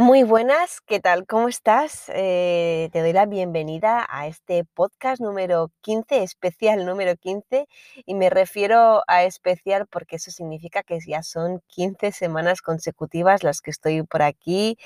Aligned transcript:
Muy 0.00 0.22
buenas, 0.22 0.80
¿qué 0.80 0.98
tal? 0.98 1.26
¿Cómo 1.26 1.48
estás? 1.48 2.10
Eh, 2.14 2.88
te 2.90 3.00
doy 3.00 3.12
la 3.12 3.26
bienvenida 3.26 4.06
a 4.08 4.28
este 4.28 4.64
podcast 4.64 5.20
número 5.20 5.70
15, 5.82 6.22
especial 6.22 6.86
número 6.86 7.16
15, 7.16 7.66
y 8.06 8.14
me 8.14 8.30
refiero 8.30 9.02
a 9.06 9.24
especial 9.24 9.86
porque 9.86 10.16
eso 10.16 10.30
significa 10.30 10.82
que 10.82 10.98
ya 11.06 11.22
son 11.22 11.60
15 11.66 12.12
semanas 12.12 12.62
consecutivas 12.62 13.42
las 13.42 13.60
que 13.60 13.70
estoy 13.70 14.02
por 14.02 14.22
aquí 14.22 14.78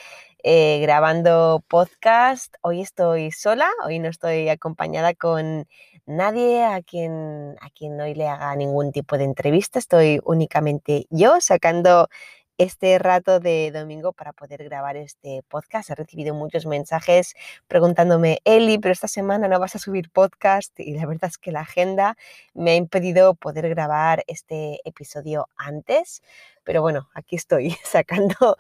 eh, 0.43 0.81
grabando 0.83 1.63
podcast. 1.69 2.53
Hoy 2.63 2.81
estoy 2.81 3.31
sola, 3.31 3.71
hoy 3.87 4.01
no 4.01 4.09
estoy 4.09 4.49
acompañada 4.49 5.15
con 5.15 5.69
nadie 6.07 6.65
a 6.65 6.83
quien, 6.83 7.55
a 7.61 7.71
quien 7.71 8.01
hoy 8.01 8.15
le 8.15 8.27
haga 8.27 8.57
ningún 8.57 8.91
tipo 8.91 9.17
de 9.17 9.23
entrevista, 9.23 9.79
estoy 9.79 10.19
únicamente 10.25 11.07
yo 11.09 11.41
sacando 11.41 12.09
este 12.59 12.99
rato 12.99 13.41
de 13.41 13.71
domingo 13.73 14.13
para 14.13 14.33
poder 14.33 14.63
grabar 14.65 14.97
este 14.97 15.43
podcast. 15.49 15.91
He 15.91 15.95
recibido 15.95 16.35
muchos 16.35 16.67
mensajes 16.67 17.35
preguntándome, 17.67 18.41
Eli, 18.45 18.79
pero 18.79 18.93
esta 18.93 19.09
semana 19.09 19.49
no 19.49 19.59
vas 19.59 19.75
a 19.75 19.79
subir 19.79 20.11
podcast 20.11 20.79
y 20.79 20.95
la 20.95 21.07
verdad 21.07 21.31
es 21.31 21.39
que 21.39 21.53
la 21.53 21.61
agenda 21.61 22.17
me 22.55 22.73
ha 22.73 22.77
impedido 22.77 23.35
poder 23.35 23.69
grabar 23.69 24.25
este 24.27 24.81
episodio 24.85 25.49
antes. 25.57 26.23
Pero 26.63 26.83
bueno, 26.83 27.09
aquí 27.15 27.37
estoy 27.37 27.71
sacando 27.85 28.57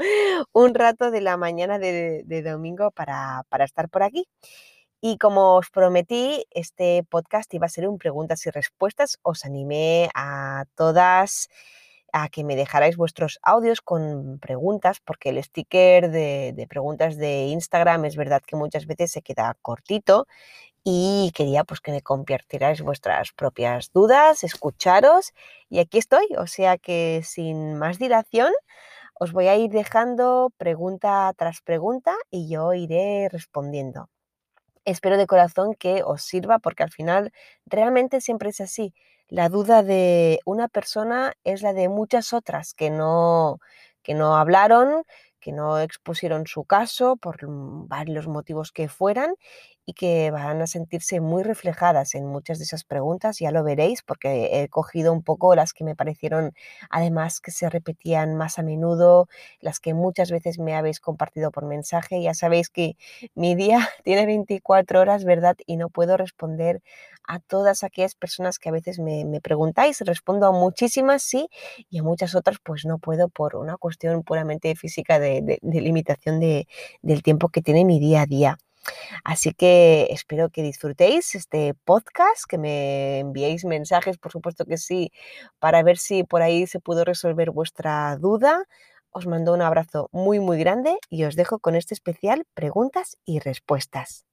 un 0.52 0.74
rato 0.74 1.10
de 1.10 1.20
la 1.20 1.36
mañana 1.36 1.78
de, 1.78 2.42
domingo 2.44 2.90
para, 2.90 3.44
para 3.48 3.64
estar 3.64 3.88
por 3.88 4.02
aquí. 4.02 4.28
Y 5.00 5.18
como 5.18 5.56
os 5.56 5.70
prometí, 5.70 6.46
este 6.50 7.04
podcast 7.04 7.52
iba 7.52 7.66
a 7.66 7.68
ser 7.68 7.86
un 7.86 7.98
preguntas 7.98 8.46
y 8.46 8.50
respuestas. 8.50 9.18
Os 9.22 9.44
animé 9.44 10.08
a 10.14 10.64
todas 10.74 11.50
a 12.16 12.28
que 12.28 12.44
me 12.44 12.54
dejarais 12.54 12.96
vuestros 12.96 13.40
audios 13.42 13.80
con 13.80 14.38
preguntas, 14.38 15.00
porque 15.00 15.30
el 15.30 15.42
sticker 15.42 16.12
de, 16.12 16.66
preguntas 16.70 17.16
de 17.16 17.46
Instagram 17.46 18.04
es 18.04 18.14
verdad 18.14 18.40
que 18.46 18.54
muchas 18.54 18.86
veces 18.86 19.10
se 19.10 19.20
queda 19.20 19.56
cortito 19.62 20.28
y 20.84 21.32
quería 21.34 21.64
pues 21.64 21.80
que 21.80 21.92
me 21.92 22.02
compartierais 22.02 22.82
vuestras 22.82 23.32
propias 23.32 23.90
dudas, 23.92 24.44
escucharos 24.44 25.32
y 25.70 25.80
aquí 25.80 25.98
estoy, 25.98 26.26
o 26.38 26.46
sea 26.46 26.78
que 26.78 27.22
sin 27.24 27.76
más 27.78 27.98
dilación 27.98 28.52
os 29.14 29.32
voy 29.32 29.48
a 29.48 29.56
ir 29.56 29.70
dejando 29.72 30.52
pregunta 30.56 31.32
tras 31.36 31.62
pregunta 31.62 32.14
y 32.30 32.48
yo 32.48 32.74
iré 32.74 33.28
respondiendo. 33.28 34.08
Espero 34.84 35.16
de 35.18 35.26
corazón 35.26 35.74
que 35.74 36.02
os 36.04 36.22
sirva 36.22 36.60
porque 36.60 36.84
al 36.84 36.92
final 36.92 37.32
realmente 37.66 38.20
siempre 38.20 38.50
es 38.50 38.60
así 38.60 38.94
la 39.34 39.48
duda 39.48 39.82
de 39.82 40.40
una 40.44 40.68
persona 40.68 41.34
es 41.44 41.62
la 41.62 41.72
de 41.72 41.88
muchas 41.88 42.32
otras 42.32 42.72
que 42.74 42.90
no, 42.90 43.58
que 44.02 44.14
no 44.14 44.36
hablaron, 44.36 45.02
que 45.40 45.52
no 45.52 45.78
expusieron 45.80 46.46
su 46.46 46.64
caso 46.64 47.16
por 47.16 47.38
varios 47.46 48.28
motivos 48.28 48.72
que 48.72 48.88
fueran 48.88 49.34
y 49.86 49.92
que 49.94 50.30
van 50.30 50.62
a 50.62 50.66
sentirse 50.66 51.20
muy 51.20 51.42
reflejadas 51.42 52.14
en 52.14 52.26
muchas 52.26 52.58
de 52.58 52.64
esas 52.64 52.84
preguntas, 52.84 53.38
ya 53.38 53.50
lo 53.50 53.62
veréis, 53.64 54.02
porque 54.02 54.62
he 54.62 54.68
cogido 54.70 55.12
un 55.12 55.22
poco 55.22 55.54
las 55.54 55.74
que 55.74 55.84
me 55.84 55.94
parecieron 55.96 56.52
además 56.90 57.40
que 57.40 57.50
se 57.50 57.68
repetían 57.68 58.34
más 58.36 58.58
a 58.58 58.62
menudo, 58.62 59.28
las 59.60 59.80
que 59.80 59.92
muchas 59.94 60.30
veces 60.30 60.58
me 60.58 60.74
habéis 60.74 61.00
compartido 61.00 61.50
por 61.50 61.66
mensaje. 61.66 62.22
Ya 62.22 62.32
sabéis 62.34 62.70
que 62.70 62.96
mi 63.34 63.54
día 63.54 63.78
tiene 64.04 64.24
24 64.26 65.00
horas, 65.00 65.24
¿verdad? 65.24 65.56
Y 65.66 65.76
no 65.76 65.90
puedo 65.90 66.16
responder 66.16 66.80
a 67.26 67.40
todas 67.40 67.84
aquellas 67.84 68.14
personas 68.14 68.58
que 68.58 68.68
a 68.68 68.72
veces 68.72 68.98
me, 68.98 69.40
preguntáis. 69.42 70.00
Respondo 70.00 70.46
a 70.46 70.52
muchísimas, 70.52 71.22
sí, 71.22 71.48
y 71.90 71.98
a 71.98 72.02
muchas 72.02 72.34
otras 72.34 72.58
pues 72.62 72.84
no 72.84 72.98
puedo 72.98 73.28
por 73.28 73.56
una 73.56 73.76
cuestión 73.76 74.22
puramente 74.22 74.74
física 74.76 75.18
de, 75.18 75.58
limitación 75.62 76.40
del 76.40 77.22
tiempo 77.22 77.48
que 77.48 77.62
tiene 77.62 77.84
mi 77.84 77.98
día 78.00 78.22
a 78.22 78.26
día. 78.26 78.58
Así 79.24 79.52
que 79.54 80.08
espero 80.10 80.50
que 80.50 80.62
disfrutéis 80.62 81.34
este 81.34 81.74
podcast, 81.84 82.44
que 82.48 82.58
me 82.58 83.20
enviéis 83.20 83.64
mensajes, 83.64 84.18
por 84.18 84.32
supuesto 84.32 84.64
que 84.66 84.76
sí, 84.76 85.12
para 85.58 85.82
ver 85.82 85.98
si 85.98 86.24
por 86.24 86.42
ahí 86.42 86.66
se 86.66 86.80
pudo 86.80 87.04
resolver 87.04 87.50
vuestra 87.50 88.16
duda. 88.16 88.64
Os 89.10 89.26
mando 89.26 89.54
un 89.54 89.62
abrazo 89.62 90.08
muy, 90.12 90.40
muy 90.40 90.58
grande 90.58 90.98
y 91.08 91.24
os 91.24 91.36
dejo 91.36 91.58
con 91.60 91.76
este 91.76 91.94
especial 91.94 92.46
preguntas 92.54 93.16
y 93.24 93.38
respuestas. 93.38 94.26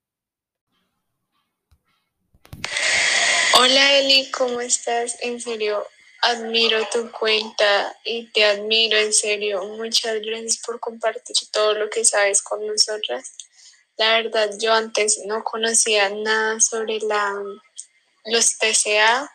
Hola 3.64 4.00
Eli, 4.00 4.32
¿cómo 4.32 4.60
estás? 4.60 5.18
En 5.22 5.40
serio, 5.40 5.86
admiro 6.24 6.80
tu 6.92 7.12
cuenta 7.12 7.96
y 8.04 8.26
te 8.32 8.44
admiro 8.44 8.98
en 8.98 9.14
serio. 9.14 9.64
Muchas 9.78 10.20
gracias 10.20 10.58
por 10.66 10.80
compartir 10.80 11.36
todo 11.52 11.76
lo 11.76 11.88
que 11.88 12.04
sabes 12.04 12.42
con 12.42 12.66
nosotras. 12.66 13.36
La 13.98 14.14
verdad, 14.14 14.50
yo 14.60 14.74
antes 14.74 15.20
no 15.28 15.44
conocía 15.44 16.10
nada 16.10 16.60
sobre 16.60 17.02
la, 17.02 17.40
los 18.26 18.58
TCA 18.58 19.32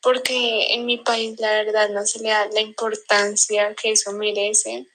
porque 0.00 0.72
en 0.72 0.86
mi 0.86 0.96
país 0.96 1.38
la 1.38 1.50
verdad 1.50 1.90
no 1.90 2.06
se 2.06 2.20
le 2.20 2.30
da 2.30 2.46
la 2.46 2.62
importancia 2.62 3.74
que 3.74 3.90
eso 3.90 4.12
merece. 4.12 4.86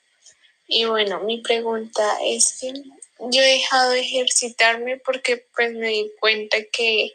Y 0.65 0.85
bueno, 0.85 1.19
mi 1.19 1.41
pregunta 1.41 2.17
es 2.23 2.57
que 2.59 2.73
yo 3.19 3.41
he 3.43 3.59
dejado 3.59 3.91
de 3.91 3.99
ejercitarme 3.99 4.97
porque 4.97 5.45
pues 5.55 5.71
me 5.73 5.89
di 5.89 6.11
cuenta 6.19 6.57
que 6.71 7.13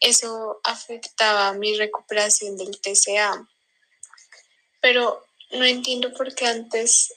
eso 0.00 0.60
afectaba 0.64 1.52
mi 1.52 1.76
recuperación 1.76 2.56
del 2.56 2.80
TCA. 2.80 3.46
Pero 4.80 5.24
no 5.52 5.64
entiendo 5.64 6.12
por 6.14 6.34
qué 6.34 6.46
antes 6.46 7.14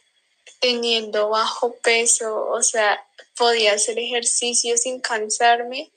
teniendo 0.59 1.29
bajo 1.29 1.75
peso, 1.79 2.49
o 2.49 2.61
sea, 2.61 3.05
podía 3.35 3.73
hacer 3.73 3.99
ejercicio 3.99 4.77
sin 4.77 5.01
cansarme 5.01 5.91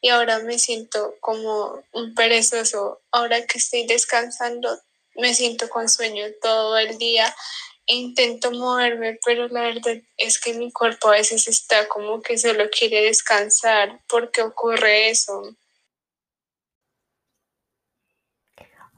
y 0.00 0.08
ahora 0.08 0.38
me 0.40 0.58
siento 0.58 1.14
como 1.20 1.82
un 1.92 2.14
perezoso. 2.14 3.00
Ahora 3.10 3.46
que 3.46 3.58
estoy 3.58 3.86
descansando, 3.86 4.78
me 5.16 5.34
siento 5.34 5.68
con 5.68 5.88
sueño 5.88 6.26
todo 6.40 6.78
el 6.78 6.98
día. 6.98 7.34
Intento 7.86 8.50
moverme, 8.50 9.18
pero 9.24 9.48
la 9.48 9.62
verdad 9.62 9.96
es 10.16 10.40
que 10.40 10.54
mi 10.54 10.72
cuerpo 10.72 11.08
a 11.08 11.12
veces 11.12 11.48
está 11.48 11.88
como 11.88 12.20
que 12.20 12.38
solo 12.38 12.68
quiere 12.70 13.02
descansar. 13.02 14.00
¿Por 14.08 14.30
qué 14.30 14.42
ocurre 14.42 15.10
eso? 15.10 15.56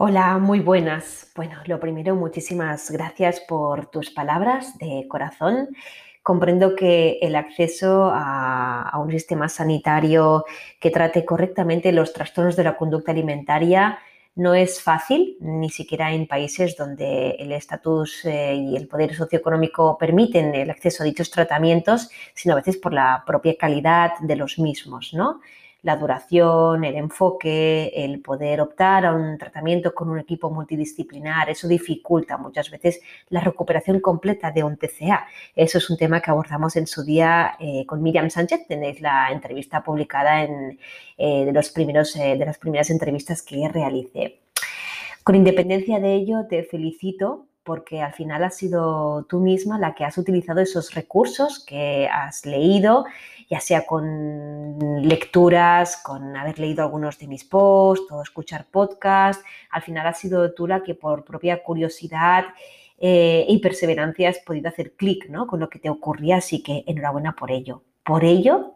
Hola, 0.00 0.38
muy 0.38 0.60
buenas. 0.60 1.32
Bueno, 1.34 1.56
lo 1.66 1.80
primero, 1.80 2.14
muchísimas 2.14 2.88
gracias 2.88 3.40
por 3.40 3.86
tus 3.86 4.10
palabras 4.10 4.78
de 4.78 5.06
corazón. 5.08 5.70
Comprendo 6.22 6.76
que 6.76 7.18
el 7.20 7.34
acceso 7.34 8.08
a, 8.14 8.92
un 8.96 9.10
sistema 9.10 9.48
sanitario 9.48 10.44
que 10.78 10.92
trate 10.92 11.24
correctamente 11.24 11.90
los 11.90 12.12
trastornos 12.12 12.54
de 12.54 12.62
la 12.62 12.76
conducta 12.76 13.10
alimentaria 13.10 13.98
no 14.36 14.54
es 14.54 14.80
fácil, 14.80 15.36
ni 15.40 15.68
siquiera 15.68 16.12
en 16.12 16.28
países 16.28 16.76
donde 16.76 17.30
el 17.30 17.50
estatus 17.50 18.24
eh, 18.24 18.54
y 18.54 18.76
el 18.76 18.86
poder 18.86 19.16
socioeconómico 19.16 19.98
permiten 19.98 20.54
el 20.54 20.70
acceso 20.70 21.02
a 21.02 21.06
dichos 21.06 21.28
tratamientos, 21.28 22.08
sino 22.34 22.54
a 22.54 22.58
veces 22.58 22.76
por 22.76 22.92
la 22.92 23.24
propia 23.26 23.56
calidad 23.58 24.12
de 24.20 24.36
los 24.36 24.60
mismos, 24.60 25.12
¿no? 25.12 25.40
La 25.88 25.96
duración, 25.96 26.84
el 26.84 26.96
enfoque, 26.96 27.90
el 27.94 28.20
poder 28.20 28.60
optar 28.60 29.06
a 29.06 29.14
un 29.14 29.38
tratamiento 29.38 29.94
con 29.94 30.10
un 30.10 30.18
equipo 30.18 30.50
multidisciplinar, 30.50 31.48
eso 31.48 31.66
dificulta 31.66 32.36
muchas 32.36 32.70
veces 32.70 33.00
la 33.30 33.40
recuperación 33.40 33.98
completa 34.00 34.50
de 34.50 34.62
un 34.62 34.76
TCA. 34.76 35.26
Eso 35.56 35.78
es 35.78 35.88
un 35.88 35.96
tema 35.96 36.20
que 36.20 36.30
abordamos 36.30 36.76
en 36.76 36.86
su 36.86 37.02
día 37.04 37.56
eh, 37.58 37.86
con 37.86 38.02
Miriam 38.02 38.28
Sánchez, 38.28 38.66
tenéis 38.68 39.00
la 39.00 39.30
entrevista 39.32 39.82
publicada 39.82 40.44
en 40.44 40.78
eh, 41.16 41.46
de, 41.46 41.52
los 41.54 41.70
primeros, 41.70 42.14
eh, 42.16 42.36
de 42.36 42.44
las 42.44 42.58
primeras 42.58 42.90
entrevistas 42.90 43.40
que 43.40 43.66
realicé. 43.68 44.40
Con 45.24 45.36
independencia 45.36 46.00
de 46.00 46.14
ello, 46.16 46.46
te 46.50 46.64
felicito 46.64 47.46
porque 47.68 48.00
al 48.00 48.14
final 48.14 48.44
has 48.44 48.56
sido 48.56 49.26
tú 49.28 49.40
misma 49.40 49.78
la 49.78 49.94
que 49.94 50.02
has 50.02 50.16
utilizado 50.16 50.60
esos 50.60 50.94
recursos 50.94 51.62
que 51.66 52.08
has 52.10 52.46
leído, 52.46 53.04
ya 53.48 53.60
sea 53.60 53.86
con 53.86 55.02
lecturas, 55.02 55.96
con 56.02 56.36
haber 56.36 56.58
leído 56.58 56.82
algunos 56.82 57.18
de 57.18 57.26
mis 57.26 57.44
posts 57.44 58.10
o 58.12 58.22
escuchar 58.22 58.66
podcasts. 58.70 59.42
Al 59.70 59.82
final 59.82 60.06
has 60.06 60.18
sido 60.18 60.52
tú 60.52 60.66
la 60.66 60.82
que 60.82 60.94
por 60.94 61.24
propia 61.24 61.62
curiosidad 61.62 62.44
eh, 62.98 63.46
y 63.48 63.58
perseverancia 63.60 64.28
has 64.28 64.38
podido 64.40 64.68
hacer 64.68 64.92
clic 64.92 65.28
¿no? 65.28 65.46
con 65.46 65.60
lo 65.60 65.68
que 65.68 65.78
te 65.78 65.88
ocurría, 65.88 66.36
así 66.36 66.62
que 66.62 66.84
enhorabuena 66.86 67.34
por 67.34 67.50
ello. 67.50 67.82
Por 68.04 68.24
ello 68.24 68.74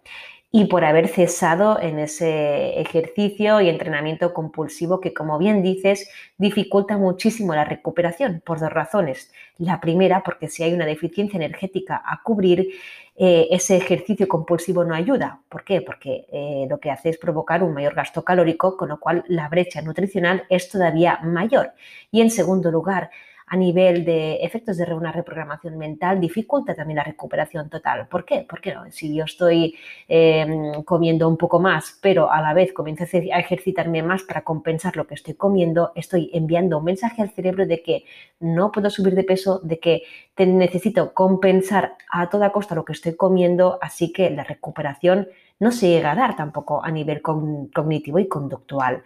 y 0.54 0.66
por 0.66 0.84
haber 0.84 1.08
cesado 1.08 1.80
en 1.80 1.98
ese 1.98 2.78
ejercicio 2.78 3.62
y 3.62 3.70
entrenamiento 3.70 4.34
compulsivo 4.34 5.00
que, 5.00 5.14
como 5.14 5.38
bien 5.38 5.62
dices, 5.62 6.10
dificulta 6.36 6.98
muchísimo 6.98 7.54
la 7.54 7.64
recuperación 7.64 8.42
por 8.44 8.60
dos 8.60 8.70
razones. 8.70 9.32
La 9.56 9.80
primera, 9.80 10.22
porque 10.22 10.48
si 10.48 10.62
hay 10.62 10.74
una 10.74 10.84
deficiencia 10.84 11.38
energética 11.38 12.02
a 12.04 12.22
cubrir, 12.22 12.69
eh, 13.14 13.48
ese 13.50 13.76
ejercicio 13.76 14.26
compulsivo 14.26 14.84
no 14.84 14.94
ayuda. 14.94 15.42
¿Por 15.48 15.64
qué? 15.64 15.82
Porque 15.82 16.26
eh, 16.32 16.66
lo 16.68 16.80
que 16.80 16.90
hace 16.90 17.10
es 17.10 17.18
provocar 17.18 17.62
un 17.62 17.74
mayor 17.74 17.94
gasto 17.94 18.24
calórico, 18.24 18.76
con 18.76 18.88
lo 18.88 18.98
cual 18.98 19.24
la 19.28 19.48
brecha 19.48 19.82
nutricional 19.82 20.44
es 20.48 20.68
todavía 20.70 21.18
mayor. 21.22 21.72
Y 22.10 22.22
en 22.22 22.30
segundo 22.30 22.70
lugar, 22.70 23.10
a 23.46 23.56
nivel 23.56 24.04
de 24.04 24.36
efectos 24.36 24.76
de 24.76 24.92
una 24.94 25.12
reprogramación 25.12 25.76
mental 25.76 26.20
dificulta 26.20 26.74
también 26.74 26.96
la 26.96 27.04
recuperación 27.04 27.68
total. 27.68 28.08
¿Por 28.08 28.24
qué? 28.24 28.46
Porque 28.48 28.74
si 28.90 29.14
yo 29.14 29.24
estoy 29.24 29.76
em, 30.08 30.82
comiendo 30.84 31.28
un 31.28 31.36
poco 31.36 31.60
más, 31.60 31.98
pero 32.00 32.30
a 32.30 32.40
la 32.40 32.54
vez 32.54 32.72
comienzo 32.72 33.04
a 33.04 33.38
ejercitarme 33.38 34.02
más 34.02 34.22
para 34.22 34.42
compensar 34.42 34.96
lo 34.96 35.06
que 35.06 35.14
estoy 35.14 35.34
comiendo, 35.34 35.92
estoy 35.94 36.30
enviando 36.32 36.78
un 36.78 36.84
mensaje 36.84 37.22
al 37.22 37.30
cerebro 37.30 37.66
de 37.66 37.82
que 37.82 38.04
no 38.40 38.72
puedo 38.72 38.90
subir 38.90 39.14
de 39.14 39.24
peso, 39.24 39.60
de 39.62 39.78
que 39.78 40.02
necesito 40.38 41.14
compensar 41.14 41.96
a 42.10 42.28
toda 42.28 42.52
costa 42.52 42.74
lo 42.74 42.84
que 42.84 42.92
estoy 42.92 43.14
comiendo, 43.16 43.78
así 43.80 44.12
que 44.12 44.30
la 44.30 44.44
recuperación 44.44 45.28
no 45.60 45.70
se 45.70 45.88
llega 45.88 46.12
a 46.12 46.16
dar 46.16 46.36
tampoco 46.36 46.84
a 46.84 46.90
nivel 46.90 47.22
cognitivo 47.22 48.18
y 48.18 48.28
conductual. 48.28 49.02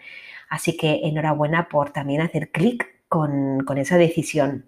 Así 0.48 0.76
que 0.76 1.00
enhorabuena 1.04 1.68
por 1.68 1.90
también 1.90 2.20
hacer 2.20 2.50
clic 2.50 2.95
con, 3.08 3.78
esa 3.78 3.98
decisión. 3.98 4.66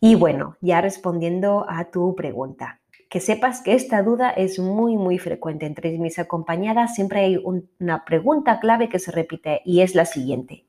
Y 0.00 0.14
bueno, 0.14 0.56
ya 0.60 0.80
respondiendo 0.80 1.64
a 1.68 1.90
tu 1.90 2.14
pregunta, 2.14 2.80
que 3.08 3.20
sepas 3.20 3.60
que 3.60 3.74
esta 3.74 4.02
duda 4.02 4.30
es 4.30 4.58
muy, 4.58 4.96
muy 4.96 5.18
frecuente 5.18 5.66
entre 5.66 5.96
mis 5.98 6.18
acompañadas. 6.18 6.94
Siempre 6.94 7.20
hay 7.20 7.42
una 7.42 8.04
pregunta 8.04 8.58
clave 8.58 8.88
que 8.88 8.98
se 8.98 9.12
repite 9.12 9.60
y 9.64 9.82
es 9.82 9.94
la 9.94 10.06
siguiente. 10.06 10.64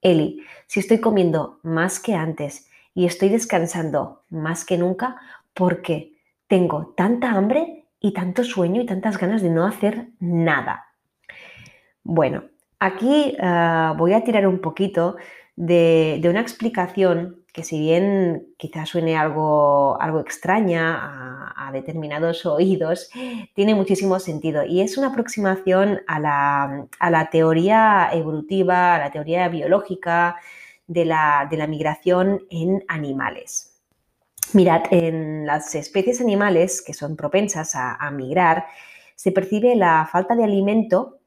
Eli, 0.00 0.42
si 0.66 0.80
estoy 0.80 1.00
comiendo 1.00 1.58
más 1.62 2.00
que 2.00 2.14
antes 2.14 2.68
y 2.94 3.06
estoy 3.06 3.28
descansando 3.28 4.22
más 4.30 4.64
que 4.64 4.78
nunca, 4.78 5.16
¿por 5.54 5.82
qué 5.82 6.14
tengo 6.46 6.94
tanta 6.96 7.30
hambre 7.32 7.86
y 8.00 8.12
tanto 8.12 8.44
sueño 8.44 8.82
y 8.82 8.86
tantas 8.86 9.18
ganas 9.18 9.42
de 9.42 9.50
no 9.50 9.66
hacer 9.66 10.08
nada? 10.18 10.86
Bueno, 12.04 12.44
aquí 12.80 13.36
ah, 13.40 13.94
voy 13.96 14.12
a 14.12 14.24
tirar 14.24 14.46
un 14.46 14.60
poquito 14.60 15.16
de, 15.56 16.20
una 16.28 16.40
explicación 16.40 17.44
que 17.52 17.62
si 17.62 17.78
bien 17.78 18.54
quizás 18.56 18.88
suene 18.88 19.16
algo, 19.16 20.00
algo 20.00 20.20
extraña 20.20 21.52
a, 21.56 21.70
determinados 21.72 22.44
oídos, 22.44 23.10
tiene 23.54 23.74
muchísimo 23.74 24.18
sentido 24.18 24.62
y 24.64 24.82
es 24.82 24.98
una 24.98 25.08
aproximación 25.08 26.00
a 26.06 26.18
la, 26.20 27.28
teoría 27.30 28.10
evolutiva, 28.12 28.94
a 28.94 28.98
la 28.98 29.10
teoría 29.10 29.48
biológica 29.48 30.36
de 30.86 31.06
la, 31.06 31.48
migración 31.68 32.42
en 32.50 32.84
animales. 32.88 33.80
Mirad, 34.52 34.82
en 34.90 35.46
las 35.46 35.74
especies 35.74 36.20
animales 36.20 36.82
que 36.82 36.92
son 36.92 37.16
propensas 37.16 37.74
a, 37.74 38.10
migrar, 38.10 38.66
se 39.14 39.32
percibe 39.32 39.74
la 39.74 40.06
falta 40.10 40.34
de 40.34 40.44
alimento 40.44 41.20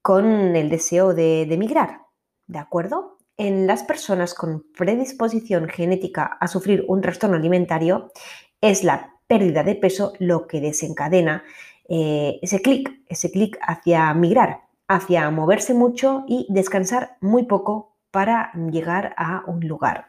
con 0.00 0.56
el 0.56 0.70
deseo 0.70 1.12
de, 1.12 1.44
de 1.46 1.58
migrar, 1.58 2.00
¿de 2.46 2.58
acuerdo? 2.58 3.15
En 3.36 3.66
las 3.66 3.82
personas 3.82 4.34
con 4.34 4.64
predisposición 4.76 5.68
genética 5.68 6.36
a 6.40 6.48
sufrir 6.48 6.84
un 6.88 7.00
trastorno 7.00 7.36
alimentario 7.36 8.12
es 8.60 8.84
la 8.84 9.14
pérdida 9.26 9.62
de 9.62 9.74
peso 9.74 10.14
lo 10.18 10.46
que 10.46 10.60
desencadena 10.60 11.44
eh, 11.88 12.38
ese 12.42 12.60
clic, 12.62 13.00
ese 13.08 13.30
clic 13.30 13.58
hacia 13.60 14.12
migrar, 14.14 14.60
hacia 14.88 15.30
moverse 15.30 15.74
mucho 15.74 16.24
y 16.26 16.46
descansar 16.48 17.16
muy 17.20 17.44
poco 17.44 17.94
para 18.10 18.52
llegar 18.70 19.14
a 19.16 19.42
un 19.46 19.66
lugar, 19.66 20.08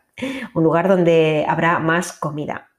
un 0.54 0.64
lugar 0.64 0.88
donde 0.88 1.46
habrá 1.48 1.80
más 1.80 2.14
comida. 2.14 2.70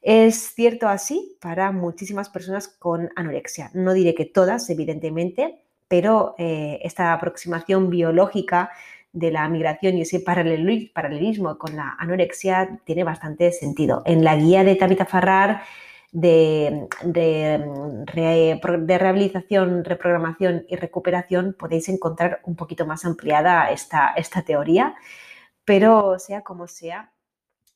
Es 0.00 0.54
cierto 0.54 0.88
así 0.88 1.38
para 1.40 1.72
muchísimas 1.72 2.28
personas 2.28 2.68
con 2.68 3.10
anorexia. 3.16 3.70
No 3.72 3.94
diré 3.94 4.14
que 4.14 4.26
todas, 4.26 4.68
evidentemente, 4.68 5.62
pero 5.88 6.34
eh, 6.38 6.78
esta 6.82 7.12
aproximación 7.12 7.88
biológica 7.88 8.70
de 9.14 9.30
la 9.30 9.48
migración 9.48 9.96
y 9.96 10.02
ese 10.02 10.20
paralelismo 10.20 11.56
con 11.56 11.76
la 11.76 11.96
anorexia 11.98 12.80
tiene 12.84 13.04
bastante 13.04 13.52
sentido. 13.52 14.02
En 14.04 14.24
la 14.24 14.36
guía 14.36 14.64
de 14.64 14.74
Tabitha 14.74 15.06
Farrar 15.06 15.62
de, 16.10 16.88
de, 17.04 18.60
rehabilitación, 18.86 19.84
reprogramación 19.84 20.64
y 20.68 20.76
recuperación 20.76 21.56
podéis 21.58 21.88
encontrar 21.88 22.40
un 22.44 22.56
poquito 22.56 22.86
más 22.86 23.04
ampliada 23.04 23.70
esta, 23.70 24.12
esta 24.16 24.42
teoría, 24.42 24.94
pero 25.64 26.18
sea 26.18 26.42
como 26.42 26.66
sea, 26.66 27.13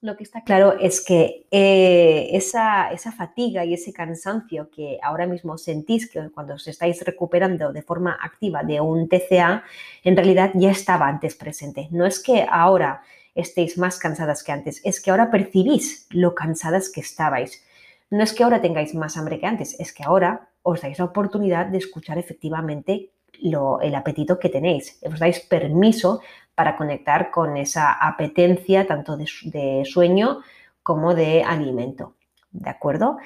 lo 0.00 0.16
que 0.16 0.22
está 0.22 0.42
claro 0.42 0.78
es 0.78 1.00
que 1.04 1.46
eh, 1.50 2.28
esa, 2.32 2.90
fatiga 3.16 3.64
y 3.64 3.74
ese 3.74 3.92
cansancio 3.92 4.70
que 4.70 4.98
ahora 5.02 5.26
mismo 5.26 5.58
sentís 5.58 6.08
que 6.08 6.30
cuando 6.30 6.54
os 6.54 6.68
estáis 6.68 7.04
recuperando 7.04 7.72
de 7.72 7.82
forma 7.82 8.16
activa 8.22 8.62
de 8.62 8.80
un 8.80 9.08
TCA, 9.08 9.64
en 10.04 10.16
realidad 10.16 10.52
ya 10.54 10.70
estaba 10.70 11.08
antes 11.08 11.34
presente. 11.34 11.88
No 11.90 12.06
es 12.06 12.20
que 12.20 12.46
ahora 12.48 13.02
estéis 13.34 13.76
más 13.76 13.98
cansadas 13.98 14.44
que 14.44 14.52
antes, 14.52 14.80
es 14.84 15.00
que 15.00 15.10
ahora 15.10 15.30
percibís 15.30 16.06
lo 16.10 16.34
cansadas 16.34 16.90
que 16.90 17.00
estabais. 17.00 17.64
No 18.10 18.22
es 18.22 18.32
que 18.32 18.44
ahora 18.44 18.62
tengáis 18.62 18.94
más 18.94 19.16
hambre 19.16 19.40
que 19.40 19.46
antes, 19.46 19.78
es 19.80 19.92
que 19.92 20.04
ahora 20.04 20.48
os 20.62 20.80
dais 20.80 20.98
la 20.98 21.06
oportunidad 21.06 21.66
de 21.66 21.78
escuchar 21.78 22.18
efectivamente 22.18 23.10
el 23.40 23.94
apetito 23.94 24.38
que 24.38 24.48
tenéis. 24.48 24.98
Os 25.02 25.18
dais 25.18 25.40
permiso 25.40 26.20
para 26.58 26.76
conectar 26.76 27.30
con 27.30 27.56
esa 27.56 27.92
apetencia 27.92 28.84
tanto 28.84 29.16
de, 29.16 29.84
sueño 29.84 30.40
como 30.82 31.14
de 31.14 31.44
alimento. 31.44 32.16
¿De 32.50 32.68
acuerdo? 32.68 33.18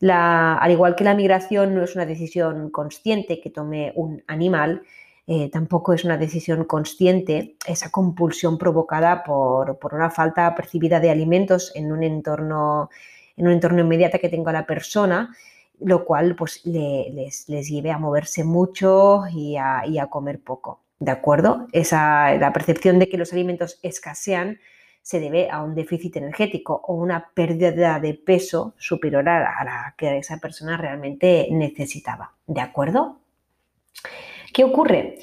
al 0.00 0.70
igual 0.70 0.94
que 0.96 1.04
la 1.04 1.14
migración 1.14 1.74
no 1.74 1.82
es 1.82 1.94
una 1.96 2.06
decisión 2.06 2.70
consciente 2.70 3.42
que 3.42 3.50
tome 3.50 3.92
un 3.94 4.22
animal, 4.26 4.84
eh, 5.26 5.50
tampoco 5.50 5.92
es 5.92 6.04
una 6.04 6.16
decisión 6.16 6.64
consciente 6.64 7.56
esa 7.66 7.90
compulsión 7.90 8.56
provocada 8.56 9.22
por, 9.22 9.76
una 9.92 10.08
falta 10.08 10.54
percibida 10.54 10.98
de 10.98 11.10
alimentos 11.10 11.72
en 11.74 11.92
un 11.92 12.02
entorno, 12.02 12.88
en 13.36 13.48
un 13.48 13.52
entorno 13.52 13.82
inmediato 13.82 14.18
que 14.18 14.30
tenga 14.30 14.50
la 14.50 14.64
persona, 14.64 15.36
lo 15.80 16.06
cual 16.06 16.36
pues, 16.36 16.64
les, 16.64 17.46
lleve 17.46 17.90
a 17.90 17.98
moverse 17.98 18.44
mucho 18.44 19.24
y 19.30 19.56
a 19.58 20.06
comer 20.08 20.40
poco. 20.40 20.87
¿De 20.98 21.10
acuerdo? 21.10 21.66
Esa, 21.72 22.34
la 22.34 22.52
percepción 22.52 22.98
de 22.98 23.08
que 23.08 23.18
los 23.18 23.32
alimentos 23.32 23.78
escasean 23.82 24.58
se 25.02 25.20
debe 25.20 25.48
a 25.50 25.62
un 25.62 25.74
déficit 25.74 26.16
energético 26.16 26.82
o 26.86 26.94
una 26.94 27.30
pérdida 27.32 27.98
de 27.98 28.14
peso 28.14 28.74
superior 28.78 29.28
a 29.28 29.64
la 29.64 29.94
que 29.96 30.18
esa 30.18 30.38
persona 30.38 30.76
realmente 30.76 31.48
necesitaba. 31.50 32.34
¿De 32.46 32.60
acuerdo? 32.60 33.20
¿Qué 34.52 34.64
ocurre? 34.64 35.18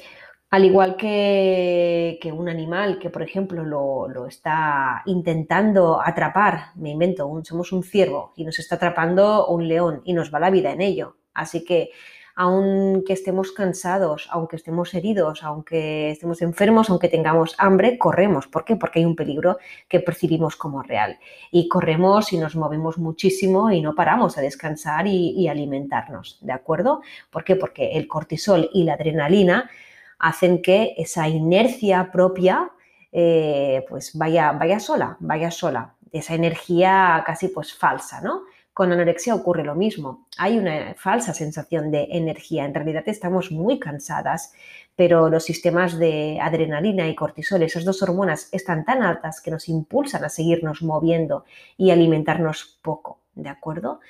Al 0.50 0.64
igual 0.64 0.96
que, 0.96 2.18
un 2.32 2.48
animal 2.48 2.98
que, 2.98 3.10
por 3.10 3.22
ejemplo, 3.22 3.64
lo, 3.64 4.26
está 4.26 5.02
intentando 5.06 6.00
atrapar, 6.00 6.70
me 6.76 6.90
invento, 6.90 7.30
somos 7.44 7.72
un 7.72 7.82
ciervo 7.82 8.32
y 8.36 8.44
nos 8.44 8.58
está 8.58 8.76
atrapando 8.76 9.48
un 9.48 9.66
león 9.68 10.02
y 10.04 10.12
nos 10.12 10.32
va 10.32 10.40
la 10.40 10.50
vida 10.50 10.72
en 10.72 10.80
ello. 10.80 11.16
Así 11.34 11.64
que 11.64 11.90
aunque 12.38 13.14
estemos 13.14 13.50
cansados, 13.50 14.28
aunque 14.30 14.56
estemos 14.56 14.92
heridos, 14.92 15.42
aunque 15.42 16.10
estemos 16.10 16.42
enfermos, 16.42 16.90
aunque 16.90 17.08
tengamos 17.08 17.54
hambre, 17.56 17.96
corremos. 17.96 18.46
¿Por 18.46 18.66
qué? 18.66 18.76
Porque 18.76 18.98
hay 18.98 19.06
un 19.06 19.16
peligro 19.16 19.56
que 19.88 20.00
percibimos 20.00 20.54
como 20.54 20.82
real. 20.82 21.18
Y 21.50 21.66
corremos 21.66 22.34
y 22.34 22.38
nos 22.38 22.54
movemos 22.54 22.98
muchísimo 22.98 23.70
y 23.70 23.80
no 23.80 23.94
paramos 23.94 24.36
a 24.36 24.42
descansar 24.42 25.06
y, 25.06 25.48
alimentarnos. 25.48 26.38
¿De 26.42 26.52
acuerdo? 26.52 27.00
¿Por 27.30 27.42
qué? 27.42 27.56
Porque 27.56 27.92
el 27.92 28.06
cortisol 28.06 28.68
y 28.74 28.84
la 28.84 28.94
adrenalina 28.94 29.70
hacen 30.18 30.60
que 30.60 30.94
esa 30.98 31.28
inercia 31.28 32.10
propia 32.12 32.70
eh, 33.12 33.82
pues 33.88 34.14
vaya, 34.14 34.52
vaya 34.52 34.78
sola, 34.78 35.16
vaya 35.20 35.50
sola. 35.50 35.94
Esa 36.12 36.34
energía 36.34 37.22
casi 37.26 37.48
pues 37.48 37.72
falsa, 37.72 38.20
¿no? 38.20 38.42
Con 38.76 38.92
anorexia 38.92 39.34
ocurre 39.34 39.64
lo 39.64 39.74
mismo. 39.74 40.26
Hay 40.36 40.58
una 40.58 40.94
falsa 40.98 41.32
sensación 41.32 41.90
de 41.90 42.08
energía. 42.10 42.66
En 42.66 42.74
realidad 42.74 43.04
estamos 43.06 43.50
muy 43.50 43.78
cansadas, 43.78 44.52
pero 44.94 45.30
los 45.30 45.44
sistemas 45.44 45.98
de 45.98 46.38
adrenalina 46.42 47.08
y 47.08 47.14
cortisol, 47.14 47.62
esas 47.62 47.86
dos 47.86 48.02
hormonas, 48.02 48.50
están 48.52 48.84
tan 48.84 49.02
altas 49.02 49.40
que 49.40 49.50
nos 49.50 49.70
impulsan 49.70 50.26
a 50.26 50.28
seguirnos 50.28 50.82
moviendo 50.82 51.46
y 51.78 51.90
alimentarnos 51.90 52.78
poco, 52.82 53.20
¿de 53.34 53.48
acuerdo? 53.48 54.00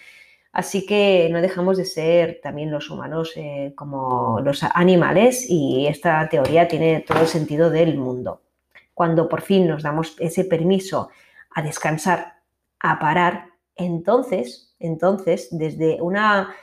Así 0.50 0.84
que 0.84 1.28
no 1.30 1.40
dejamos 1.40 1.76
de 1.76 1.84
ser 1.84 2.40
también 2.42 2.72
los 2.72 2.90
humanos 2.90 3.34
eh, 3.36 3.72
como 3.76 4.40
los 4.40 4.64
animales 4.64 5.48
y 5.48 5.86
esta 5.86 6.28
teoría 6.28 6.66
tiene 6.66 7.04
todo 7.06 7.20
el 7.20 7.28
sentido 7.28 7.70
del 7.70 7.96
mundo. 7.96 8.42
Cuando 8.94 9.28
por 9.28 9.42
fin 9.42 9.68
nos 9.68 9.84
damos 9.84 10.16
ese 10.18 10.44
permiso 10.44 11.10
a 11.54 11.62
descansar, 11.62 12.40
a 12.80 12.98
parar, 12.98 13.55
entonces, 13.76 14.74
entonces, 14.78 15.48
desde 15.50 16.00
una 16.00 16.54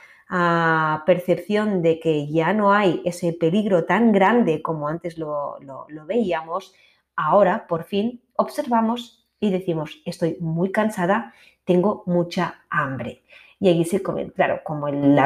percepción 1.06 1.82
de 1.82 2.00
que 2.00 2.26
ya 2.26 2.52
no 2.52 2.72
hay 2.72 3.02
ese 3.04 3.32
peligro 3.32 3.84
tan 3.84 4.10
grande 4.12 4.62
como 4.62 4.88
antes 4.88 5.18
lo, 5.18 5.58
veíamos, 6.06 6.74
ahora 7.14 7.66
por 7.68 7.84
fin 7.84 8.22
observamos 8.36 9.28
y 9.38 9.50
decimos, 9.50 10.02
estoy 10.06 10.36
muy 10.40 10.72
cansada, 10.72 11.34
tengo 11.64 12.02
mucha 12.06 12.62
hambre. 12.70 13.22
Y 13.60 13.68
allí 13.68 13.84
se 13.84 14.02
come, 14.02 14.30
claro, 14.32 14.60
como 14.64 14.88
el, 14.88 15.16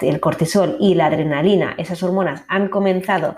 el 0.00 0.20
cortisol 0.20 0.76
y 0.78 0.94
la 0.94 1.06
adrenalina, 1.06 1.74
esas 1.78 2.02
hormonas 2.02 2.44
han 2.48 2.68
comenzado 2.68 3.36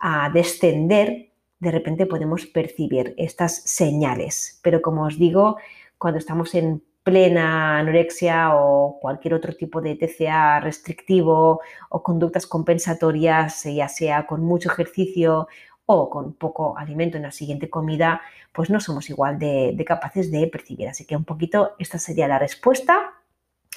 a 0.00 0.30
descender, 0.30 1.30
de 1.60 1.70
repente 1.70 2.06
podemos 2.06 2.46
percibir 2.46 3.14
estas 3.16 3.62
señales. 3.62 4.60
Pero 4.62 4.82
como 4.82 5.04
os 5.04 5.18
digo, 5.18 5.56
cuando 5.98 6.18
estamos 6.18 6.54
en 6.54 6.82
plena 7.06 7.78
anorexia 7.78 8.56
o 8.56 8.98
cualquier 8.98 9.34
otro 9.34 9.54
tipo 9.54 9.80
de 9.80 9.94
TCA 9.94 10.58
restrictivo 10.58 11.60
o 11.88 12.02
conductas 12.02 12.48
compensatorias, 12.48 13.62
ya 13.62 13.88
sea 13.88 14.26
con 14.26 14.42
mucho 14.42 14.72
ejercicio 14.72 15.46
o 15.86 16.10
con 16.10 16.32
poco 16.32 16.76
alimento 16.76 17.16
en 17.16 17.22
la 17.22 17.30
siguiente 17.30 17.70
comida, 17.70 18.22
pues 18.52 18.70
no 18.70 18.80
somos 18.80 19.08
igual 19.08 19.38
de, 19.38 19.84
capaces 19.86 20.32
de 20.32 20.48
percibir. 20.48 20.88
Así 20.88 21.06
que 21.06 21.14
un 21.14 21.22
poquito 21.22 21.76
esta 21.78 22.00
sería 22.00 22.26
la 22.26 22.40
respuesta. 22.40 23.12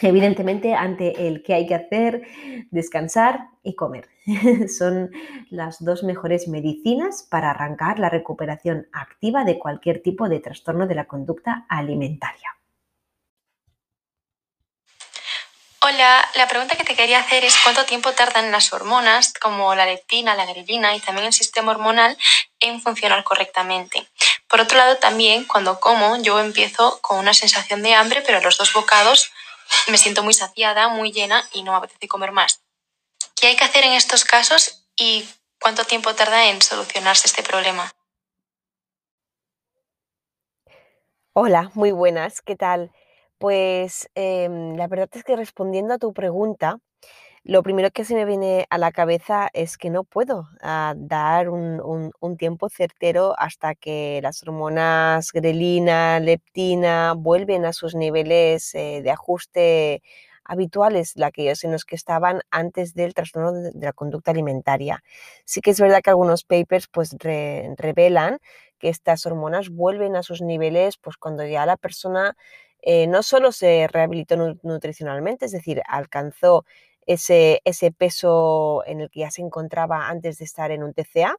Evidentemente, 0.01 0.73
ante 0.73 1.27
el 1.27 1.43
que 1.43 1.53
hay 1.53 1.67
que 1.67 1.75
hacer, 1.75 2.23
descansar 2.71 3.49
y 3.61 3.75
comer. 3.75 4.07
Son 4.75 5.11
las 5.51 5.85
dos 5.85 6.03
mejores 6.03 6.47
medicinas 6.47 7.27
para 7.29 7.51
arrancar 7.51 7.99
la 7.99 8.09
recuperación 8.09 8.87
activa 8.91 9.43
de 9.43 9.59
cualquier 9.59 10.01
tipo 10.01 10.27
de 10.29 10.39
trastorno 10.39 10.87
de 10.87 10.95
la 10.95 11.05
conducta 11.05 11.67
alimentaria. 11.69 12.58
Hola, 15.91 16.23
la 16.35 16.47
pregunta 16.47 16.75
que 16.75 16.83
te 16.83 16.95
quería 16.95 17.19
hacer 17.19 17.43
es 17.43 17.57
cuánto 17.63 17.83
tiempo 17.85 18.11
tardan 18.11 18.51
las 18.51 18.71
hormonas 18.73 19.33
como 19.33 19.73
la 19.73 19.87
leptina, 19.87 20.35
la 20.35 20.45
grelina 20.45 20.95
y 20.95 20.99
también 20.99 21.25
el 21.25 21.33
sistema 21.33 21.71
hormonal 21.71 22.15
en 22.59 22.79
funcionar 22.79 23.23
correctamente. 23.23 24.07
Por 24.47 24.61
otro 24.61 24.77
lado, 24.77 24.97
también 24.97 25.45
cuando 25.45 25.79
como 25.79 26.15
yo 26.21 26.39
empiezo 26.39 27.01
con 27.01 27.17
una 27.17 27.33
sensación 27.33 27.81
de 27.81 27.95
hambre, 27.95 28.21
pero 28.21 28.37
a 28.37 28.41
los 28.41 28.59
dos 28.59 28.71
bocados 28.71 29.31
me 29.87 29.97
siento 29.97 30.21
muy 30.21 30.35
saciada, 30.35 30.89
muy 30.89 31.11
llena 31.11 31.43
y 31.53 31.63
no 31.63 31.71
me 31.71 31.79
apetece 31.79 32.07
comer 32.07 32.33
más. 32.33 32.61
¿Qué 33.35 33.47
hay 33.47 33.55
que 33.55 33.65
hacer 33.65 33.83
en 33.83 33.93
estos 33.93 34.25
casos 34.25 34.85
y 34.95 35.27
cuánto 35.59 35.85
tiempo 35.85 36.13
tarda 36.13 36.49
en 36.49 36.61
solucionarse 36.61 37.25
este 37.25 37.41
problema? 37.41 37.91
Hola, 41.33 41.71
muy 41.73 41.91
buenas, 41.91 42.41
¿qué 42.41 42.55
tal? 42.55 42.91
Pues 43.39 44.09
em, 44.15 44.75
la 44.75 44.87
verdad 44.87 45.09
es 45.13 45.23
que 45.23 45.37
respondiendo 45.37 45.93
a 45.93 45.97
tu 45.97 46.13
pregunta, 46.13 46.79
lo 47.43 47.63
primero 47.63 47.89
que 47.91 48.05
se 48.05 48.15
me 48.15 48.25
viene 48.25 48.67
a 48.69 48.77
la 48.77 48.91
cabeza 48.91 49.49
es 49.53 49.77
que 49.77 49.89
no 49.89 50.03
puedo 50.03 50.49
ah, 50.61 50.93
dar 50.97 51.49
un, 51.49 52.11
tiempo 52.37 52.69
certero 52.69 53.35
hasta 53.37 53.75
que 53.75 54.19
las 54.23 54.43
hormonas 54.43 55.31
grelina, 55.31 56.19
leptina 56.19 57.13
vuelven 57.17 57.65
a 57.65 57.73
sus 57.73 57.95
niveles 57.95 58.75
eh, 58.75 59.01
de 59.03 59.11
ajuste 59.11 60.03
habituales, 60.43 61.13
aquellos 61.21 61.63
en 61.63 61.71
los 61.71 61.85
que 61.85 61.95
estaban 61.95 62.41
antes 62.51 62.93
del 62.93 63.13
trastorno 63.13 63.53
de, 63.53 63.71
la 63.75 63.93
conducta 63.93 64.31
alimentaria. 64.31 65.03
Sí 65.45 65.61
que 65.61 65.71
es 65.71 65.79
verdad 65.79 66.01
que 66.03 66.09
algunos 66.09 66.43
papers 66.43 66.87
pues 66.87 67.15
revelan 67.77 68.39
que 68.79 68.89
estas 68.89 69.25
hormonas 69.25 69.69
vuelven 69.69 70.15
a 70.15 70.23
sus 70.23 70.41
niveles 70.41 70.97
pues 70.97 71.17
cuando 71.17 71.45
ya 71.45 71.65
la 71.65 71.77
persona 71.77 72.35
eh, 72.81 73.07
no 73.07 73.23
solo 73.23 73.51
se 73.51 73.87
rehabilitó 73.87 74.35
nutricionalmente, 74.63 75.45
es 75.45 75.51
decir, 75.51 75.81
alcanzó 75.87 76.65
ese, 77.05 77.61
ese 77.65 77.91
peso 77.91 78.83
en 78.85 79.01
el 79.01 79.09
que 79.09 79.21
ya 79.21 79.31
se 79.31 79.41
encontraba 79.41 80.07
antes 80.09 80.37
de 80.39 80.45
estar 80.45 80.71
en 80.71 80.83
un 80.83 80.93
TCA, 80.93 81.35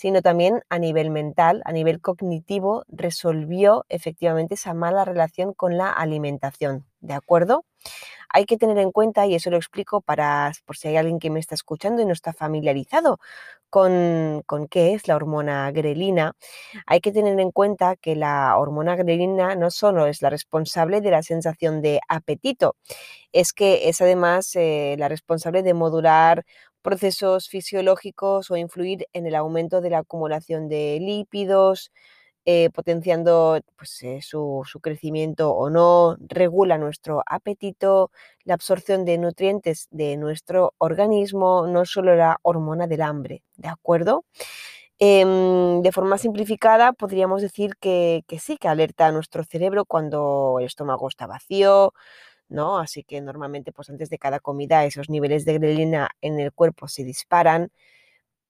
sino 0.00 0.22
también 0.22 0.62
a 0.70 0.78
nivel 0.78 1.10
mental, 1.10 1.60
a 1.66 1.72
nivel 1.72 2.00
cognitivo, 2.00 2.84
resolvió 2.88 3.84
efectivamente 3.90 4.54
esa 4.54 4.72
mala 4.72 5.04
relación 5.04 5.52
con 5.52 5.76
la 5.76 5.90
alimentación. 5.92 6.86
¿De 7.02 7.12
acuerdo? 7.12 7.66
Hay 8.30 8.46
que 8.46 8.56
tener 8.56 8.78
en 8.78 8.92
cuenta, 8.92 9.26
y 9.26 9.34
eso 9.34 9.50
lo 9.50 9.58
explico 9.58 10.00
para 10.00 10.52
por 10.64 10.78
si 10.78 10.88
hay 10.88 10.96
alguien 10.96 11.18
que 11.18 11.28
me 11.28 11.38
está 11.38 11.54
escuchando 11.54 12.00
y 12.00 12.06
no 12.06 12.14
está 12.14 12.32
familiarizado 12.32 13.18
con, 13.68 14.42
con 14.46 14.68
qué 14.68 14.94
es 14.94 15.06
la 15.06 15.16
hormona 15.16 15.70
grelina, 15.70 16.32
hay 16.86 17.00
que 17.00 17.12
tener 17.12 17.38
en 17.38 17.52
cuenta 17.52 17.96
que 17.96 18.16
la 18.16 18.56
hormona 18.56 18.96
grelina 18.96 19.54
no 19.54 19.70
solo 19.70 20.06
es 20.06 20.22
la 20.22 20.30
responsable 20.30 21.00
de 21.00 21.10
la 21.10 21.22
sensación 21.22 21.82
de 21.82 22.00
apetito, 22.08 22.76
es 23.32 23.52
que 23.52 23.88
es 23.88 24.00
además 24.00 24.56
eh, 24.56 24.96
la 24.98 25.08
responsable 25.08 25.62
de 25.62 25.74
modular 25.74 26.44
procesos 26.82 27.48
fisiológicos 27.48 28.50
o 28.50 28.56
influir 28.56 29.06
en 29.12 29.26
el 29.26 29.34
aumento 29.34 29.80
de 29.80 29.90
la 29.90 29.98
acumulación 29.98 30.68
de 30.68 30.98
lípidos, 31.00 31.92
eh, 32.46 32.70
potenciando 32.70 33.60
pues, 33.76 34.02
eh, 34.02 34.20
su, 34.22 34.64
crecimiento 34.82 35.52
o 35.52 35.68
no, 35.68 36.16
regula 36.20 36.78
nuestro 36.78 37.22
apetito, 37.26 38.10
la 38.44 38.54
absorción 38.54 39.04
de 39.04 39.18
nutrientes 39.18 39.88
de 39.90 40.16
nuestro 40.16 40.74
organismo, 40.78 41.66
no 41.68 41.84
solo 41.84 42.16
la 42.16 42.38
hormona 42.42 42.86
del 42.86 43.02
hambre, 43.02 43.42
¿de 43.56 43.68
acuerdo? 43.68 44.24
Em, 44.98 45.82
de 45.82 45.92
forma 45.92 46.18
simplificada, 46.18 46.92
podríamos 46.92 47.42
decir 47.42 47.76
que, 47.80 48.22
que, 48.26 48.38
sí, 48.38 48.56
que 48.58 48.68
alerta 48.68 49.06
a 49.06 49.12
nuestro 49.12 49.44
cerebro 49.44 49.84
cuando 49.84 50.56
el 50.60 50.66
estómago 50.66 51.08
está 51.08 51.26
vacío, 51.26 51.92
¿no? 52.50 52.78
Así 52.78 53.04
que 53.04 53.20
normalmente, 53.20 53.72
pues 53.72 53.90
antes 53.90 54.10
de 54.10 54.18
cada 54.18 54.40
comida, 54.40 54.84
esos 54.84 55.08
niveles 55.10 55.44
de 55.44 55.54
grelina 55.54 56.10
en 56.20 56.40
el 56.40 56.52
cuerpo 56.52 56.88
se 56.88 57.04
disparan 57.04 57.70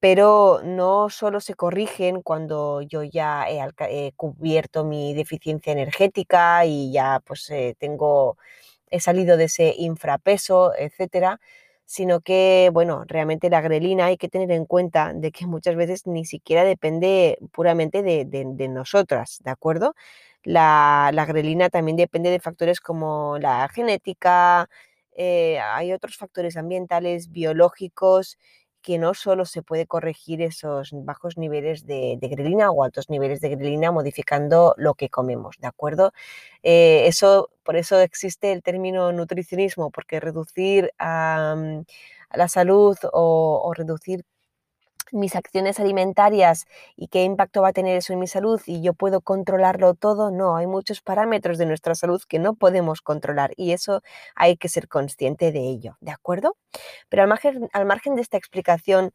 pero 0.00 0.62
no 0.64 1.10
solo 1.10 1.40
se 1.40 1.54
corrigen 1.54 2.22
cuando 2.22 2.80
yo 2.82 3.02
ya 3.04 3.46
he, 3.48 4.12
cubierto 4.16 4.84
mi 4.84 5.14
deficiencia 5.14 5.72
energética 5.72 6.64
y 6.66 6.90
ya 6.92 7.20
pues 7.24 7.50
eh, 7.50 7.76
tengo, 7.78 8.38
he 8.90 9.00
salido 9.00 9.36
de 9.36 9.44
ese 9.44 9.74
infrapeso, 9.78 10.72
etcétera, 10.76 11.40
sino 11.84 12.20
que, 12.20 12.70
bueno, 12.72 13.04
realmente 13.06 13.50
la 13.50 13.60
grelina 13.60 14.06
hay 14.06 14.16
que 14.16 14.28
tener 14.28 14.50
en 14.52 14.64
cuenta 14.64 15.12
de 15.14 15.32
que 15.32 15.46
muchas 15.46 15.76
veces 15.76 16.06
ni 16.06 16.24
siquiera 16.24 16.64
depende 16.64 17.38
puramente 17.52 18.02
de, 18.02 18.68
nosotras, 18.68 19.40
¿de 19.44 19.50
acuerdo? 19.50 19.94
La, 20.42 21.10
grelina 21.28 21.68
también 21.68 21.96
depende 21.96 22.30
de 22.30 22.40
factores 22.40 22.80
como 22.80 23.38
la 23.38 23.68
genética, 23.68 24.68
eh, 25.14 25.60
hay 25.60 25.92
otros 25.92 26.16
factores 26.16 26.56
ambientales, 26.56 27.30
biológicos, 27.30 28.38
que 28.82 28.98
no 28.98 29.12
solo 29.12 29.44
se 29.44 29.62
puede 29.62 29.86
corregir 29.86 30.40
esos 30.40 30.90
bajos 30.92 31.36
niveles 31.36 31.84
de, 31.86 32.18
grelina 32.22 32.70
o 32.70 32.82
altos 32.82 33.10
niveles 33.10 33.40
de 33.40 33.50
grelina 33.50 33.92
modificando 33.92 34.74
lo 34.78 34.94
que 34.94 35.10
comemos, 35.10 35.56
¿de 35.58 35.66
acuerdo? 35.68 36.12
Eh, 36.62 37.06
eso, 37.06 37.50
por 37.62 37.76
eso 37.76 38.00
existe 38.00 38.52
el 38.52 38.62
término 38.62 39.12
nutricionismo, 39.12 39.90
porque 39.90 40.20
reducir 40.20 40.92
la 40.98 42.48
salud 42.48 42.96
o 43.12 43.72
reducir 43.76 44.24
mis 45.12 45.36
acciones 45.36 45.80
alimentarias 45.80 46.66
y 46.96 47.08
qué 47.08 47.24
impacto 47.24 47.62
va 47.62 47.68
a 47.68 47.72
tener 47.72 47.96
eso 47.96 48.12
en 48.12 48.18
mi 48.18 48.26
salud 48.26 48.60
y 48.66 48.82
yo 48.82 48.94
puedo 48.94 49.20
controlarlo 49.20 49.94
todo. 49.94 50.30
No, 50.30 50.56
hay 50.56 50.66
muchos 50.66 51.00
parámetros 51.00 51.58
de 51.58 51.66
nuestra 51.66 51.94
salud 51.94 52.22
que 52.28 52.38
no 52.38 52.54
podemos 52.54 53.00
controlar 53.00 53.52
y 53.56 53.72
eso 53.72 54.02
hay 54.34 54.56
que 54.56 54.68
ser 54.68 54.88
consciente 54.88 55.52
de 55.52 55.60
ello, 55.60 55.96
¿de 56.00 56.12
acuerdo? 56.12 56.56
Pero 57.08 57.22
al 57.22 57.28
margen, 57.28 57.68
al 57.72 57.86
margen 57.86 58.14
de 58.14 58.22
esta 58.22 58.36
explicación, 58.36 59.12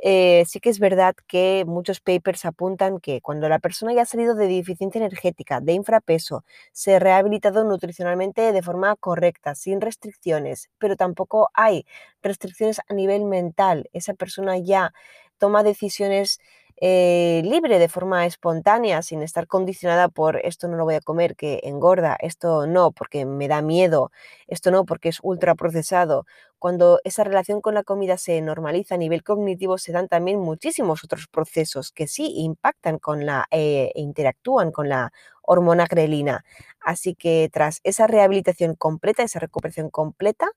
eh, 0.00 0.44
sí 0.46 0.60
que 0.60 0.70
es 0.70 0.78
verdad 0.78 1.14
que 1.26 1.64
muchos 1.66 2.00
papers 2.00 2.44
apuntan 2.44 3.00
que 3.00 3.20
cuando 3.20 3.48
la 3.48 3.58
persona 3.58 3.92
ya 3.92 4.02
ha 4.02 4.06
salido 4.06 4.34
de 4.36 4.46
deficiencia 4.46 5.00
energética, 5.00 5.60
de 5.60 5.72
infrapeso, 5.72 6.44
se 6.72 6.94
ha 6.96 6.98
rehabilitado 7.00 7.64
nutricionalmente 7.64 8.52
de 8.52 8.62
forma 8.62 8.94
correcta, 8.96 9.56
sin 9.56 9.80
restricciones, 9.80 10.70
pero 10.78 10.96
tampoco 10.96 11.50
hay 11.52 11.84
restricciones 12.22 12.80
a 12.88 12.94
nivel 12.94 13.24
mental, 13.24 13.88
esa 13.92 14.14
persona 14.14 14.56
ya 14.58 14.92
toma 15.38 15.62
decisiones 15.62 16.40
eh, 16.80 17.42
libre 17.44 17.78
de 17.80 17.88
forma 17.88 18.24
espontánea, 18.26 19.02
sin 19.02 19.22
estar 19.22 19.48
condicionada 19.48 20.08
por 20.08 20.36
esto 20.44 20.68
no 20.68 20.76
lo 20.76 20.84
voy 20.84 20.94
a 20.94 21.00
comer, 21.00 21.34
que 21.34 21.60
engorda, 21.64 22.16
esto 22.20 22.66
no, 22.68 22.92
porque 22.92 23.24
me 23.26 23.48
da 23.48 23.62
miedo, 23.62 24.12
esto 24.46 24.70
no, 24.70 24.84
porque 24.84 25.08
es 25.08 25.18
ultraprocesado. 25.22 26.24
Cuando 26.60 27.00
esa 27.04 27.24
relación 27.24 27.60
con 27.60 27.74
la 27.74 27.82
comida 27.84 28.16
se 28.16 28.40
normaliza 28.40 28.94
a 28.94 28.98
nivel 28.98 29.24
cognitivo, 29.24 29.78
se 29.78 29.92
dan 29.92 30.06
también 30.08 30.38
muchísimos 30.38 31.02
otros 31.04 31.26
procesos 31.28 31.90
que 31.92 32.06
sí 32.06 32.32
impactan 32.36 32.98
con 32.98 33.26
la, 33.26 33.46
eh, 33.50 33.90
e 33.94 34.00
interactúan 34.00 34.70
con 34.72 34.88
la 34.88 35.12
hormona 35.42 35.86
grelina. 35.86 36.44
Así 36.80 37.14
que 37.14 37.48
tras 37.52 37.80
esa 37.84 38.06
rehabilitación 38.06 38.74
completa, 38.76 39.22
esa 39.24 39.40
recuperación 39.40 39.90
completa, 39.90 40.48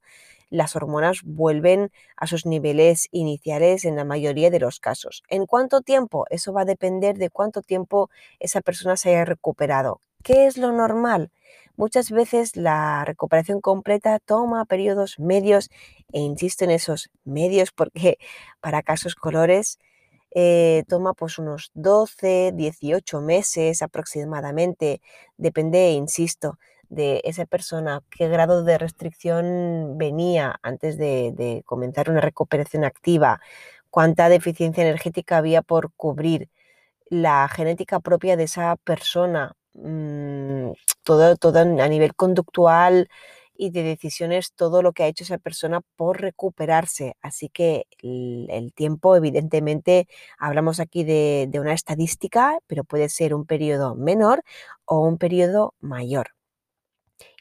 las 0.51 0.75
hormonas 0.75 1.21
vuelven 1.23 1.91
a 2.17 2.27
sus 2.27 2.45
niveles 2.45 3.07
iniciales 3.11 3.85
en 3.85 3.95
la 3.95 4.03
mayoría 4.03 4.51
de 4.51 4.59
los 4.59 4.79
casos. 4.79 5.23
¿En 5.29 5.47
cuánto 5.47 5.81
tiempo? 5.81 6.25
Eso 6.29 6.53
va 6.53 6.61
a 6.61 6.65
depender 6.65 7.17
de 7.17 7.31
cuánto 7.31 7.61
tiempo 7.63 8.11
esa 8.39 8.61
persona 8.61 8.97
se 8.97 9.09
haya 9.09 9.25
recuperado. 9.25 10.01
¿Qué 10.23 10.45
es 10.45 10.57
lo 10.57 10.71
normal? 10.71 11.31
Muchas 11.77 12.11
veces 12.11 12.55
la 12.55 13.03
recuperación 13.05 13.61
completa 13.61 14.19
toma 14.19 14.65
periodos 14.65 15.17
medios 15.19 15.69
e 16.11 16.19
insisto 16.19 16.65
en 16.65 16.71
esos 16.71 17.09
medios 17.23 17.71
porque 17.71 18.17
para 18.61 18.83
casos 18.83 19.15
colores 19.15 19.79
eh, 20.33 20.83
toma 20.87 21.13
pues 21.13 21.39
unos 21.39 21.71
12, 21.73 22.51
18 22.53 23.21
meses 23.21 23.81
aproximadamente, 23.81 25.01
depende, 25.37 25.91
insisto, 25.91 26.57
de 26.91 27.21
esa 27.25 27.45
persona, 27.45 28.03
qué 28.11 28.27
grado 28.29 28.63
de 28.63 28.77
restricción 28.77 29.97
venía 29.97 30.59
antes 30.61 30.97
de, 30.97 31.63
comenzar 31.65 32.09
una 32.11 32.21
recuperación 32.21 32.83
activa, 32.85 33.41
cuánta 33.89 34.29
deficiencia 34.29 34.83
energética 34.83 35.37
había 35.37 35.61
por 35.63 35.93
cubrir, 35.93 36.49
la 37.09 37.47
genética 37.49 37.99
propia 38.01 38.37
de 38.37 38.45
esa 38.45 38.75
persona, 38.77 39.53
mm, 39.73 40.71
todo, 41.03 41.35
todo 41.37 41.59
a 41.59 41.87
nivel 41.89 42.15
conductual 42.15 43.09
y 43.55 43.71
de 43.71 43.83
decisiones, 43.83 44.53
todo 44.53 44.81
lo 44.81 44.93
que 44.93 45.03
ha 45.03 45.07
hecho 45.07 45.23
esa 45.23 45.37
persona 45.37 45.81
por 45.97 46.21
recuperarse. 46.21 47.15
Así 47.21 47.49
que 47.49 47.87
el, 48.01 48.73
tiempo, 48.75 49.15
evidentemente, 49.15 50.07
hablamos 50.39 50.79
aquí 50.79 51.03
de 51.03 51.49
una 51.59 51.73
estadística, 51.73 52.59
pero 52.67 52.83
puede 52.85 53.09
ser 53.09 53.33
un 53.35 53.45
periodo 53.45 53.95
menor 53.95 54.43
o 54.85 55.01
un 55.01 55.17
periodo 55.17 55.75
mayor. 55.81 56.31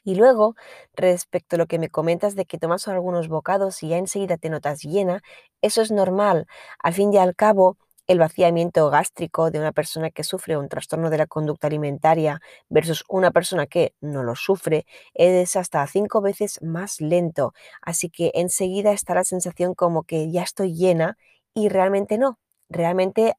Y 0.03 0.15
luego, 0.15 0.55
respecto 0.95 1.55
a 1.55 1.59
lo 1.59 1.67
que 1.67 1.79
me 1.79 1.89
comentas 1.89 2.35
de 2.35 2.45
que 2.45 2.57
tomas 2.57 2.87
algunos 2.87 3.27
bocados 3.27 3.83
y 3.83 3.89
ya 3.89 3.97
enseguida 3.97 4.37
te 4.37 4.49
notas 4.49 4.81
llena, 4.83 5.21
eso 5.61 5.81
es 5.81 5.91
normal. 5.91 6.47
Al 6.79 6.93
fin 6.93 7.13
y 7.13 7.17
al 7.17 7.35
cabo, 7.35 7.77
el 8.07 8.19
vaciamiento 8.19 8.89
gástrico 8.89 9.51
de 9.51 9.59
una 9.59 9.71
persona 9.71 10.09
que 10.09 10.23
sufre 10.23 10.57
un 10.57 10.67
trastorno 10.69 11.09
de 11.09 11.17
la 11.19 11.27
conducta 11.27 11.67
alimentaria 11.67 12.41
versus 12.69 13.03
una 13.07 13.31
persona 13.31 13.67
que 13.67 13.93
no 14.01 14.23
lo 14.23 14.35
sufre 14.35 14.85
es 15.13 15.55
hasta 15.55 15.85
cinco 15.87 16.19
veces 16.21 16.59
más 16.61 16.99
lento. 16.99 17.53
Así 17.81 18.09
que 18.09 18.31
enseguida 18.33 18.91
está 18.91 19.13
la 19.15 19.23
sensación 19.23 19.75
como 19.75 20.03
que 20.03 20.31
ya 20.31 20.41
estoy 20.43 20.75
llena 20.75 21.17
y 21.53 21.69
realmente 21.69 22.17
no. 22.17 22.39
Realmente 22.69 23.35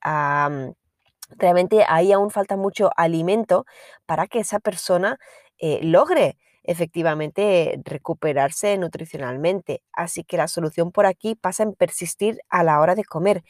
realmente 1.30 1.84
ahí 1.88 2.12
aún 2.12 2.30
falta 2.30 2.56
mucho 2.56 2.90
alimento 2.96 3.64
para 4.06 4.26
que 4.26 4.40
esa 4.40 4.60
persona 4.60 5.18
eh, 5.58 5.80
logre 5.82 6.36
efectivamente 6.64 7.80
recuperarse 7.84 8.76
nutricionalmente. 8.78 9.82
Así 9.92 10.24
que 10.24 10.36
la 10.36 10.48
solución 10.48 10.92
por 10.92 11.06
aquí 11.06 11.34
pasa 11.34 11.62
en 11.64 11.74
persistir 11.74 12.38
a 12.50 12.64
la 12.64 12.80
hora 12.80 12.94
de 12.94 13.04
comer. 13.04 13.44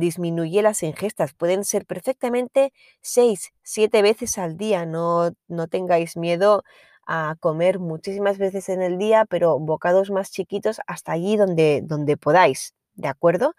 disminuye 0.00 0.62
las 0.62 0.82
ingestas. 0.82 1.34
Pueden 1.34 1.64
ser 1.64 1.86
perfectamente 1.86 2.72
6, 3.02 3.52
7 3.62 4.02
veces 4.02 4.38
al 4.38 4.56
día. 4.56 4.86
No, 4.86 5.30
no 5.48 5.68
tengáis 5.68 6.16
miedo 6.16 6.64
a 7.06 7.36
comer 7.40 7.78
muchísimas 7.78 8.38
veces 8.38 8.68
en 8.68 8.82
el 8.82 8.98
día, 8.98 9.24
pero 9.28 9.58
bocados 9.60 10.10
más 10.10 10.30
chiquitos 10.32 10.80
hasta 10.86 11.12
allí 11.12 11.36
donde, 11.36 11.82
donde 11.84 12.16
podáis. 12.16 12.74
¿De 12.94 13.08
acuerdo? 13.08 13.54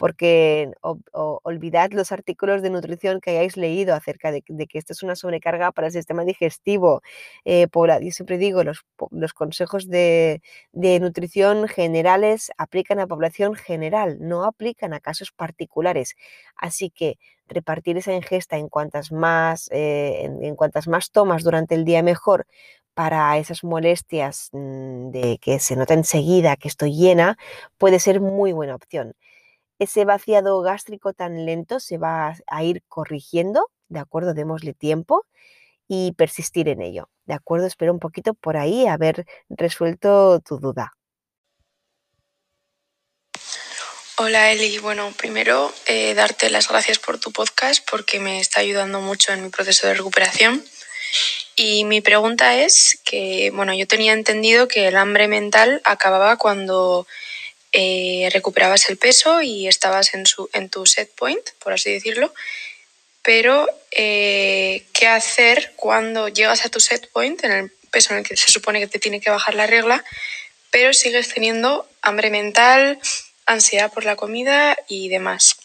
Porque 0.00 0.72
olvidad 1.12 1.90
los 1.92 2.10
artículos 2.10 2.62
de 2.62 2.70
nutrición 2.70 3.20
que 3.20 3.32
hayáis 3.32 3.58
leído 3.58 3.94
acerca 3.94 4.32
de, 4.32 4.40
que 4.40 4.78
esto 4.78 4.94
es 4.94 5.02
una 5.02 5.14
sobrecarga 5.14 5.72
para 5.72 5.88
el 5.88 5.92
sistema 5.92 6.24
digestivo. 6.24 7.02
Eh, 7.44 7.66
yo 7.70 8.10
siempre 8.10 8.38
digo, 8.38 8.62
los, 8.64 8.82
consejos 9.34 9.90
de, 9.90 10.40
nutrición 10.72 11.68
generales 11.68 12.50
aplican 12.56 12.98
a 12.98 13.06
población 13.06 13.54
general, 13.54 14.16
no 14.20 14.46
aplican 14.46 14.94
a 14.94 15.00
casos 15.00 15.32
particulares. 15.32 16.16
Así 16.56 16.88
que 16.88 17.18
repartir 17.46 17.98
esa 17.98 18.14
ingesta 18.14 18.56
en 18.56 18.70
cuantas 18.70 19.12
más, 19.12 19.68
eh, 19.70 20.30
en, 20.40 20.56
cuantas 20.56 20.88
más 20.88 21.10
tomas 21.10 21.44
durante 21.44 21.74
el 21.74 21.84
día 21.84 22.02
mejor 22.02 22.46
para 22.94 23.36
esas 23.36 23.64
molestias 23.64 24.48
mm, 24.52 25.10
de 25.10 25.38
que 25.42 25.58
se 25.58 25.76
nota 25.76 25.92
enseguida 25.92 26.56
que 26.56 26.68
estoy 26.68 26.96
llena, 26.96 27.36
puede 27.76 27.98
ser 27.98 28.22
muy 28.22 28.52
buena 28.52 28.74
opción 28.74 29.14
ese 29.80 30.04
vaciado 30.04 30.60
gástrico 30.60 31.14
tan 31.14 31.46
lento 31.46 31.80
se 31.80 31.96
va 31.98 32.36
a 32.46 32.62
ir 32.62 32.82
corrigiendo, 32.86 33.70
¿de 33.88 33.98
acuerdo? 33.98 34.34
Démosle 34.34 34.74
tiempo 34.74 35.26
y 35.88 36.12
persistir 36.12 36.68
en 36.68 36.82
ello, 36.82 37.08
¿de 37.24 37.34
acuerdo? 37.34 37.66
Espero 37.66 37.92
un 37.92 37.98
poquito 37.98 38.34
por 38.34 38.58
ahí 38.58 38.86
haber 38.86 39.24
resuelto 39.48 40.38
tu 40.40 40.58
duda. 40.58 40.92
Hola 44.18 44.52
Eli, 44.52 44.76
bueno, 44.76 45.14
primero 45.16 45.72
eh, 45.86 46.12
darte 46.12 46.50
las 46.50 46.68
gracias 46.68 46.98
por 46.98 47.18
tu 47.18 47.32
podcast 47.32 47.82
porque 47.90 48.20
me 48.20 48.38
está 48.38 48.60
ayudando 48.60 49.00
mucho 49.00 49.32
en 49.32 49.42
mi 49.42 49.48
proceso 49.48 49.86
de 49.86 49.94
recuperación. 49.94 50.62
Y 51.56 51.84
mi 51.84 52.02
pregunta 52.02 52.54
es 52.58 53.00
que, 53.04 53.50
bueno, 53.54 53.72
yo 53.72 53.88
tenía 53.88 54.12
entendido 54.12 54.68
que 54.68 54.88
el 54.88 54.96
hambre 54.96 55.26
mental 55.26 55.80
acababa 55.84 56.36
cuando 56.36 57.06
eh, 57.72 58.28
recuperabas 58.32 58.88
el 58.88 58.96
peso 58.96 59.42
y 59.42 59.68
estabas 59.68 60.14
en, 60.14 60.24
en 60.52 60.68
tu 60.70 60.86
set 60.86 61.10
point, 61.14 61.44
por 61.62 61.72
así 61.72 61.92
decirlo. 61.92 62.32
Pero, 63.22 63.68
eh, 63.90 64.84
¿qué 64.92 65.06
hacer 65.06 65.72
cuando 65.76 66.28
llegas 66.28 66.64
a 66.64 66.70
tu 66.70 66.80
set 66.80 67.10
point, 67.10 67.42
en 67.44 67.52
el 67.52 67.70
peso 67.90 68.12
en 68.12 68.20
el 68.20 68.26
que 68.26 68.36
se 68.36 68.50
supone 68.50 68.80
que 68.80 68.86
te 68.86 68.98
tiene 68.98 69.20
que 69.20 69.30
bajar 69.30 69.54
la 69.54 69.66
regla, 69.66 70.04
pero 70.70 70.92
sigues 70.92 71.32
teniendo 71.34 71.88
hambre 72.02 72.30
mental, 72.30 72.98
ansiedad 73.46 73.92
por 73.92 74.04
la 74.04 74.16
comida 74.16 74.76
y 74.88 75.08
demás? 75.08 75.56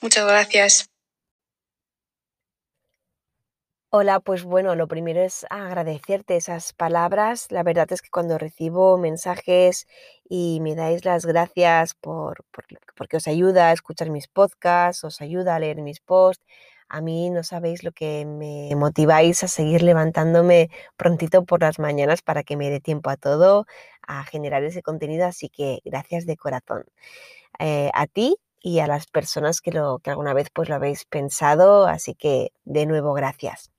Muchas 0.00 0.26
gracias. 0.26 0.88
Hola, 3.98 4.20
pues 4.20 4.44
bueno, 4.44 4.74
lo 4.74 4.88
primero 4.88 5.22
es 5.22 5.46
agradecerte 5.48 6.36
esas 6.36 6.74
palabras. 6.74 7.50
La 7.50 7.62
verdad 7.62 7.90
es 7.90 8.02
que 8.02 8.10
cuando 8.10 8.36
recibo 8.36 8.98
mensajes 8.98 9.86
y 10.28 10.60
me 10.60 10.74
dais 10.74 11.06
las 11.06 11.24
gracias 11.24 11.94
por, 11.94 12.44
porque 12.94 13.16
os 13.16 13.26
ayuda 13.26 13.70
a 13.70 13.72
escuchar 13.72 14.10
mis 14.10 14.28
podcasts, 14.28 15.02
os 15.02 15.22
ayuda 15.22 15.56
a 15.56 15.60
leer 15.60 15.80
mis 15.80 16.00
posts, 16.00 16.44
a 16.90 17.00
mí 17.00 17.30
no 17.30 17.42
sabéis 17.42 17.84
lo 17.84 17.92
que 17.92 18.26
me 18.26 18.68
motiváis 18.76 19.42
a 19.44 19.48
seguir 19.48 19.82
levantándome 19.82 20.68
prontito 20.98 21.46
por 21.46 21.62
las 21.62 21.78
mañanas 21.78 22.20
para 22.20 22.42
que 22.42 22.58
me 22.58 22.68
dé 22.68 22.80
tiempo 22.80 23.08
a 23.08 23.16
todo, 23.16 23.64
a 24.06 24.24
generar 24.24 24.62
ese 24.62 24.82
contenido, 24.82 25.24
así 25.26 25.48
que 25.48 25.80
gracias 25.86 26.26
de 26.26 26.36
corazón. 26.36 26.84
Eh, 27.60 27.90
a 27.94 28.06
ti 28.06 28.36
y 28.60 28.80
a 28.80 28.88
las 28.88 29.06
personas 29.06 29.60
que, 29.62 29.72
lo, 29.72 30.00
que 30.00 30.10
alguna 30.10 30.34
vez 30.34 30.48
pues 30.52 30.68
lo 30.68 30.74
habéis 30.76 31.06
pensado, 31.06 31.86
así 31.86 32.14
que 32.14 32.52
de 32.64 32.86
nuevo 32.86 33.14
gracias. 33.14 33.70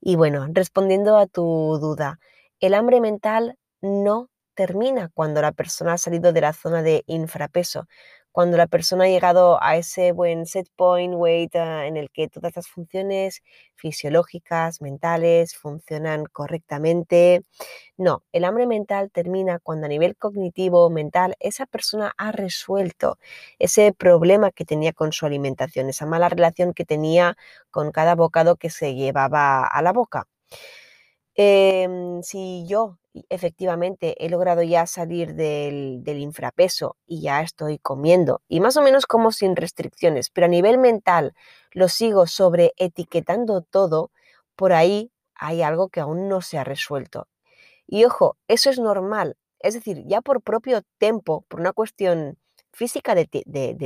Y 0.00 0.16
bueno, 0.16 0.46
respondiendo 0.52 1.16
a 1.18 1.26
tu 1.26 1.42
duda, 1.80 2.18
el 2.60 2.74
hambre 2.74 3.00
mental 3.00 3.56
no 3.82 4.28
termina 4.54 5.10
cuando 5.14 5.42
la 5.42 5.52
persona 5.52 5.94
ha 5.94 5.98
salido 5.98 6.32
de 6.32 6.40
la 6.42 6.52
zona 6.52 6.82
de 6.82 7.04
infrapeso 7.06 7.86
cuando 8.32 8.56
la 8.56 8.66
persona 8.66 9.04
ha 9.04 9.08
llegado 9.08 9.62
a 9.62 9.76
ese 9.76 10.12
buen 10.12 10.46
set 10.46 10.68
point 10.76 11.14
weight 11.16 11.54
ah, 11.56 11.86
en 11.86 11.96
el 11.96 12.10
que 12.10 12.28
todas 12.28 12.54
las 12.56 12.68
funciones 12.68 13.42
fisiológicas, 13.76 14.80
mentales, 14.80 15.56
funcionan 15.56 16.26
correctamente. 16.26 17.42
No, 17.96 18.22
el 18.32 18.44
hambre 18.44 18.66
mental 18.66 19.10
termina 19.12 19.58
cuando 19.60 19.86
a 19.86 19.88
nivel 19.88 20.16
cognitivo, 20.16 20.90
mental, 20.90 21.34
esa 21.40 21.66
persona 21.66 22.12
ha 22.18 22.32
resuelto 22.32 23.18
ese 23.58 23.92
problema 23.92 24.50
que 24.52 24.64
tenía 24.64 24.92
con 24.92 25.12
su 25.12 25.26
alimentación, 25.26 25.88
esa 25.88 26.06
mala 26.06 26.28
relación 26.28 26.74
que 26.74 26.84
tenía 26.84 27.36
con 27.70 27.92
cada 27.92 28.14
bocado 28.14 28.56
que 28.56 28.70
se 28.70 28.94
llevaba 28.94 29.66
a 29.66 29.82
la 29.82 29.92
boca. 29.92 30.26
Em, 31.36 32.22
si 32.22 32.66
yo 32.68 32.98
efectivamente 33.28 34.14
he 34.24 34.28
logrado 34.28 34.62
ya 34.62 34.86
salir 34.86 35.34
del, 35.34 36.02
infrapeso 36.06 36.96
y 37.06 37.22
ya 37.22 37.42
estoy 37.42 37.78
comiendo 37.78 38.42
y 38.48 38.60
más 38.60 38.76
o 38.76 38.82
menos 38.82 39.06
como 39.06 39.32
sin 39.32 39.56
restricciones, 39.56 40.30
pero 40.30 40.46
a 40.46 40.48
nivel 40.48 40.78
mental 40.78 41.34
lo 41.72 41.88
sigo 41.88 42.26
sobre 42.26 42.72
etiquetando 42.76 43.62
todo, 43.62 44.10
por 44.56 44.72
ahí 44.72 45.12
hay 45.34 45.62
algo 45.62 45.88
que 45.88 46.00
aún 46.00 46.28
no 46.28 46.40
se 46.42 46.58
ha 46.58 46.64
resuelto. 46.64 47.28
Y 47.86 48.04
ojo, 48.04 48.36
eso 48.48 48.70
es 48.70 48.78
normal, 48.78 49.36
es 49.60 49.74
decir, 49.74 50.04
ya 50.06 50.20
por 50.20 50.42
propio 50.42 50.82
tiempo, 50.98 51.44
por 51.48 51.60
una 51.60 51.72
cuestión 51.72 52.38
física 52.72 53.14
de, 53.14 53.26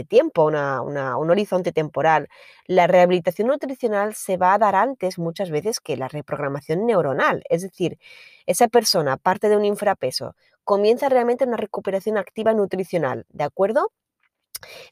tiempo, 0.08 0.44
un 0.46 1.30
horizonte 1.30 1.72
temporal. 1.72 2.28
La 2.66 2.86
rehabilitación 2.86 3.48
nutricional 3.48 4.14
se 4.14 4.36
va 4.36 4.54
a 4.54 4.58
dar 4.58 4.74
antes 4.76 5.18
muchas 5.18 5.50
veces 5.50 5.80
que 5.80 5.96
la 5.96 6.08
reprogramación 6.08 6.86
neuronal. 6.86 7.42
Es 7.48 7.62
decir, 7.62 7.98
esa 8.46 8.68
persona 8.68 9.16
parte 9.16 9.48
de 9.48 9.56
un 9.56 9.64
infrapeso, 9.64 10.34
comienza 10.64 11.08
realmente 11.08 11.44
una 11.44 11.56
recuperación 11.56 12.16
activa 12.18 12.54
nutricional, 12.54 13.26
¿de 13.28 13.44
acuerdo? 13.44 13.92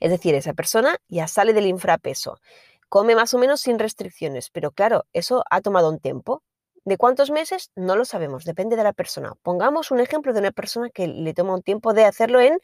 Es 0.01 0.11
decir, 0.11 0.35
esa 0.35 0.53
persona 0.53 0.97
ya 1.09 1.27
sale 1.29 1.53
del 1.53 1.67
infrapeso, 1.67 2.39
come 2.89 3.15
más 3.15 3.33
o 3.35 3.39
menos 3.39 3.61
sin 3.61 3.79
restricciones, 3.79 4.51
pero 4.51 4.71
claro, 4.71 5.07
eso 5.13 5.45
ha 5.51 5.61
tomado 5.63 5.89
un 5.89 5.99
tiempo. 5.99 6.43
¿De 6.85 6.97
cuántos 6.97 7.31
meses? 7.31 7.71
No 7.77 7.95
lo 7.95 8.05
sabemos, 8.05 8.45
depende 8.45 8.75
de 8.75 8.83
la 8.83 8.93
persona. 8.93 9.35
Pongamos 9.43 9.93
un 9.93 10.01
ejemplo 10.01 10.33
de 10.33 10.41
una 10.41 10.51
persona 10.51 10.91
que 10.91 11.07
le 11.07 11.33
toma 11.33 11.55
un 11.55 11.63
tiempo 11.63 11.93
de 11.93 12.05
hacerlo 12.05 12.41
en 12.41 12.59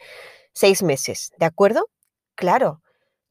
seis 0.52 0.83
meses, 0.83 1.33
¿de 1.38 1.46
acuerdo? 1.46 1.88
Claro, 2.35 2.83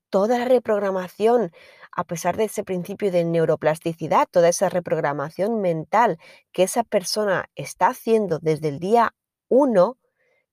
toda 0.10 0.40
la 0.40 0.46
reprogramación, 0.46 1.52
a 1.92 2.06
pesar 2.06 2.38
de 2.38 2.46
ese 2.46 2.64
principio 2.64 3.12
de 3.12 3.26
neuroplasticidad, 3.26 4.28
toda 4.32 4.50
esa 4.50 4.70
reprogramación 4.70 5.62
mental 5.62 6.20
que 6.54 6.64
esa 6.64 6.84
persona 6.84 7.50
está 7.56 7.88
haciendo 7.88 8.40
desde 8.40 8.70
el 8.70 8.80
día 8.80 9.14
uno, 9.50 9.98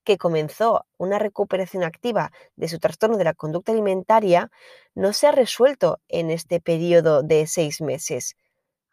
que 0.05 0.19
comenzó 0.19 0.87
una 0.99 1.19
recuperación 1.19 1.85
activa 1.85 2.33
de 2.57 2.69
su 2.69 2.79
trastorno 2.79 3.19
de 3.19 3.25
la 3.25 3.35
conducta 3.35 3.73
alimentaria, 3.73 4.51
no 4.95 5.13
se 5.13 5.29
ha 5.29 5.33
resuelto 5.33 6.01
en 6.09 6.31
este 6.31 6.61
periodo 6.61 7.23
de 7.23 7.47
seis 7.47 7.81
meses. 7.81 8.37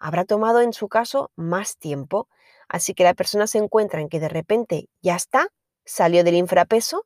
Habrá 0.01 0.25
tomado 0.25 0.61
en 0.61 0.73
su 0.73 0.89
caso 0.89 1.31
más 1.37 1.77
tiempo, 1.77 2.27
así 2.67 2.93
que 2.95 3.03
la 3.05 3.13
persona 3.13 3.47
se 3.47 3.59
encuentra 3.59 4.01
en 4.01 4.09
que 4.09 4.19
de 4.19 4.29
repente 4.29 4.89
ya 5.01 5.15
está, 5.15 5.47
salió 5.85 6.23
del 6.25 6.35
infrapeso, 6.35 7.05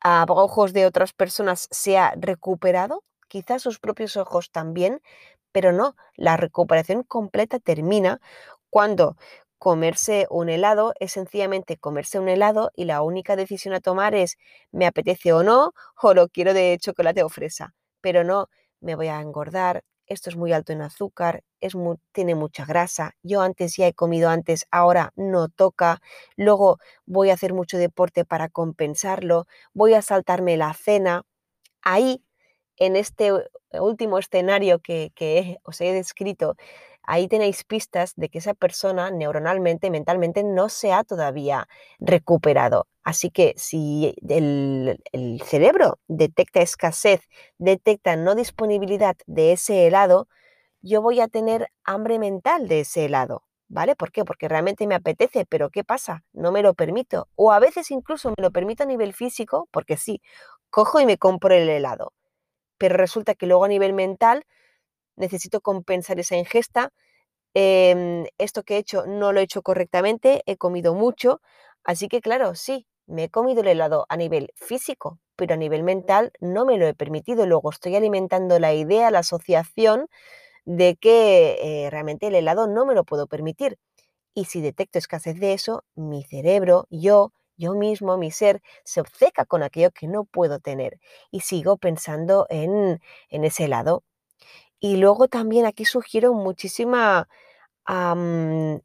a 0.00 0.24
ojos 0.28 0.72
de 0.72 0.86
otras 0.86 1.12
personas 1.12 1.68
se 1.70 1.98
ha 1.98 2.14
recuperado, 2.16 3.02
quizás 3.28 3.62
sus 3.62 3.78
propios 3.80 4.16
ojos 4.16 4.50
también, 4.50 5.00
pero 5.52 5.72
no, 5.72 5.96
la 6.16 6.36
recuperación 6.36 7.02
completa 7.04 7.58
termina 7.58 8.20
cuando 8.70 9.16
comerse 9.58 10.26
un 10.30 10.50
helado 10.50 10.92
es 11.00 11.12
sencillamente 11.12 11.78
comerse 11.78 12.18
un 12.18 12.28
helado 12.28 12.70
y 12.76 12.84
la 12.84 13.00
única 13.02 13.36
decisión 13.36 13.74
a 13.74 13.80
tomar 13.80 14.14
es 14.14 14.36
me 14.72 14.86
apetece 14.86 15.32
o 15.32 15.42
no, 15.42 15.72
o 16.02 16.14
lo 16.14 16.28
quiero 16.28 16.52
de 16.54 16.76
chocolate 16.80 17.22
o 17.22 17.28
fresa, 17.30 17.74
pero 18.02 18.24
no 18.24 18.48
me 18.80 18.94
voy 18.96 19.08
a 19.08 19.20
engordar, 19.20 19.82
esto 20.06 20.30
es 20.30 20.36
muy 20.36 20.52
alto 20.52 20.72
en 20.72 20.82
azúcar, 20.82 21.42
es 21.60 21.74
tiene 22.12 22.34
mucha 22.34 22.64
grasa, 22.66 23.16
yo 23.22 23.40
antes 23.42 23.76
ya 23.76 23.86
he 23.86 23.94
comido 23.94 24.28
antes, 24.30 24.66
ahora 24.70 25.12
no 25.16 25.48
toca, 25.48 26.00
luego 26.36 26.78
voy 27.06 27.30
a 27.30 27.34
hacer 27.34 27.54
mucho 27.54 27.78
deporte 27.78 28.24
para 28.24 28.48
compensarlo, 28.48 29.46
voy 29.72 29.94
a 29.94 30.02
saltarme 30.02 30.56
la 30.56 30.72
cena. 30.74 31.24
Ahí, 31.82 32.24
en 32.76 32.96
este 32.96 33.32
último 33.72 34.18
escenario 34.18 34.80
que, 34.80 35.12
que 35.14 35.58
os 35.64 35.80
he 35.80 35.92
descrito, 35.92 36.56
ahí 37.06 37.28
tenéis 37.28 37.64
pistas 37.64 38.14
de 38.16 38.28
que 38.28 38.38
esa 38.38 38.54
persona 38.54 39.10
neuronalmente, 39.10 39.90
mentalmente, 39.90 40.42
no 40.42 40.68
se 40.68 40.92
ha 40.92 41.04
todavía 41.04 41.68
recuperado. 41.98 42.86
Así 43.02 43.30
que 43.30 43.54
si 43.56 44.14
el, 44.28 44.98
cerebro 45.44 45.98
detecta 46.08 46.60
escasez, 46.62 47.20
detecta 47.58 48.16
no 48.16 48.34
disponibilidad 48.34 49.16
de 49.26 49.52
ese 49.52 49.86
helado, 49.86 50.28
yo 50.80 51.02
voy 51.02 51.20
a 51.20 51.28
tener 51.28 51.70
hambre 51.84 52.18
mental 52.18 52.68
de 52.68 52.80
ese 52.80 53.06
helado. 53.06 53.42
¿Vale? 53.68 53.96
¿Por 53.96 54.12
qué? 54.12 54.24
Porque 54.24 54.46
realmente 54.46 54.86
me 54.86 54.94
apetece, 54.94 55.46
pero 55.46 55.70
¿qué 55.70 55.84
pasa? 55.84 56.22
No 56.32 56.52
me 56.52 56.62
lo 56.62 56.74
permito. 56.74 57.28
O 57.34 57.50
a 57.50 57.58
veces 57.58 57.90
incluso 57.90 58.28
me 58.28 58.42
lo 58.42 58.50
permito 58.50 58.82
a 58.84 58.86
nivel 58.86 59.14
físico, 59.14 59.68
porque 59.72 59.96
sí, 59.96 60.20
cojo 60.70 61.00
y 61.00 61.06
me 61.06 61.16
compro 61.18 61.54
el 61.54 61.68
helado. 61.68 62.12
Pero 62.78 62.96
resulta 62.96 63.34
que 63.34 63.46
luego 63.46 63.64
a 63.64 63.68
nivel 63.68 63.94
mental 63.94 64.44
necesito 65.16 65.60
compensar 65.60 66.18
esa 66.20 66.36
ingesta, 66.36 66.90
em, 67.54 68.26
esto 68.38 68.62
que 68.64 68.76
he 68.76 68.78
hecho 68.78 69.06
no 69.06 69.32
lo 69.32 69.40
he 69.40 69.44
hecho 69.44 69.62
correctamente, 69.62 70.42
he 70.46 70.56
comido 70.56 70.94
mucho, 70.94 71.40
así 71.84 72.08
que 72.08 72.20
claro, 72.20 72.54
sí, 72.54 72.86
me 73.06 73.24
he 73.24 73.30
comido 73.30 73.60
el 73.62 73.68
helado 73.68 74.06
a 74.08 74.16
nivel 74.16 74.52
físico, 74.56 75.18
pero 75.36 75.54
a 75.54 75.56
nivel 75.58 75.82
mental 75.82 76.32
no 76.40 76.64
me 76.64 76.78
lo 76.78 76.86
he 76.86 76.94
permitido. 76.94 77.46
Luego 77.46 77.70
estoy 77.70 77.96
alimentando 77.96 78.58
la 78.58 78.72
idea, 78.74 79.10
la 79.10 79.20
asociación 79.20 80.08
de 80.64 80.96
que 80.96 81.58
eh, 81.86 81.90
realmente 81.90 82.28
el 82.28 82.34
helado 82.36 82.66
no 82.68 82.86
me 82.86 82.94
lo 82.94 83.04
puedo 83.04 83.26
permitir. 83.26 83.78
Y 84.34 84.46
si 84.46 84.60
detecto 84.60 84.98
escasez 84.98 85.38
de 85.40 85.52
eso, 85.54 85.84
mi 85.94 86.24
cerebro, 86.24 86.86
yo, 86.90 87.32
yo 87.56 87.74
mismo, 87.74 88.18
mi 88.18 88.30
ser, 88.30 88.62
se 88.84 89.00
obceca 89.00 89.44
con 89.46 89.62
aquello 89.62 89.90
que 89.92 90.08
no 90.08 90.24
puedo 90.24 90.58
tener 90.60 91.00
y 91.30 91.40
sigo 91.40 91.76
pensando 91.78 92.46
en, 92.50 93.00
en 93.30 93.44
ese 93.44 93.64
helado. 93.64 94.04
Y 94.80 94.96
luego 94.96 95.28
también 95.28 95.66
aquí 95.66 95.84
sugiero 95.84 96.34
muchísima 96.34 97.28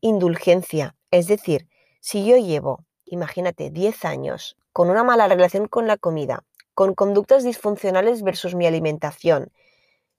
indulgencia. 0.01 0.95
Es 1.11 1.27
decir, 1.27 1.67
si 2.01 2.25
yo 2.25 2.37
llevo, 2.37 2.85
imagínate, 3.05 3.69
10 3.69 4.05
años 4.05 4.57
con 4.73 4.89
una 4.89 5.03
mala 5.03 5.27
relación 5.27 5.67
con 5.67 5.87
la 5.87 5.97
comida, 5.97 6.43
con 6.73 6.93
conductas 6.93 7.43
disfuncionales 7.43 8.23
versus 8.23 8.55
mi 8.55 8.65
alimentación, 8.67 9.51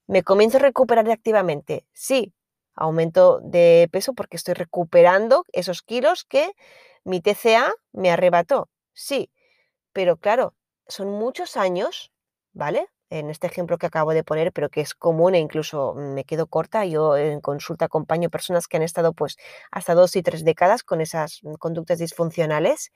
¿me 0.06 0.22
comienzo 0.22 0.58
a 0.58 0.60
recuperar 0.60 1.10
activamente? 1.10 1.86
Sí, 1.92 2.34
aumento 2.74 3.40
de 3.42 3.88
peso 3.92 4.14
porque 4.14 4.36
estoy 4.36 4.54
recuperando 4.54 5.44
esos 5.52 5.82
kilos 5.82 6.24
que 6.24 6.52
mi 7.04 7.20
TCA 7.20 7.72
me 7.92 8.10
arrebató. 8.10 8.68
Sí, 8.92 9.30
pero 9.92 10.16
claro, 10.16 10.54
son 10.88 11.10
muchos 11.10 11.56
años, 11.56 12.12
¿vale? 12.52 12.88
En 13.10 13.28
este 13.30 13.46
ejemplo 13.48 13.76
que 13.78 13.86
acabo 13.86 14.12
de 14.14 14.24
poner, 14.24 14.52
pero 14.52 14.70
que 14.70 14.80
es 14.80 14.94
común 14.94 15.34
e 15.34 15.38
incluso 15.40 15.94
me 15.94 16.24
quedo 16.24 16.46
corta. 16.46 16.84
Yo 16.86 17.16
en 17.16 17.40
consulta 17.40 17.86
acompaño 17.86 18.30
personas 18.30 18.68
que 18.68 18.76
han 18.76 18.84
estado 18.84 19.12
pues 19.12 19.36
hasta 19.70 19.94
dos 19.94 20.16
y 20.16 20.22
tres 20.22 20.44
décadas 20.44 20.84
con 20.84 21.00
esas 21.00 21.40
mm, 21.42 21.54
conductas 21.54 21.98
disfuncionales, 21.98 22.92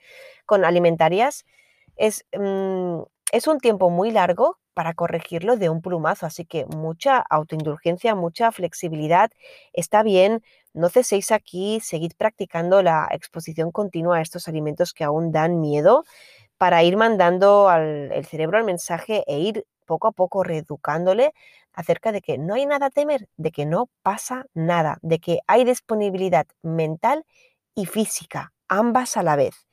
con 0.47 0.65
alimentarias. 0.65 1.45
Es, 1.97 2.25
mm, 2.33 3.03
es 3.33 3.47
un 3.49 3.59
tiempo 3.59 3.91
muy 3.91 4.11
largo 4.13 4.59
para 4.75 4.95
corregirlo 4.95 5.57
de 5.57 5.69
un 5.69 5.83
plumazo, 5.83 6.27
así 6.27 6.45
que 6.45 6.67
mucha 6.67 7.19
autoindulgencia, 7.19 8.15
mucha 8.15 8.53
flexibilidad. 8.53 9.31
Está 9.73 10.03
bien, 10.03 10.43
no 10.73 10.89
ceséis 10.89 11.31
aquí, 11.33 11.81
seguid 11.81 12.13
practicando 12.17 12.83
la 12.83 13.09
exposición 13.13 13.71
continua 13.73 14.19
a 14.19 14.23
estos 14.23 14.49
alimentos 14.49 14.93
que 14.93 15.05
aún 15.05 15.33
dan 15.33 15.61
miedo 15.61 16.05
para 16.59 16.83
ir 16.85 16.97
mandando 16.97 17.69
al 17.69 18.13
el 18.13 18.27
cerebro 18.27 18.59
el 18.59 18.65
mensaje 18.65 19.25
e 19.27 19.39
ir 19.39 19.67
poco 19.85 20.09
a 20.09 20.13
poco 20.13 20.43
reeducándole 20.45 21.33
acerca 21.73 22.13
de 22.13 22.21
que 22.23 22.39
no 22.39 22.55
hay 22.55 22.67
nada 22.67 22.87
a 22.87 22.91
temer, 22.91 23.29
de 23.37 23.51
que 23.51 23.67
no 23.67 23.89
pasa 24.03 24.47
nada, 24.55 24.99
de 25.03 25.19
que 25.19 25.41
hay 25.47 25.65
disponibilidad 25.65 26.47
mental 26.63 27.25
y 27.75 27.87
física, 27.87 28.53
ambas 28.69 29.17
a 29.17 29.23
la 29.23 29.37
vez. 29.37 29.67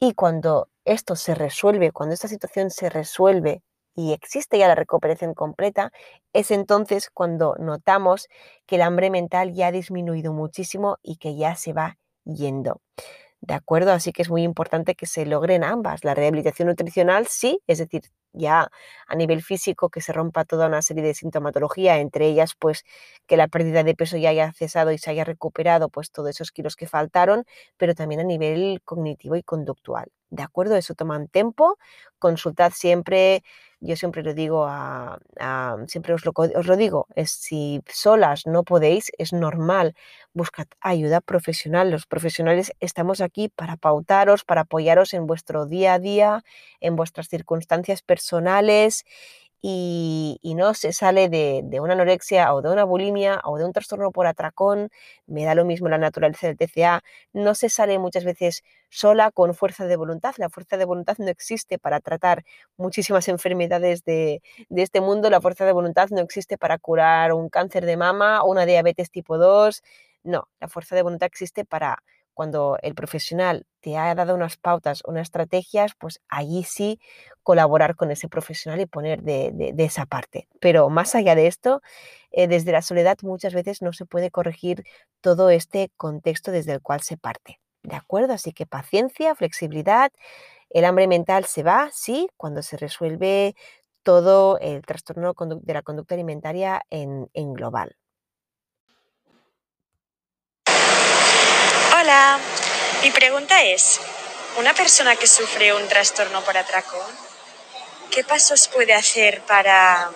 Y 0.00 0.14
cuando 0.14 0.68
esto 0.84 1.16
se 1.16 1.34
resuelve, 1.34 1.92
cuando 1.92 2.14
esta 2.14 2.28
situación 2.28 2.70
se 2.70 2.88
resuelve 2.90 3.62
y 3.94 4.12
existe 4.12 4.58
ya 4.58 4.68
la 4.68 4.76
recuperación 4.76 5.34
completa, 5.34 5.92
es 6.32 6.50
entonces 6.52 7.10
cuando 7.10 7.56
notamos 7.58 8.28
que 8.66 8.76
el 8.76 8.82
hambre 8.82 9.10
mental 9.10 9.54
ya 9.54 9.68
ha 9.68 9.72
disminuido 9.72 10.32
muchísimo 10.32 10.98
y 11.02 11.16
que 11.16 11.36
ya 11.36 11.56
se 11.56 11.72
va 11.72 11.98
yendo. 12.24 12.80
¿De 13.40 13.54
acuerdo? 13.54 13.92
Así 13.92 14.12
que 14.12 14.22
es 14.22 14.30
muy 14.30 14.42
importante 14.42 14.94
que 14.94 15.06
se 15.06 15.26
logren 15.26 15.64
ambas. 15.64 16.04
La 16.04 16.14
rehabilitación 16.14 16.68
nutricional, 16.68 17.26
sí, 17.28 17.60
es 17.66 17.78
decir, 17.78 18.02
ya 18.32 18.70
a 19.06 19.14
nivel 19.16 19.42
físico 19.42 19.90
que 19.90 20.00
se 20.00 20.12
rompa 20.12 20.44
toda 20.44 20.66
una 20.68 20.82
serie 20.82 21.02
de 21.02 21.14
sintomatología, 21.14 21.98
entre 21.98 22.26
ellas 22.28 22.54
pues 22.58 22.84
que 23.26 23.36
la 23.36 23.48
pérdida 23.48 23.84
de 23.84 23.94
peso 23.94 24.16
ya 24.16 24.30
haya 24.30 24.52
cesado 24.52 24.92
y 24.92 24.98
se 24.98 25.10
haya 25.10 25.24
recuperado 25.24 25.88
pues 25.88 26.10
todos 26.12 26.30
esos 26.30 26.52
kilos 26.52 26.76
que 26.76 26.86
faltaron, 26.86 27.44
pero 27.76 27.94
también 27.94 28.20
a 28.20 28.24
nivel 28.24 28.80
cognitivo 28.84 29.36
y 29.36 29.42
conductual. 29.42 30.10
¿De 30.30 30.42
acuerdo? 30.42 30.76
Eso 30.76 30.94
toma 30.94 31.24
tiempo. 31.26 31.78
Consultad 32.18 32.72
siempre 32.74 33.42
yo 33.80 33.96
siempre 33.96 34.22
lo 34.22 34.34
digo 34.34 34.66
a, 34.66 35.18
siempre 35.86 36.12
os 36.12 36.24
lo, 36.24 36.32
os 36.34 36.66
lo, 36.66 36.76
digo, 36.76 37.06
es 37.14 37.30
si 37.30 37.80
solas 37.86 38.46
no 38.46 38.64
podéis, 38.64 39.12
es 39.18 39.32
normal, 39.32 39.94
buscad 40.32 40.66
ayuda 40.80 41.20
profesional. 41.20 41.90
Los 41.90 42.06
profesionales 42.06 42.72
estamos 42.80 43.20
aquí 43.20 43.48
para 43.48 43.76
pautaros, 43.76 44.44
para 44.44 44.62
apoyaros 44.62 45.14
en 45.14 45.26
vuestro 45.26 45.66
día 45.66 45.94
a 45.94 45.98
día, 46.00 46.42
en 46.80 46.96
vuestras 46.96 47.28
circunstancias 47.28 48.02
personales 48.02 49.04
y, 49.60 50.40
no 50.56 50.74
se 50.74 50.92
sale 50.92 51.28
de, 51.28 51.80
una 51.80 51.92
anorexia 51.94 52.52
o 52.54 52.62
de 52.62 52.70
una 52.70 52.84
bulimia 52.84 53.40
o 53.44 53.58
de 53.58 53.64
un 53.64 53.72
trastorno 53.72 54.10
por 54.12 54.26
atracón, 54.26 54.90
me 55.26 55.44
da 55.44 55.54
lo 55.54 55.64
mismo 55.64 55.88
la 55.88 55.98
naturaleza 55.98 56.46
del 56.48 56.56
TCA, 56.56 57.02
no 57.32 57.54
se 57.54 57.68
sale 57.68 57.98
muchas 57.98 58.24
veces 58.24 58.62
sola 58.88 59.30
con 59.30 59.54
fuerza 59.54 59.86
de 59.86 59.96
voluntad. 59.96 60.34
La 60.38 60.48
fuerza 60.48 60.76
de 60.76 60.84
voluntad 60.84 61.16
no 61.18 61.28
existe 61.28 61.78
para 61.78 62.00
tratar 62.00 62.44
muchísimas 62.76 63.28
enfermedades 63.28 64.04
de, 64.04 64.42
de 64.68 64.82
este 64.82 65.00
mundo, 65.00 65.30
la 65.30 65.40
fuerza 65.40 65.64
de 65.64 65.72
voluntad 65.72 66.08
no 66.10 66.20
existe 66.20 66.58
para 66.58 66.78
curar 66.78 67.32
un 67.32 67.48
cáncer 67.48 67.86
de 67.86 67.96
mama 67.96 68.42
o 68.42 68.50
una 68.50 68.66
diabetes 68.66 69.10
tipo 69.10 69.38
2, 69.38 69.82
no, 70.24 70.48
la 70.60 70.68
fuerza 70.68 70.94
de 70.96 71.02
voluntad 71.02 71.26
existe 71.26 71.64
para 71.64 72.02
cuando 72.38 72.78
el 72.82 72.94
profesional 72.94 73.66
te 73.80 73.96
ha 73.96 74.14
dado 74.14 74.36
unas 74.36 74.56
pautas, 74.56 75.02
unas 75.04 75.22
estrategias, 75.22 75.94
pues 75.98 76.20
allí 76.28 76.62
sí 76.62 77.00
colaborar 77.42 77.96
con 77.96 78.12
ese 78.12 78.28
profesional 78.28 78.80
y 78.80 78.86
poner 78.86 79.22
de, 79.24 79.74
esa 79.78 80.06
parte. 80.06 80.46
Pero 80.60 80.88
más 80.88 81.16
allá 81.16 81.34
de 81.34 81.48
esto, 81.48 81.82
eh, 82.30 82.46
desde 82.46 82.70
la 82.70 82.80
soledad 82.80 83.18
muchas 83.22 83.54
veces 83.54 83.82
no 83.82 83.92
se 83.92 84.06
puede 84.06 84.30
corregir 84.30 84.84
todo 85.20 85.50
este 85.50 85.90
contexto 85.96 86.52
desde 86.52 86.74
el 86.74 86.80
cual 86.80 87.00
se 87.00 87.16
parte. 87.16 87.58
¿De 87.82 87.96
acuerdo? 87.96 88.34
Así 88.34 88.52
que 88.52 88.66
paciencia, 88.66 89.34
flexibilidad. 89.34 90.12
El 90.70 90.84
hambre 90.84 91.08
mental 91.08 91.44
se 91.44 91.64
va, 91.64 91.90
sí, 91.92 92.28
cuando 92.36 92.62
se 92.62 92.76
resuelve 92.76 93.56
todo 94.04 94.60
el 94.60 94.82
trastorno 94.82 95.34
de 95.60 95.74
la 95.74 95.82
conducta 95.82 96.14
alimentaria 96.14 96.82
en, 96.88 97.28
en 97.34 97.52
global. 97.52 97.96
Hola, 102.08 102.38
mi 103.02 103.10
pregunta 103.10 103.62
es, 103.64 104.00
¿una 104.56 104.72
persona 104.72 105.14
que 105.16 105.26
sufre 105.26 105.74
un 105.74 105.86
trastorno 105.88 106.42
por 106.42 106.56
atracón, 106.56 107.06
qué 108.10 108.24
pasos 108.24 108.66
puede 108.68 108.94
hacer 108.94 109.42
para, 109.42 110.10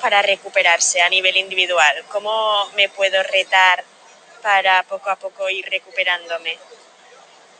para 0.00 0.22
recuperarse 0.22 1.02
a 1.02 1.08
nivel 1.08 1.38
individual? 1.38 2.04
¿Cómo 2.12 2.70
me 2.76 2.88
puedo 2.88 3.20
retar 3.24 3.82
para 4.42 4.84
poco 4.84 5.10
a 5.10 5.16
poco 5.16 5.50
ir 5.50 5.68
recuperándome? 5.68 6.56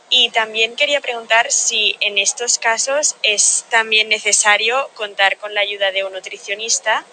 Y 0.09 0.29
también 0.29 0.77
quería 0.77 1.01
preguntar 1.01 1.51
si 1.51 1.97
en 1.99 2.17
estos 2.17 2.59
casos 2.59 3.17
es 3.23 3.65
también 3.69 4.07
necesario 4.07 4.89
contar 4.93 5.35
con 5.35 5.53
la 5.53 5.59
ayuda 5.59 5.91
de 5.91 6.05
un 6.05 6.13
nutricionista 6.13 7.03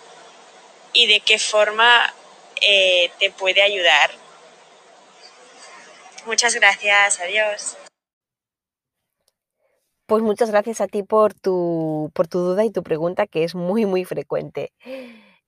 y 0.92 1.08
de 1.08 1.18
qué 1.18 1.40
forma 1.40 2.14
eh, 2.60 3.10
te 3.18 3.32
puede 3.32 3.62
ayudar 3.62 4.27
Muchas 6.28 6.54
gracias, 6.54 7.20
adiós. 7.20 7.78
Pues 10.04 10.22
muchas 10.22 10.50
gracias 10.50 10.82
a 10.82 10.86
ti 10.86 11.02
por 11.02 11.32
tu, 11.32 12.10
por 12.12 12.28
tu 12.28 12.40
duda 12.40 12.66
y 12.66 12.70
tu 12.70 12.82
pregunta, 12.82 13.26
que 13.26 13.44
es 13.44 13.54
muy, 13.54 13.86
muy 13.86 14.04
frecuente. 14.04 14.70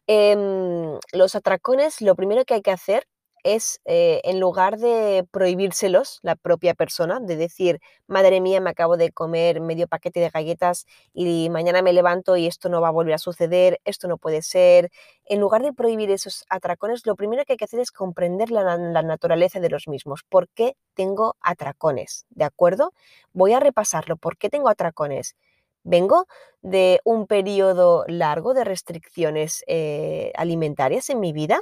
Em, 0.07 0.99
los 1.13 1.35
atracones, 1.35 2.01
lo 2.01 2.17
primero 2.17 2.47
que 2.47 2.55
hay 2.55 2.63
que 2.63 2.71
hacer 2.71 3.05
es, 3.45 3.81
eh, 3.85 4.21
en 4.25 4.41
lugar 4.41 4.79
de 4.79 5.27
prohibírselos 5.31 6.19
la 6.23 6.37
propia 6.37 6.75
persona, 6.75 7.21
de 7.21 7.37
decir, 7.37 7.81
madre 8.07 8.41
mía, 8.41 8.61
me 8.61 8.71
acabo 8.71 8.97
de 8.97 9.11
comer 9.13 9.61
medio 9.61 9.89
paquete 9.89 10.21
de 10.21 10.31
galletas 10.31 10.87
y 11.15 11.49
mañana 11.51 11.83
me 11.83 11.93
levanto 11.93 12.37
y 12.37 12.47
esto 12.47 12.69
no 12.69 12.81
va 12.81 12.89
a 12.89 12.91
volver 12.93 13.15
a 13.15 13.19
suceder, 13.19 13.81
esto 13.85 14.09
no 14.09 14.19
puede 14.19 14.43
ser. 14.43 14.91
En 15.25 15.41
lugar 15.41 15.63
de 15.63 15.73
prohibir 15.73 16.11
esos 16.11 16.45
atracones, 16.49 17.07
lo 17.07 17.17
primero 17.17 17.45
que 17.45 17.55
hay 17.55 17.57
que 17.57 17.65
hacer 17.65 17.81
es 17.81 17.93
comprender 17.93 18.51
la, 18.51 18.77
la 18.77 19.03
naturaleza 19.03 19.61
de 19.61 19.71
los 19.71 19.89
mismos. 19.89 20.23
¿Por 20.29 20.49
qué 20.49 20.77
tengo 20.95 21.37
atracones? 21.41 22.27
¿De 22.31 22.45
acuerdo? 22.45 22.93
Voy 23.33 23.53
a 23.53 23.61
repasarlo. 23.61 24.17
¿Por 24.17 24.37
qué 24.37 24.51
tengo 24.51 24.69
atracones? 24.69 25.37
Vengo 25.83 26.27
de 26.63 27.01
un 27.05 27.27
periodo 27.27 28.05
largo 28.07 28.53
de 28.55 28.65
restricciones 28.65 29.65
eh, 29.67 30.33
alimentarias 30.37 31.09
en 31.11 31.21
mi 31.21 31.33
vida 31.33 31.61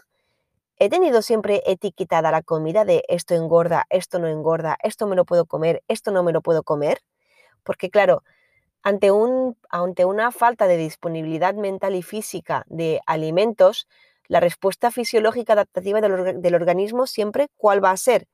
he 0.78 0.88
tenido 0.88 1.22
siempre 1.22 1.62
etiquetada 1.66 2.30
la 2.30 2.42
comida 2.42 2.84
de 2.84 3.04
esto 3.08 3.34
engorda, 3.34 3.86
esto 3.90 4.18
no 4.18 4.28
engorda, 4.28 4.76
esto 4.82 5.06
me 5.06 5.16
lo 5.16 5.24
puedo 5.24 5.46
comer, 5.46 5.82
esto 5.88 6.10
no 6.12 6.22
me 6.22 6.32
lo 6.32 6.42
puedo 6.42 6.62
comer. 6.62 7.00
Porque 7.64 7.90
claro, 7.90 8.22
ante, 8.82 9.10
un, 9.10 9.56
ante 9.70 10.04
una 10.04 10.32
falta 10.32 10.66
de 10.68 10.76
disponibilidad 10.76 11.54
mental 11.54 11.94
y 11.94 12.02
física 12.02 12.64
de 12.68 13.00
alimentos, 13.06 13.88
la 14.28 14.40
respuesta 14.40 14.90
fisiológica 14.90 15.54
adaptativa 15.54 16.00
del, 16.00 16.40
del 16.40 16.54
organismo 16.54 17.06
siempre, 17.06 17.48
¿cuál 17.56 17.84
va 17.84 17.90
a 17.90 17.96
ser? 17.96 18.26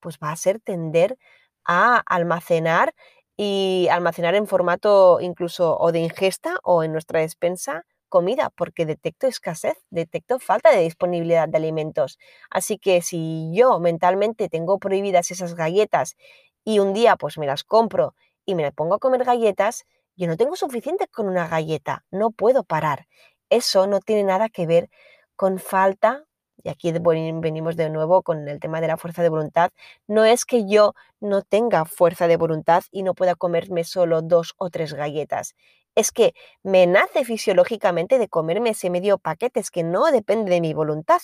Pues 0.00 0.18
va 0.22 0.30
a 0.32 0.36
ser 0.36 0.60
tender 0.60 1.18
a 1.64 1.98
almacenar 2.06 2.94
y 3.36 3.88
almacenar 3.90 4.34
en 4.34 4.46
formato 4.46 5.20
incluso 5.20 5.78
o 5.78 5.92
de 5.92 6.00
ingesta 6.00 6.58
o 6.64 6.82
en 6.82 6.92
nuestra 6.92 7.20
despensa 7.20 7.84
comida 8.08 8.50
porque 8.56 8.86
detecto 8.86 9.26
escasez, 9.26 9.76
detecto 9.90 10.38
falta 10.38 10.70
de 10.70 10.82
disponibilidad 10.82 11.48
de 11.48 11.58
alimentos. 11.58 12.18
Así 12.50 12.78
que 12.78 13.02
si 13.02 13.50
yo 13.54 13.78
mentalmente 13.80 14.48
tengo 14.48 14.78
prohibidas 14.78 15.30
esas 15.30 15.54
galletas 15.54 16.16
y 16.64 16.78
un 16.80 16.92
día 16.94 17.16
pues 17.16 17.38
me 17.38 17.46
las 17.46 17.64
compro 17.64 18.14
y 18.46 18.54
me 18.54 18.72
pongo 18.72 18.94
a 18.96 18.98
comer 18.98 19.24
galletas, 19.24 19.84
yo 20.16 20.26
no 20.26 20.36
tengo 20.36 20.56
suficiente 20.56 21.06
con 21.08 21.28
una 21.28 21.48
galleta, 21.48 22.04
no 22.10 22.30
puedo 22.30 22.64
parar. 22.64 23.06
Eso 23.50 23.86
no 23.86 24.00
tiene 24.00 24.24
nada 24.24 24.48
que 24.48 24.66
ver 24.66 24.90
con 25.36 25.58
falta, 25.58 26.24
y 26.62 26.68
aquí 26.68 26.92
venimos 26.92 27.76
de 27.76 27.90
nuevo 27.90 28.22
con 28.22 28.48
el 28.48 28.60
tema 28.60 28.80
de 28.80 28.88
la 28.88 28.96
fuerza 28.96 29.22
de 29.22 29.28
voluntad, 29.28 29.70
no 30.06 30.24
es 30.24 30.44
que 30.44 30.66
yo 30.66 30.94
no 31.20 31.42
tenga 31.42 31.84
fuerza 31.84 32.28
de 32.28 32.36
voluntad 32.36 32.82
y 32.90 33.02
no 33.02 33.14
pueda 33.14 33.34
comerme 33.34 33.84
solo 33.84 34.22
dos 34.22 34.54
o 34.58 34.70
tres 34.70 34.94
galletas, 34.94 35.54
es 35.94 36.12
que 36.12 36.34
me 36.62 36.86
nace 36.86 37.24
fisiológicamente 37.24 38.18
de 38.18 38.28
comerme 38.28 38.70
ese 38.70 38.90
medio 38.90 39.18
paquete, 39.18 39.62
que 39.72 39.82
no 39.82 40.06
depende 40.12 40.52
de 40.52 40.60
mi 40.60 40.72
voluntad. 40.72 41.20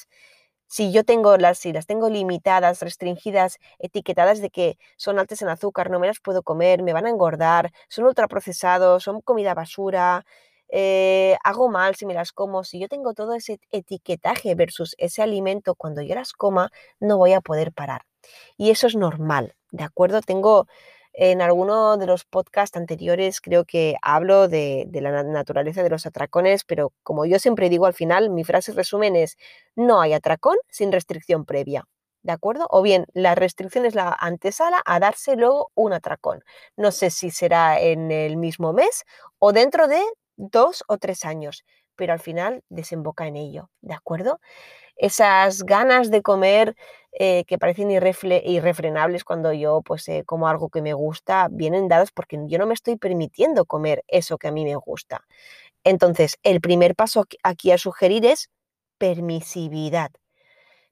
Si 0.67 0.93
yo 0.93 1.05
tengo 1.05 1.37
las, 1.37 1.59
si 1.59 1.73
las 1.73 1.87
tengo 1.87 2.09
limitadas, 2.09 2.81
restringidas, 2.83 3.59
etiquetadas 3.79 4.41
de 4.41 4.51
que 4.51 4.79
son 4.97 5.19
altas 5.19 5.43
en 5.43 5.49
azúcar, 5.49 5.91
no 5.91 6.01
me 6.01 6.09
las 6.09 6.21
puedo 6.21 6.43
comer, 6.43 6.83
me 6.83 6.93
van 6.93 7.07
a 7.07 7.11
engordar, 7.11 7.71
son 7.89 8.07
ultraprocesados, 8.07 9.05
son 9.05 9.21
comida 9.21 9.55
basura, 9.55 10.25
eh, 10.69 11.37
hago 11.45 11.69
mal 11.69 11.95
si 11.95 12.07
me 12.07 12.15
las 12.15 12.33
como, 12.33 12.65
si 12.65 12.81
yo 12.81 12.89
tengo 12.89 13.15
todo 13.15 13.35
ese 13.35 13.61
etiquetaje 13.71 14.55
versus 14.55 14.95
ese 14.99 15.23
alimento, 15.23 15.75
cuando 15.75 16.03
yo 16.03 16.15
las 16.15 16.33
coma, 16.33 16.71
no 17.01 17.19
voy 17.19 17.33
a 17.33 17.41
poder 17.41 17.73
parar. 17.73 18.03
Y 18.57 18.71
eso 18.71 18.87
es 18.87 18.97
normal, 18.97 19.55
¿de 19.71 19.85
acuerdo? 19.85 20.21
Tengo 20.23 20.67
en 21.15 21.41
alguno 21.43 21.97
de 21.97 22.07
los 22.07 22.25
podcasts 22.25 22.77
anteriores 22.77 23.41
creo 23.41 23.65
que 23.65 23.95
hablo 24.03 24.49
de, 24.49 24.89
la 24.93 25.23
naturaleza 25.23 25.83
de 25.85 25.91
los 25.91 26.07
atracones, 26.07 26.65
pero 26.65 26.93
como 27.05 27.25
yo 27.25 27.39
siempre 27.39 27.69
digo 27.71 27.87
al 27.87 27.95
final, 27.95 28.31
mi 28.31 28.43
frase 28.45 28.73
resumen 28.73 29.15
es, 29.15 29.37
no 29.77 30.01
hay 30.01 30.13
atracón 30.13 30.57
sin 30.69 30.91
restricción 30.93 31.45
previa. 31.45 31.85
¿De 32.23 32.33
acuerdo? 32.33 32.67
O 32.71 32.83
bien, 32.83 33.07
la 33.13 33.35
restricción 33.35 33.85
es 33.85 33.95
la 33.95 34.17
antesala 34.19 34.83
a 34.87 34.99
darse 34.99 35.37
luego 35.37 35.71
un 35.75 35.93
atracón. 35.93 36.43
No 36.77 36.91
sé 36.91 37.11
si 37.11 37.31
será 37.31 37.79
en 37.79 38.11
el 38.11 38.37
mismo 38.39 38.73
mes 38.73 39.05
o 39.39 39.53
dentro 39.53 39.87
de 39.89 40.03
dos 40.37 40.85
o 40.89 40.99
tres 40.99 41.25
años, 41.25 41.65
pero 41.97 42.13
al 42.13 42.21
final 42.21 42.63
desemboca 42.69 43.27
en 43.27 43.37
ello. 43.37 43.71
¿De 43.81 43.95
acuerdo? 43.95 44.41
esas 44.97 45.63
ganas 45.65 46.11
de 46.11 46.23
comer 46.23 46.77
eh, 47.13 47.45
que 47.47 47.59
parecen 47.59 47.91
irrefrenables 47.91 49.25
cuando 49.25 49.53
yo 49.53 49.83
pues 49.83 50.09
eh, 50.09 50.25
como 50.27 50.49
algo 50.49 50.69
que 50.69 50.83
me 50.83 50.95
gusta, 50.95 51.49
vienen 51.51 51.89
dadas 51.89 52.11
porque 52.13 52.39
yo 52.47 52.59
no 52.59 52.67
me 52.67 52.75
estoy 52.75 52.97
permitiendo 52.97 53.65
comer 53.67 54.05
eso 54.09 54.39
que 54.39 54.49
a 54.49 54.53
mí 54.53 54.65
me 54.65 54.77
gusta. 54.77 55.25
Entonces, 55.85 56.39
el 56.43 56.61
primer 56.61 56.95
paso 56.97 57.25
aquí 57.43 57.71
a 57.71 57.79
sugerir 57.79 58.25
es 58.27 58.51
permisividad. 58.99 60.11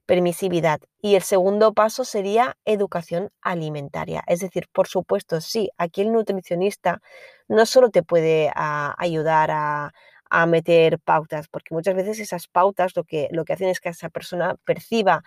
Permisividad. 0.05 0.81
Y 1.01 1.15
el 1.15 1.21
segundo 1.23 1.73
paso 1.73 2.03
sería 2.03 2.57
educación 2.65 3.29
alimentaria. 3.41 4.21
Es 4.27 4.41
decir, 4.41 4.67
por 4.73 4.87
supuesto, 4.87 5.39
sí, 5.39 5.69
aquí 5.77 6.01
el 6.01 6.11
nutricionista 6.11 7.01
no 7.47 7.65
solo 7.65 7.89
te 7.89 8.03
puede 8.03 8.51
ah, 8.55 8.95
ayudar 8.97 9.49
a, 9.51 9.93
a 10.29 10.45
meter 10.45 10.99
pautas, 10.99 11.47
porque 11.47 11.73
muchas 11.73 11.95
veces 11.95 12.19
esas 12.19 12.47
pautas 12.47 12.95
lo 12.97 13.05
que, 13.05 13.29
lo 13.31 13.45
que 13.45 13.53
hacen 13.53 13.69
es 13.69 13.79
que 13.79 13.89
esa 13.89 14.09
persona 14.09 14.55
perciba 14.65 15.23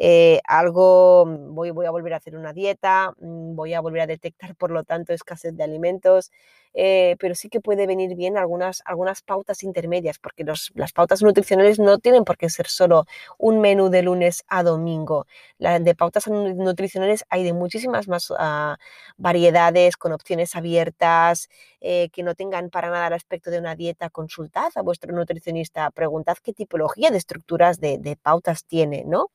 eh, 0.00 0.40
algo, 0.44 1.26
mm, 1.26 1.54
voy, 1.54 1.86
a 1.86 1.90
volver 1.90 2.14
a 2.14 2.18
hacer 2.18 2.36
una 2.36 2.52
dieta, 2.52 3.12
mm, 3.18 3.56
voy 3.56 3.74
a 3.74 3.80
volver 3.80 4.02
a 4.02 4.06
detectar, 4.06 4.54
por 4.54 4.70
lo 4.70 4.84
tanto, 4.84 5.12
escasez 5.12 5.56
de 5.56 5.64
alimentos, 5.64 6.30
eh, 6.74 7.16
pero 7.18 7.34
sí 7.34 7.48
que 7.48 7.60
puede 7.60 7.86
venir 7.88 8.14
bien 8.14 8.36
algunas, 8.38 8.82
algunas 8.84 9.22
pautas 9.22 9.64
intermedias, 9.64 10.18
porque 10.20 10.44
las 10.44 10.92
pautas 10.92 11.22
nutricionales 11.22 11.80
no 11.80 11.98
tienen 11.98 12.24
por 12.24 12.36
qué 12.36 12.48
ser 12.48 12.68
solo 12.68 13.06
un 13.38 13.60
menú 13.60 13.88
de 13.90 14.02
lunes 14.02 14.44
a 14.46 14.62
domingo. 14.62 15.26
La, 15.58 15.80
de 15.80 15.94
pautas 15.96 16.28
nutricionales 16.28 17.24
hay 17.30 17.42
de 17.42 17.52
muchísimas 17.52 18.06
más 18.06 18.32
ah, 18.38 18.76
variedades, 19.16 19.96
con 19.96 20.12
opciones 20.12 20.54
abiertas, 20.54 21.48
eh, 21.80 22.08
que 22.12 22.22
no 22.22 22.34
tengan 22.36 22.70
para 22.70 22.90
nada 22.90 23.08
el 23.08 23.14
aspecto 23.14 23.50
de 23.50 23.58
una 23.58 23.74
dieta. 23.74 24.10
Consultad 24.10 24.70
a 24.76 24.82
vuestro 24.82 25.12
nutricionista, 25.12 25.90
preguntad 25.90 26.36
qué 26.42 26.52
tipología 26.52 27.10
de 27.10 27.18
estructuras 27.18 27.80
de, 27.80 27.98
de 27.98 28.14
pautas 28.16 28.64
tiene, 28.64 29.02
¿no? 29.04 29.30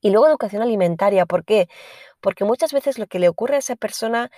Y 0.00 0.10
luego 0.10 0.28
educación 0.28 0.62
alimentaria, 0.62 1.26
¿por 1.26 1.44
qué? 1.44 1.68
Porque 2.20 2.44
muchas 2.44 2.72
veces 2.72 2.98
lo 2.98 3.06
que 3.06 3.18
le 3.18 3.28
ocurre 3.28 3.56
a 3.56 3.58
esa 3.58 3.76
persona 3.76 4.30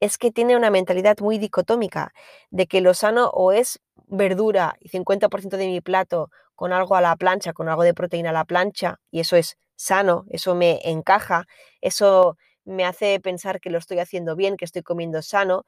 es 0.00 0.18
que 0.18 0.30
tiene 0.30 0.56
una 0.56 0.70
mentalidad 0.70 1.18
muy 1.20 1.38
dicotómica, 1.38 2.12
de 2.50 2.66
que 2.66 2.80
lo 2.80 2.94
sano 2.94 3.28
o 3.30 3.52
es 3.52 3.80
verdura 4.06 4.76
y 4.80 4.88
50% 4.88 5.56
de 5.58 5.66
mi 5.68 5.80
plato 5.80 6.30
con 6.54 6.72
algo 6.72 6.96
a 6.96 7.00
la 7.00 7.16
plancha, 7.16 7.52
con 7.52 7.68
algo 7.68 7.82
de 7.84 7.94
proteína 7.94 8.30
a 8.30 8.32
la 8.32 8.44
plancha, 8.44 9.00
y 9.10 9.20
eso 9.20 9.36
es 9.36 9.56
sano, 9.76 10.24
eso 10.30 10.54
me 10.54 10.80
encaja, 10.84 11.46
eso 11.80 12.36
me 12.64 12.84
hace 12.84 13.18
pensar 13.20 13.60
que 13.60 13.70
lo 13.70 13.78
estoy 13.78 13.98
haciendo 13.98 14.36
bien, 14.36 14.56
que 14.56 14.64
estoy 14.66 14.82
comiendo 14.82 15.22
sano. 15.22 15.64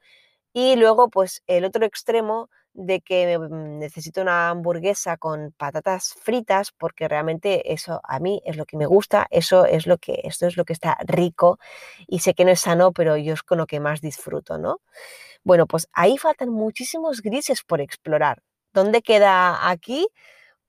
Y 0.53 0.75
luego, 0.77 1.09
pues 1.09 1.43
el 1.47 1.65
otro 1.65 1.85
extremo 1.85 2.49
de 2.73 3.01
que 3.01 3.37
mm, 3.37 3.79
necesito 3.79 4.21
una 4.21 4.49
hamburguesa 4.49 5.17
con 5.17 5.51
patatas 5.57 6.15
fritas 6.21 6.71
porque 6.71 7.07
realmente 7.07 7.73
eso 7.73 8.01
a 8.03 8.19
mí 8.19 8.41
es 8.45 8.57
lo 8.57 8.65
que 8.65 8.77
me 8.77 8.85
gusta, 8.85 9.27
eso 9.29 9.65
es 9.65 9.87
lo 9.87 9.97
que 9.97 10.21
esto 10.23 10.47
es 10.47 10.57
lo 10.57 10.65
que 10.65 10.73
está 10.73 10.97
rico 11.05 11.59
y 12.07 12.19
sé 12.19 12.33
que 12.33 12.45
no 12.45 12.51
es 12.51 12.61
sano, 12.61 12.91
pero 12.93 13.17
yo 13.17 13.33
es 13.33 13.43
con 13.43 13.57
lo 13.59 13.67
que 13.67 13.79
más 13.79 14.01
disfruto, 14.01 14.57
¿no? 14.57 14.81
Bueno, 15.43 15.67
pues 15.67 15.87
ahí 15.93 16.17
faltan 16.17 16.49
muchísimos 16.49 17.21
grises 17.21 17.63
por 17.63 17.81
explorar. 17.81 18.43
¿Dónde 18.73 19.01
queda 19.01 19.69
aquí? 19.69 20.07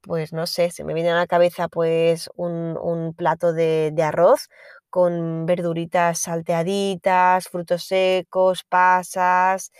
Pues 0.02 0.32
no 0.32 0.46
sé, 0.46 0.70
se 0.70 0.84
me 0.84 0.94
viene 0.94 1.10
a 1.10 1.14
la 1.16 1.26
cabeza 1.26 1.68
pues 1.68 2.30
un, 2.36 3.14
plato 3.16 3.52
de, 3.52 3.90
de 3.92 4.02
arroz 4.02 4.48
con 4.90 5.46
verduritas 5.46 6.20
salteaditas, 6.20 7.48
frutos 7.48 7.84
secos, 7.86 8.64
pasas, 8.64 9.72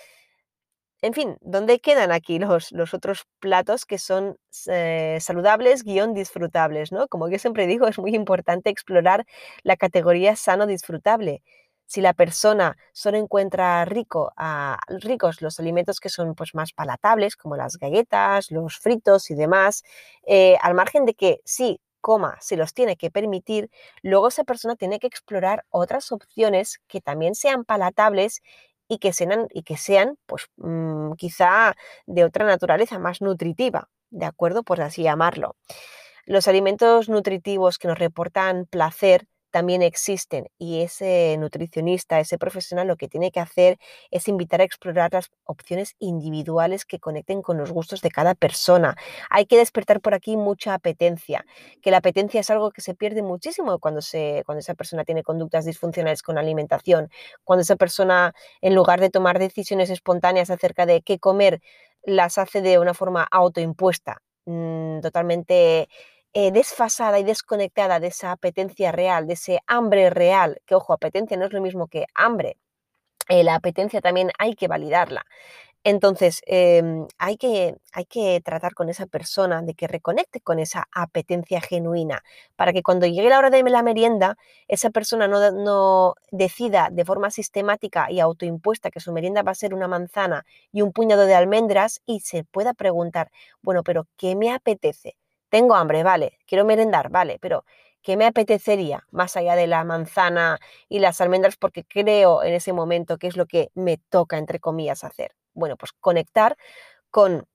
en 1.04 1.12
fin, 1.12 1.36
¿dónde 1.42 1.80
quedan 1.80 2.12
aquí 2.12 2.38
los, 2.38 2.72
los 2.72 2.94
otros 2.94 3.26
platos 3.38 3.84
que 3.84 3.98
son 3.98 4.38
eh, 4.68 5.18
saludables, 5.20 5.84
guion 5.84 6.14
disfrutables? 6.14 6.92
¿no? 6.92 7.08
Como 7.08 7.28
yo 7.28 7.38
siempre 7.38 7.66
digo, 7.66 7.86
es 7.86 7.98
muy 7.98 8.14
importante 8.14 8.70
explorar 8.70 9.26
la 9.64 9.76
categoría 9.76 10.34
sano-disfrutable. 10.34 11.42
Si 11.84 12.00
la 12.00 12.14
persona 12.14 12.78
solo 12.94 13.18
encuentra 13.18 13.84
rico, 13.84 14.32
a, 14.38 14.78
ricos 14.88 15.42
los 15.42 15.60
alimentos 15.60 16.00
que 16.00 16.08
son 16.08 16.34
pues, 16.34 16.54
más 16.54 16.72
palatables, 16.72 17.36
como 17.36 17.54
las 17.56 17.76
galletas, 17.76 18.50
los 18.50 18.78
fritos 18.78 19.30
y 19.30 19.34
demás, 19.34 19.82
eh, 20.26 20.56
al 20.62 20.72
margen 20.72 21.04
de 21.04 21.12
que 21.12 21.42
sí, 21.44 21.82
coma, 22.00 22.38
se 22.40 22.56
los 22.56 22.72
tiene 22.72 22.96
que 22.96 23.10
permitir, 23.10 23.70
luego 24.02 24.28
esa 24.28 24.44
persona 24.44 24.74
tiene 24.74 24.98
que 24.98 25.06
explorar 25.06 25.66
otras 25.68 26.12
opciones 26.12 26.80
que 26.88 27.02
también 27.02 27.34
sean 27.34 27.64
palatables 27.66 28.40
y 28.88 28.98
que 28.98 29.12
sean, 29.12 29.46
y 29.52 29.62
que 29.62 29.76
sean 29.76 30.16
pues, 30.26 30.46
mm, 30.56 31.12
quizá 31.14 31.74
de 32.06 32.24
otra 32.24 32.46
naturaleza, 32.46 32.98
más 32.98 33.20
nutritiva, 33.20 33.88
¿de 34.10 34.26
acuerdo? 34.26 34.62
Por 34.62 34.80
así 34.82 35.02
llamarlo. 35.02 35.56
Los 36.26 36.48
alimentos 36.48 37.08
nutritivos 37.08 37.78
que 37.78 37.88
nos 37.88 37.98
reportan 37.98 38.66
placer 38.66 39.26
también 39.54 39.82
existen 39.82 40.48
y 40.58 40.80
ese 40.82 41.36
nutricionista, 41.38 42.18
ese 42.18 42.38
profesional 42.38 42.88
lo 42.88 42.96
que 42.96 43.06
tiene 43.06 43.30
que 43.30 43.38
hacer 43.38 43.78
es 44.10 44.26
invitar 44.26 44.60
a 44.60 44.64
explorar 44.64 45.12
las 45.12 45.30
opciones 45.44 45.94
individuales 46.00 46.84
que 46.84 46.98
conecten 46.98 47.40
con 47.40 47.56
los 47.56 47.70
gustos 47.70 48.00
de 48.00 48.10
cada 48.10 48.34
persona. 48.34 48.96
Hay 49.30 49.46
que 49.46 49.56
despertar 49.56 50.00
por 50.00 50.12
aquí 50.12 50.36
mucha 50.36 50.74
apetencia, 50.74 51.46
que 51.80 51.92
la 51.92 51.98
apetencia 51.98 52.40
es 52.40 52.50
algo 52.50 52.72
que 52.72 52.80
se 52.80 52.96
pierde 52.96 53.22
muchísimo 53.22 53.78
cuando, 53.78 54.02
se, 54.02 54.42
cuando 54.44 54.58
esa 54.58 54.74
persona 54.74 55.04
tiene 55.04 55.22
conductas 55.22 55.64
disfuncionales 55.66 56.22
con 56.24 56.36
alimentación, 56.36 57.08
cuando 57.44 57.62
esa 57.62 57.76
persona 57.76 58.34
en 58.60 58.74
lugar 58.74 59.00
de 59.00 59.10
tomar 59.10 59.38
decisiones 59.38 59.88
espontáneas 59.88 60.50
acerca 60.50 60.84
de 60.84 61.00
qué 61.02 61.20
comer, 61.20 61.60
las 62.02 62.38
hace 62.38 62.60
de 62.60 62.80
una 62.80 62.92
forma 62.92 63.22
autoimpuesta, 63.30 64.20
mm, 64.46 64.98
totalmente 65.00 65.88
eh, 66.34 66.50
desfasada 66.52 67.18
y 67.20 67.24
desconectada 67.24 68.00
de 68.00 68.08
esa 68.08 68.32
apetencia 68.32 68.92
real, 68.92 69.26
de 69.26 69.34
ese 69.34 69.60
hambre 69.66 70.10
real, 70.10 70.60
que 70.66 70.74
ojo, 70.74 70.92
apetencia 70.92 71.36
no 71.36 71.46
es 71.46 71.52
lo 71.52 71.60
mismo 71.62 71.86
que 71.88 72.06
hambre, 72.14 72.58
eh, 73.28 73.44
la 73.44 73.54
apetencia 73.56 74.00
también 74.00 74.30
hay 74.38 74.54
que 74.54 74.68
validarla. 74.68 75.24
Entonces, 75.84 76.40
em, 76.46 77.06
hay, 77.18 77.36
que, 77.36 77.76
hay, 77.92 78.06
que, 78.06 78.40
tratar 78.42 78.74
con 78.74 78.88
esa 78.88 79.06
persona 79.06 79.62
de 79.62 79.74
que 79.74 79.86
reconecte 79.86 80.40
con 80.40 80.58
esa 80.58 80.88
apetencia 80.92 81.60
genuina, 81.60 82.22
para 82.56 82.72
que 82.72 82.82
cuando 82.82 83.06
llegue 83.06 83.28
la 83.28 83.38
hora 83.38 83.50
de 83.50 83.62
la 83.64 83.82
merienda, 83.82 84.36
esa 84.68 84.90
persona 84.90 85.28
no, 85.28 85.52
no, 85.52 86.14
decida 86.32 86.88
de 86.90 87.04
forma 87.04 87.30
sistemática 87.30 88.10
y 88.10 88.20
autoimpuesta 88.20 88.90
que 88.90 89.00
su 89.00 89.12
merienda 89.12 89.42
va 89.42 89.52
a 89.52 89.54
ser 89.54 89.74
una 89.74 89.88
manzana 89.88 90.46
y 90.72 90.82
un 90.82 90.92
puñado 90.92 91.26
de 91.26 91.34
almendras 91.34 92.00
y 92.06 92.20
se 92.20 92.44
pueda 92.44 92.74
preguntar, 92.74 93.30
bueno, 93.62 93.82
pero 93.84 94.06
¿qué 94.16 94.36
me 94.36 94.52
apetece? 94.52 95.16
Tengo 95.54 95.76
hambre, 95.76 96.02
vale, 96.02 96.40
quiero 96.48 96.64
merendar, 96.64 97.10
vale, 97.10 97.38
pero 97.40 97.64
¿qué 98.02 98.16
me 98.16 98.26
apetecería 98.26 99.06
más 99.12 99.36
allá 99.36 99.54
de 99.54 99.68
la 99.68 99.84
manzana 99.84 100.58
y 100.88 100.98
las 100.98 101.20
almendras? 101.20 101.54
Porque 101.56 101.84
creo 101.84 102.42
en 102.42 102.54
ese 102.54 102.72
momento 102.72 103.18
que 103.18 103.28
es 103.28 103.36
lo 103.36 103.46
que 103.46 103.70
me 103.74 103.98
toca, 103.98 104.36
entre 104.36 104.58
comillas, 104.58 105.04
hacer. 105.04 105.36
Bueno, 105.52 105.76
pues 105.76 105.92
conectar 105.92 106.56
con 107.12 107.46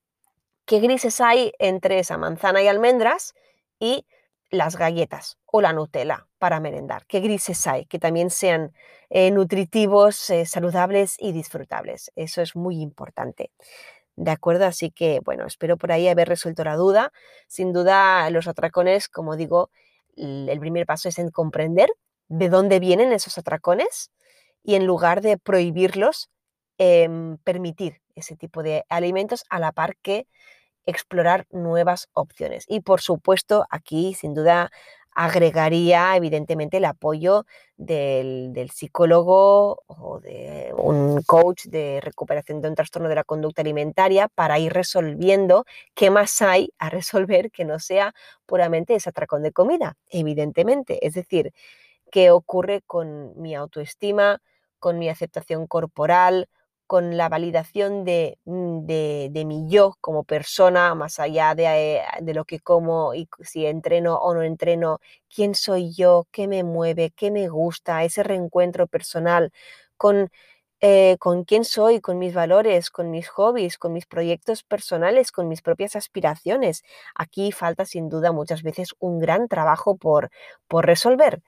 qué 0.64 0.80
grises 0.80 1.20
hay 1.20 1.52
entre 1.58 1.98
esa 1.98 2.16
manzana 2.16 2.62
y 2.62 2.68
almendras 2.68 3.34
y 3.78 4.06
las 4.48 4.76
galletas 4.76 5.38
o 5.44 5.60
la 5.60 5.74
Nutella 5.74 6.26
para 6.38 6.58
merendar. 6.58 7.04
¿Qué 7.06 7.20
grises 7.20 7.66
hay? 7.66 7.84
Que 7.84 7.98
también 7.98 8.30
sean 8.30 8.72
eh, 9.10 9.30
nutritivos, 9.30 10.30
eh, 10.30 10.46
saludables 10.46 11.16
y 11.18 11.32
disfrutables. 11.32 12.12
Eso 12.16 12.40
es 12.40 12.56
muy 12.56 12.80
importante. 12.80 13.50
¿De 14.22 14.30
acuerdo? 14.32 14.66
Así 14.66 14.90
que, 14.90 15.20
bueno, 15.24 15.46
espero 15.46 15.78
por 15.78 15.92
ahí 15.92 16.06
haber 16.06 16.28
resuelto 16.28 16.62
la 16.62 16.76
duda. 16.76 17.10
Sin 17.48 17.72
duda, 17.72 18.28
los 18.28 18.46
atracones, 18.48 19.08
como 19.08 19.34
digo, 19.34 19.70
el 20.14 20.60
primer 20.60 20.84
paso 20.84 21.08
es 21.08 21.18
en 21.18 21.30
comprender 21.30 21.88
de 22.28 22.50
dónde 22.50 22.80
vienen 22.80 23.12
esos 23.12 23.38
atracones 23.38 24.10
y 24.62 24.74
en 24.74 24.84
lugar 24.86 25.22
de 25.22 25.38
prohibirlos, 25.38 26.28
em, 26.76 27.38
permitir 27.44 28.02
ese 28.14 28.36
tipo 28.36 28.62
de 28.62 28.84
alimentos 28.90 29.44
a 29.48 29.58
la 29.58 29.72
par 29.72 29.96
que 30.02 30.26
explorar 30.86 31.46
nuevas 31.50 32.08
opciones. 32.14 32.64
Y 32.68 32.80
por 32.80 33.00
supuesto, 33.02 33.66
aquí 33.70 34.14
sin 34.14 34.34
duda 34.34 34.70
agregaría 35.12 36.16
evidentemente 36.16 36.78
el 36.78 36.84
apoyo 36.84 37.46
del, 37.76 38.70
psicólogo 38.72 39.82
o 39.86 40.20
de 40.20 40.72
un 40.76 41.22
coach 41.22 41.66
de 41.66 42.00
recuperación 42.02 42.60
de 42.60 42.68
un 42.68 42.74
trastorno 42.74 43.08
de 43.08 43.14
la 43.14 43.24
conducta 43.24 43.62
alimentaria 43.62 44.28
para 44.28 44.58
ir 44.58 44.72
resolviendo 44.72 45.64
qué 45.94 46.10
más 46.10 46.40
hay 46.42 46.72
a 46.78 46.90
resolver 46.90 47.50
que 47.50 47.64
no 47.64 47.78
sea 47.78 48.14
puramente 48.46 48.94
ese 48.94 49.10
atracón 49.10 49.42
de 49.42 49.52
comida, 49.52 49.96
evidentemente. 50.08 51.04
Es 51.06 51.14
decir, 51.14 51.52
qué 52.10 52.30
ocurre 52.30 52.82
con 52.86 53.40
mi 53.40 53.54
autoestima, 53.54 54.40
con 54.78 54.98
mi 54.98 55.08
aceptación 55.08 55.66
corporal, 55.66 56.48
con 56.90 57.16
la 57.16 57.28
validación 57.28 58.02
mm, 58.02 58.84
de, 58.84 59.44
mi 59.46 59.68
yo 59.68 59.94
como 60.00 60.24
persona, 60.24 60.92
más 60.96 61.20
allá 61.20 61.54
eh, 61.56 62.02
de, 62.20 62.34
lo 62.34 62.44
que 62.44 62.58
como 62.58 63.14
y 63.14 63.28
si 63.42 63.64
entreno 63.64 64.16
o 64.16 64.34
no 64.34 64.42
entreno, 64.42 64.98
quién 65.32 65.54
soy 65.54 65.92
yo, 65.94 66.26
qué 66.32 66.48
me 66.48 66.64
mueve, 66.64 67.12
qué 67.14 67.30
me 67.30 67.46
gusta, 67.48 68.02
ese 68.02 68.24
reencuentro 68.24 68.88
personal 68.88 69.52
con, 69.96 70.30
eh, 70.80 71.16
con 71.20 71.44
quién 71.44 71.64
soy, 71.64 72.00
con 72.00 72.18
mis 72.18 72.34
valores, 72.34 72.90
con 72.90 73.12
mis 73.12 73.28
hobbies, 73.28 73.78
con 73.78 73.92
mis 73.92 74.06
proyectos 74.06 74.64
personales, 74.64 75.30
con 75.30 75.46
mis 75.46 75.62
propias 75.62 75.94
aspiraciones. 75.94 76.82
Aquí 77.14 77.52
falta 77.52 77.84
sin 77.84 78.08
duda 78.08 78.32
muchas 78.32 78.64
veces 78.64 78.94
un 78.98 79.20
gran 79.20 79.46
trabajo 79.46 79.96
por, 79.96 80.30
por 80.66 80.86
resolver. 80.86 81.40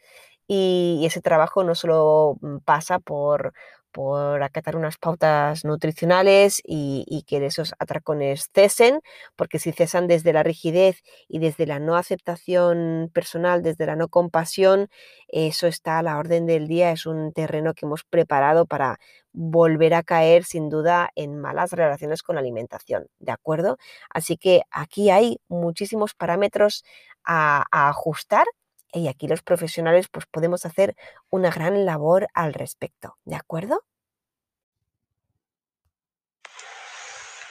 y 0.49 1.05
ese 1.07 1.21
trabajo 1.23 1.65
no 1.65 1.75
solo 1.75 2.37
mm, 2.43 2.59
pasa 2.59 2.99
por, 3.01 3.55
por 3.93 4.43
acatar 4.43 4.77
unas 4.77 4.97
pautas 4.99 5.65
nutricionales 5.65 6.61
y, 6.65 7.25
que 7.27 7.45
esos 7.47 7.75
atracones 7.79 8.49
cesen, 8.55 9.01
porque 9.37 9.59
si 9.59 9.73
cesan 9.73 10.09
desde 10.09 10.33
la 10.33 10.43
rigidez 10.43 11.03
y 11.29 11.39
desde 11.39 11.67
la 11.67 11.79
no 11.79 11.97
aceptación 11.97 13.11
personal, 13.13 13.63
desde 13.63 13.87
la 13.87 13.97
no 13.97 14.09
compasión, 14.09 14.89
eso 15.29 15.67
está 15.67 15.99
a 15.99 16.03
la 16.03 16.19
orden 16.19 16.47
del 16.47 16.69
día, 16.69 16.93
es 16.93 17.07
un 17.07 17.33
terreno 17.33 17.75
que 17.75 17.87
hemos 17.87 18.05
preparado 18.05 18.67
para 18.67 18.99
volver 19.33 19.95
a 19.95 20.03
caer 20.03 20.45
sin 20.45 20.69
duda 20.69 21.11
en 21.15 21.39
malas 21.41 21.73
relaciones 21.73 22.23
con 22.23 22.37
la 22.37 22.41
alimentación, 22.41 23.07
¿de 23.19 23.33
acuerdo? 23.33 23.79
Así 24.11 24.37
que 24.37 24.63
aquí 24.71 25.11
hay 25.11 25.41
muchísimos 25.49 26.15
parámetros 26.15 26.85
a 27.25 27.65
ajustar 27.89 28.47
y 28.93 29.09
aquí 29.09 29.29
los 29.29 29.43
profesionales 29.43 30.09
pues 30.09 30.27
podemos 30.27 30.67
hacer 30.67 30.97
una 31.31 31.51
gran 31.51 31.85
labor 31.85 32.29
al 32.35 32.55
respecto, 32.55 33.17
¿de 33.25 33.37
acuerdo? 33.37 33.85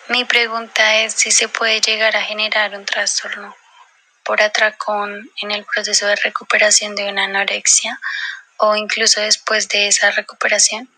Mi 0.09 0.25
pregunta 0.25 1.01
es 1.01 1.13
si 1.13 1.31
se 1.31 1.47
puede 1.47 1.79
llegar 1.79 2.15
a 2.17 2.23
generar 2.23 2.75
un 2.75 2.85
trastorno 2.85 3.55
por 4.23 4.41
atracón 4.41 5.29
en 5.41 5.51
el 5.51 5.65
proceso 5.65 6.05
de 6.05 6.15
recuperación 6.17 6.95
de 6.95 7.09
una 7.09 7.25
anorexia 7.25 7.99
o 8.57 8.75
incluso 8.75 9.21
después 9.21 9.69
de 9.69 9.87
esa 9.87 10.11
recuperación. 10.11 10.89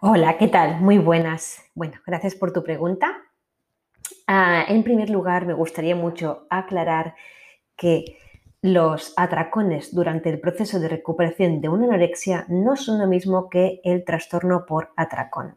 Hola, 0.00 0.36
¿qué 0.36 0.48
tal? 0.48 0.80
Muy 0.80 0.98
buenas. 0.98 1.62
Bueno, 1.74 2.00
gracias 2.04 2.34
por 2.34 2.52
tu 2.52 2.64
pregunta. 2.64 3.22
Ah, 4.26 4.64
en 4.68 4.82
primer 4.82 5.10
lugar, 5.10 5.46
me 5.46 5.54
gustaría 5.54 5.96
mucho 5.96 6.46
aclarar 6.50 7.14
que 7.76 8.18
los 8.62 9.12
atracones 9.16 9.92
durante 9.92 10.30
el 10.30 10.38
proceso 10.38 10.78
de 10.78 10.88
recuperación 10.88 11.60
de 11.60 11.68
una 11.68 11.86
anorexia 11.86 12.46
no 12.48 12.76
son 12.76 13.00
lo 13.00 13.08
mismo 13.08 13.50
que 13.50 13.80
el 13.82 14.04
trastorno 14.04 14.66
por 14.66 14.90
atracón. 14.96 15.56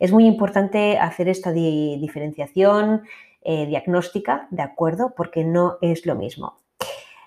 Es 0.00 0.10
muy 0.10 0.26
importante 0.26 0.98
hacer 0.98 1.28
esta 1.28 1.52
diferenciación 1.52 3.02
eh, 3.42 3.66
diagnóstica, 3.66 4.48
¿de 4.50 4.62
acuerdo? 4.62 5.14
Porque 5.16 5.44
no 5.44 5.78
es 5.80 6.06
lo 6.06 6.16
mismo. 6.16 6.58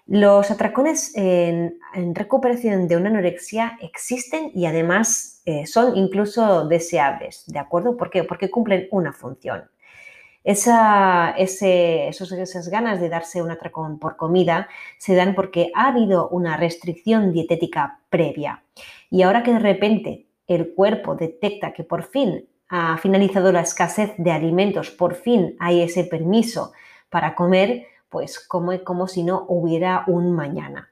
Los 0.05 0.51
atracones 0.51 1.15
en, 1.15 1.79
recuperación 2.13 2.89
de 2.89 2.97
una 2.97 3.09
anorexia 3.09 3.77
existen 3.81 4.51
y 4.53 4.65
además 4.65 5.41
eh, 5.45 5.65
son 5.65 5.95
incluso 5.95 6.67
deseables, 6.67 7.45
¿de 7.47 7.59
acuerdo? 7.59 7.95
¿Por 7.95 8.09
qué? 8.09 8.25
Porque 8.25 8.51
cumplen 8.51 8.89
una 8.91 9.13
función. 9.13 9.63
Esa, 10.43 11.35
esas 11.37 12.69
ganas 12.69 12.99
de 12.99 13.09
darse 13.09 13.41
un 13.41 13.51
atracón 13.51 13.97
por 13.97 14.17
comida 14.17 14.67
se 14.97 15.15
dan 15.15 15.35
porque 15.35 15.71
ha 15.73 15.87
habido 15.87 16.27
una 16.29 16.57
restricción 16.57 17.31
dietética 17.31 17.99
previa. 18.09 18.63
Y 19.09 19.21
ahora 19.21 19.43
que 19.43 19.53
de 19.53 19.59
repente 19.59 20.25
el 20.47 20.73
cuerpo 20.73 21.15
detecta 21.15 21.71
que 21.71 21.83
por 21.83 22.03
fin 22.03 22.45
ha 22.67 22.97
finalizado 22.97 23.51
la 23.51 23.61
escasez 23.61 24.13
de 24.17 24.31
alimentos, 24.31 24.91
por 24.91 25.15
fin 25.15 25.55
hay 25.59 25.81
ese 25.81 26.03
permiso 26.03 26.73
para 27.09 27.35
comer, 27.35 27.85
pues 28.09 28.39
come 28.39 28.83
como 28.83 29.07
si 29.07 29.23
no 29.23 29.45
hubiera 29.47 30.03
un 30.07 30.33
mañana. 30.33 30.89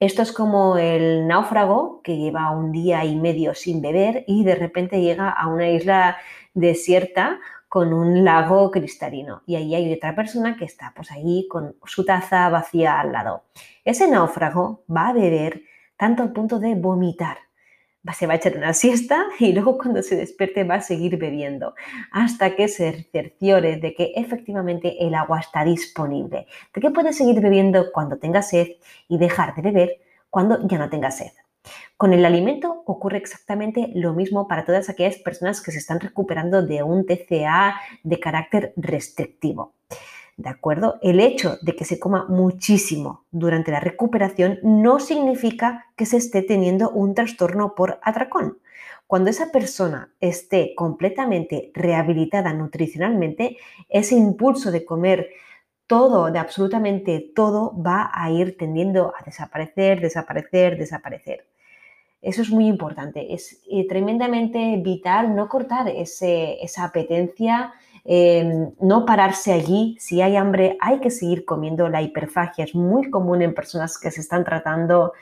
Esto 0.00 0.22
es 0.22 0.32
como 0.32 0.78
el 0.78 1.26
náufrago 1.26 2.02
que 2.02 2.16
lleva 2.16 2.52
un 2.52 2.72
día 2.72 3.04
y 3.04 3.16
medio 3.16 3.54
sin 3.54 3.82
beber 3.82 4.24
y 4.26 4.44
de 4.44 4.54
repente 4.54 5.00
llega 5.00 5.28
a 5.28 5.48
una 5.48 5.68
isla 5.68 6.18
desierta 6.54 7.40
con 7.68 7.92
un 7.92 8.24
lago 8.24 8.70
cristalino 8.70 9.42
y 9.46 9.56
ahí 9.56 9.74
hay 9.74 9.92
otra 9.92 10.14
persona 10.14 10.56
que 10.56 10.64
está 10.64 10.92
pues 10.96 11.10
ahí 11.10 11.46
con 11.48 11.76
su 11.84 12.04
taza 12.04 12.48
vacía 12.48 13.00
al 13.00 13.12
lado. 13.12 13.44
Ese 13.84 14.08
náufrago 14.08 14.84
va 14.94 15.08
a 15.08 15.12
beber 15.12 15.62
tanto 15.96 16.22
al 16.22 16.32
punto 16.32 16.58
de 16.58 16.74
vomitar 16.74 17.38
se 18.12 18.26
va 18.26 18.34
a 18.34 18.36
echar 18.36 18.56
una 18.56 18.74
siesta 18.74 19.26
y 19.38 19.52
luego 19.52 19.78
cuando 19.78 20.02
se 20.02 20.16
despierte 20.16 20.64
va 20.64 20.76
a 20.76 20.80
seguir 20.80 21.16
bebiendo 21.18 21.74
hasta 22.10 22.54
que 22.56 22.68
se 22.68 23.08
cerciore 23.12 23.76
de 23.76 23.94
que 23.94 24.12
efectivamente 24.16 25.06
el 25.06 25.14
agua 25.14 25.40
está 25.40 25.64
disponible, 25.64 26.46
de 26.74 26.80
que 26.80 26.90
puede 26.90 27.12
seguir 27.12 27.40
bebiendo 27.40 27.92
cuando 27.92 28.18
tenga 28.18 28.42
sed 28.42 28.68
y 29.08 29.18
dejar 29.18 29.54
de 29.54 29.62
beber 29.62 30.00
cuando 30.30 30.66
ya 30.66 30.78
no 30.78 30.88
tenga 30.90 31.10
sed. 31.10 31.32
Con 31.96 32.12
el 32.12 32.24
alimento 32.24 32.82
ocurre 32.86 33.18
exactamente 33.18 33.90
lo 33.94 34.12
mismo 34.12 34.46
para 34.46 34.64
todas 34.64 34.88
aquellas 34.88 35.16
personas 35.16 35.60
que 35.60 35.72
se 35.72 35.78
están 35.78 36.00
recuperando 36.00 36.62
de 36.64 36.82
un 36.82 37.06
TCA 37.06 37.74
de 38.04 38.20
carácter 38.20 38.72
restrictivo. 38.76 39.74
¿De 40.36 40.48
acuerdo? 40.48 41.00
El 41.02 41.18
hecho 41.18 41.56
de 41.62 41.74
que 41.74 41.84
se 41.84 41.98
coma 41.98 42.26
muchísimo 42.28 43.24
durante 43.32 43.72
la 43.72 43.80
recuperación 43.80 44.60
no 44.62 45.00
significa 45.00 45.86
que 45.96 46.06
se 46.06 46.16
esté 46.16 46.42
teniendo 46.42 46.90
un 46.90 47.14
trastorno 47.14 47.74
por 47.74 47.98
atracón. 48.02 48.58
Cuando 49.08 49.30
esa 49.30 49.50
persona 49.50 50.12
esté 50.20 50.74
completamente 50.76 51.72
rehabilitada 51.74 52.52
nutricionalmente, 52.52 53.56
ese 53.88 54.14
impulso 54.14 54.70
de 54.70 54.84
comer 54.84 55.30
todo, 55.88 56.30
de 56.30 56.38
absolutamente 56.38 57.32
todo, 57.34 57.74
va 57.82 58.10
a 58.14 58.30
ir 58.30 58.56
tendiendo 58.56 59.12
a 59.18 59.24
desaparecer, 59.24 60.00
desaparecer, 60.00 60.78
desaparecer. 60.78 61.48
Eso 62.20 62.42
es 62.42 62.50
muy 62.50 62.66
importante. 62.66 63.32
Es 63.32 63.60
eh, 63.70 63.86
tremendamente 63.88 64.76
vital 64.82 65.34
no 65.36 65.48
cortar 65.48 65.88
esa 65.88 66.84
apetencia, 66.84 67.72
em, 68.04 68.70
no 68.80 69.04
pararse 69.04 69.52
allí. 69.52 69.96
Si 70.00 70.20
hay 70.20 70.36
hambre, 70.36 70.76
hay 70.80 71.00
que 71.00 71.10
seguir 71.10 71.44
comiendo. 71.44 71.88
La 71.88 72.02
hiperfagia 72.02 72.64
es 72.64 72.74
muy 72.74 73.10
común 73.10 73.42
en 73.42 73.54
personas 73.54 73.98
que 73.98 74.10
se 74.10 74.20
están 74.20 74.44
tratando, 74.44 75.12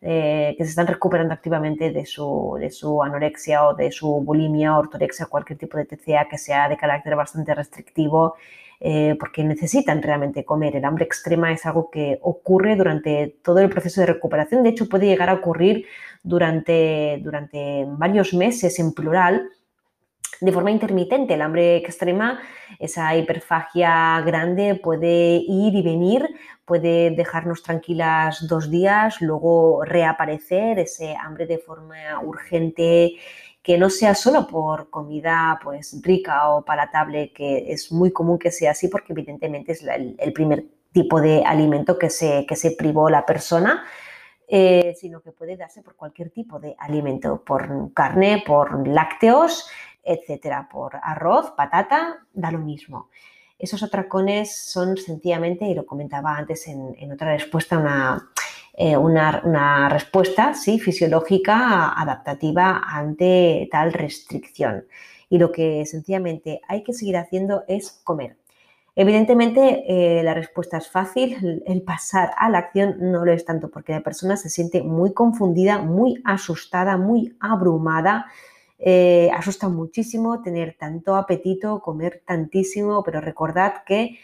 eh, 0.00 0.54
que 0.56 0.64
se 0.64 0.70
están 0.70 0.86
recuperando 0.86 1.34
activamente 1.34 1.90
de 1.90 2.06
su, 2.06 2.56
de 2.58 2.70
su 2.70 3.02
anorexia 3.02 3.66
o 3.66 3.74
de 3.74 3.92
su 3.92 4.08
bulimia, 4.22 4.78
ortorexia, 4.78 5.26
cualquier 5.26 5.58
tipo 5.58 5.76
de 5.78 5.84
TCA 5.84 6.26
que 6.28 6.38
sea 6.38 6.68
de 6.68 6.76
carácter 6.76 7.16
bastante 7.16 7.54
restrictivo. 7.54 8.36
Eh, 8.78 9.16
porque 9.18 9.42
necesitan 9.42 10.02
realmente 10.02 10.44
comer. 10.44 10.76
El 10.76 10.84
hambre 10.84 11.06
extrema 11.06 11.50
es 11.50 11.64
algo 11.64 11.90
que 11.90 12.18
ocurre 12.20 12.76
durante 12.76 13.38
todo 13.42 13.60
el 13.60 13.70
proceso 13.70 14.02
de 14.02 14.08
recuperación. 14.08 14.62
De 14.62 14.70
hecho, 14.70 14.88
puede 14.88 15.06
llegar 15.06 15.30
a 15.30 15.34
ocurrir 15.34 15.86
durante, 16.22 17.18
durante 17.22 17.86
varios 17.88 18.34
meses 18.34 18.78
en 18.78 18.92
plural 18.92 19.48
de 20.40 20.52
forma 20.52 20.70
intermitente. 20.70 21.34
El 21.34 21.42
hambre 21.42 21.76
extrema, 21.78 22.38
esa 22.78 23.16
hiperfagia 23.16 24.20
grande 24.20 24.74
puede 24.74 25.36
ir 25.36 25.74
y 25.74 25.82
venir, 25.82 26.28
puede 26.66 27.12
dejarnos 27.12 27.62
tranquilas 27.62 28.46
dos 28.46 28.70
días, 28.70 29.22
luego 29.22 29.84
reaparecer 29.84 30.78
ese 30.78 31.16
hambre 31.16 31.46
de 31.46 31.58
forma 31.58 32.20
urgente 32.22 33.14
que 33.66 33.78
no 33.78 33.90
sea 33.90 34.14
solo 34.14 34.46
por 34.46 34.90
comida 34.90 35.58
pues 35.60 36.00
rica 36.00 36.50
o 36.50 36.64
palatable, 36.64 37.32
que 37.32 37.72
es 37.72 37.90
muy 37.90 38.12
común 38.12 38.38
que 38.38 38.52
sea 38.52 38.70
así 38.70 38.86
porque 38.86 39.12
evidentemente 39.12 39.72
es 39.72 39.82
el, 39.82 40.32
primer 40.32 40.66
tipo 40.92 41.20
de 41.20 41.44
alimento 41.44 41.98
que 41.98 42.08
se, 42.08 42.46
que 42.46 42.54
se 42.54 42.70
privó 42.70 43.10
la 43.10 43.26
persona, 43.26 43.82
eh, 44.46 44.94
sino 44.96 45.20
que 45.20 45.32
puede 45.32 45.56
darse 45.56 45.82
por 45.82 45.96
cualquier 45.96 46.30
tipo 46.30 46.60
de 46.60 46.76
alimento, 46.78 47.42
por 47.42 47.92
carne, 47.92 48.44
por 48.46 48.86
lácteos, 48.86 49.68
etcétera, 50.04 50.68
por 50.70 51.00
arroz, 51.02 51.50
patata, 51.50 52.24
da 52.32 52.52
lo 52.52 52.60
mismo. 52.60 53.08
Esos 53.58 53.82
atracones 53.82 54.56
son 54.56 54.96
sencillamente, 54.96 55.64
y 55.64 55.74
lo 55.74 55.84
comentaba 55.86 56.36
antes 56.36 56.68
en, 56.68 56.94
en 57.00 57.10
otra 57.10 57.32
respuesta, 57.32 57.78
una, 57.78 58.30
eh, 58.78 58.94
una, 58.94 59.88
respuesta 59.88 60.52
¿sí? 60.52 60.78
fisiológica 60.78 61.98
adaptativa 61.98 62.82
ante 62.86 63.68
tal 63.72 63.94
restricción. 63.94 64.84
Y 65.30 65.38
lo 65.38 65.50
que 65.50 65.86
sencillamente 65.86 66.60
hay 66.68 66.82
que 66.82 66.92
seguir 66.92 67.16
haciendo 67.16 67.64
es 67.68 68.02
comer. 68.04 68.36
Evidentemente, 68.94 69.84
eh, 69.88 70.22
la 70.22 70.34
respuesta 70.34 70.76
es 70.76 70.90
fácil, 70.90 71.62
el 71.66 71.82
pasar 71.82 72.32
a 72.36 72.50
la 72.50 72.58
acción 72.58 72.96
no 72.98 73.24
lo 73.24 73.32
es 73.32 73.44
tanto 73.44 73.70
porque 73.70 73.92
la 73.92 74.02
persona 74.02 74.36
se 74.36 74.50
siente 74.50 74.82
muy 74.82 75.12
confundida, 75.14 75.78
muy 75.78 76.20
asustada, 76.24 76.98
muy 76.98 77.34
abrumada. 77.40 78.26
Eh, 78.78 79.30
asusta 79.34 79.70
muchísimo 79.70 80.42
tener 80.42 80.76
tanto 80.78 81.16
apetito, 81.16 81.80
comer 81.80 82.22
tantísimo, 82.26 83.02
pero 83.02 83.22
recordad 83.22 83.84
que 83.86 84.18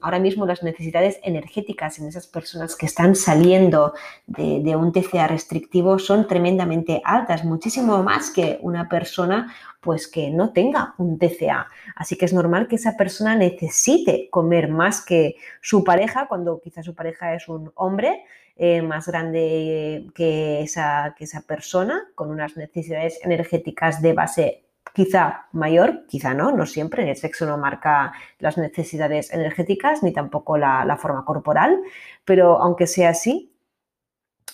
ahora 0.00 0.18
mismo 0.18 0.46
las 0.46 0.62
necesidades 0.62 1.20
energéticas 1.22 1.98
en 1.98 2.08
esas 2.08 2.26
personas 2.26 2.76
que 2.76 2.86
están 2.86 3.14
saliendo 3.14 3.94
de, 4.26 4.76
un 4.76 4.92
TCA 4.92 5.26
restrictivo 5.26 5.98
son 5.98 6.26
tremendamente 6.26 7.00
altas, 7.04 7.44
muchísimo 7.44 8.02
más 8.02 8.30
que 8.30 8.58
una 8.62 8.88
persona 8.88 9.52
pues 9.80 10.08
que 10.08 10.30
no 10.30 10.52
tenga 10.52 10.94
un 10.98 11.18
TCA. 11.18 11.68
Así 11.94 12.16
que 12.16 12.24
es 12.24 12.32
normal 12.32 12.68
que 12.68 12.76
esa 12.76 12.96
persona 12.96 13.36
necesite 13.36 14.28
comer 14.30 14.68
más 14.68 15.04
que 15.04 15.36
su 15.60 15.84
pareja, 15.84 16.26
cuando 16.28 16.60
quizá 16.60 16.82
su 16.82 16.94
pareja 16.94 17.34
es 17.34 17.48
un 17.48 17.70
hombre 17.76 18.24
eh, 18.56 18.82
más 18.82 19.06
grande 19.06 20.10
que 20.14 20.62
esa, 20.62 21.14
que 21.16 21.24
esa 21.24 21.42
persona, 21.42 22.08
con 22.14 22.30
unas 22.30 22.56
necesidades 22.56 23.20
energéticas 23.22 24.02
de 24.02 24.12
base 24.12 24.67
quizá 24.94 25.46
mayor, 25.52 26.06
quizá 26.08 26.34
no, 26.34 26.52
no 26.52 26.66
siempre, 26.66 27.10
el 27.10 27.16
sexo 27.16 27.46
no 27.46 27.58
marca 27.58 28.12
las 28.38 28.58
necesidades 28.58 29.32
energéticas 29.32 30.02
ni 30.02 30.12
tampoco 30.12 30.58
la, 30.58 30.98
forma 31.00 31.24
corporal, 31.24 31.80
pero 32.24 32.60
aunque 32.60 32.86
sea 32.86 33.10
así, 33.10 33.52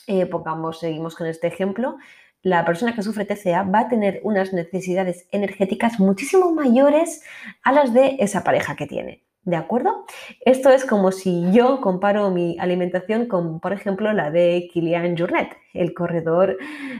eh, 0.06 0.26
pongamos, 0.26 0.80
seguimos 0.80 1.16
con 1.16 1.26
este 1.26 1.46
ejemplo, 1.46 1.96
la 2.42 2.64
persona 2.64 2.94
que 2.94 3.02
sufre 3.02 3.24
TCA 3.24 3.62
va 3.62 3.80
a 3.80 3.88
tener 3.88 4.20
unas 4.22 4.52
necesidades 4.52 5.26
energéticas 5.30 5.98
muchísimo 5.98 6.52
mayores 6.52 7.22
a 7.62 7.72
las 7.72 7.94
de 7.94 8.16
esa 8.20 8.44
pareja 8.44 8.76
que 8.76 8.86
tiene. 8.86 9.24
¿De 9.44 9.56
acuerdo? 9.56 10.06
Esto 10.40 10.70
es 10.70 10.86
como 10.86 11.12
si 11.12 11.52
yo 11.52 11.82
comparo 11.82 12.30
mi 12.30 12.56
alimentación 12.58 13.26
con, 13.26 13.60
por 13.60 13.74
ejemplo, 13.74 14.10
la 14.14 14.30
de 14.30 14.70
Kilian 14.72 15.18
Jornet, 15.18 15.54
el 15.74 15.92
corredor, 15.92 16.56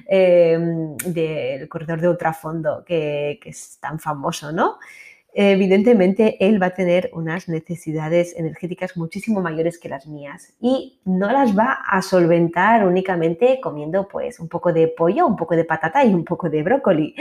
em, 0.07 0.95
de, 0.99 1.67
corredor 1.71 2.03
de 2.03 2.09
ultrafondo 2.09 2.85
que 2.85 3.41
es 3.45 3.79
tan 3.81 3.99
famoso, 3.99 4.53
¿no? 4.53 4.79
Evidentemente 5.35 6.37
él 6.47 6.62
va 6.62 6.66
a 6.66 6.74
tener 6.74 7.11
unas 7.12 7.49
necesidades 7.49 8.35
energéticas 8.37 8.97
muchísimo 8.97 9.41
mayores 9.41 9.78
que 9.78 9.89
las 9.89 10.07
mías 10.07 10.55
y 10.61 11.01
no 11.05 11.30
las 11.30 11.57
va 11.57 11.78
a 11.87 12.01
solventar 12.03 12.87
únicamente 12.87 13.61
comiendo 13.61 14.07
pues 14.09 14.39
un 14.39 14.49
poco 14.49 14.72
de 14.72 14.89
pollo, 14.89 15.26
un 15.26 15.37
poco 15.37 15.57
de 15.57 15.64
patata 15.64 16.05
y 16.05 16.14
un 16.14 16.24
poco 16.24 16.49
de 16.49 16.62
brócoli. 16.62 17.14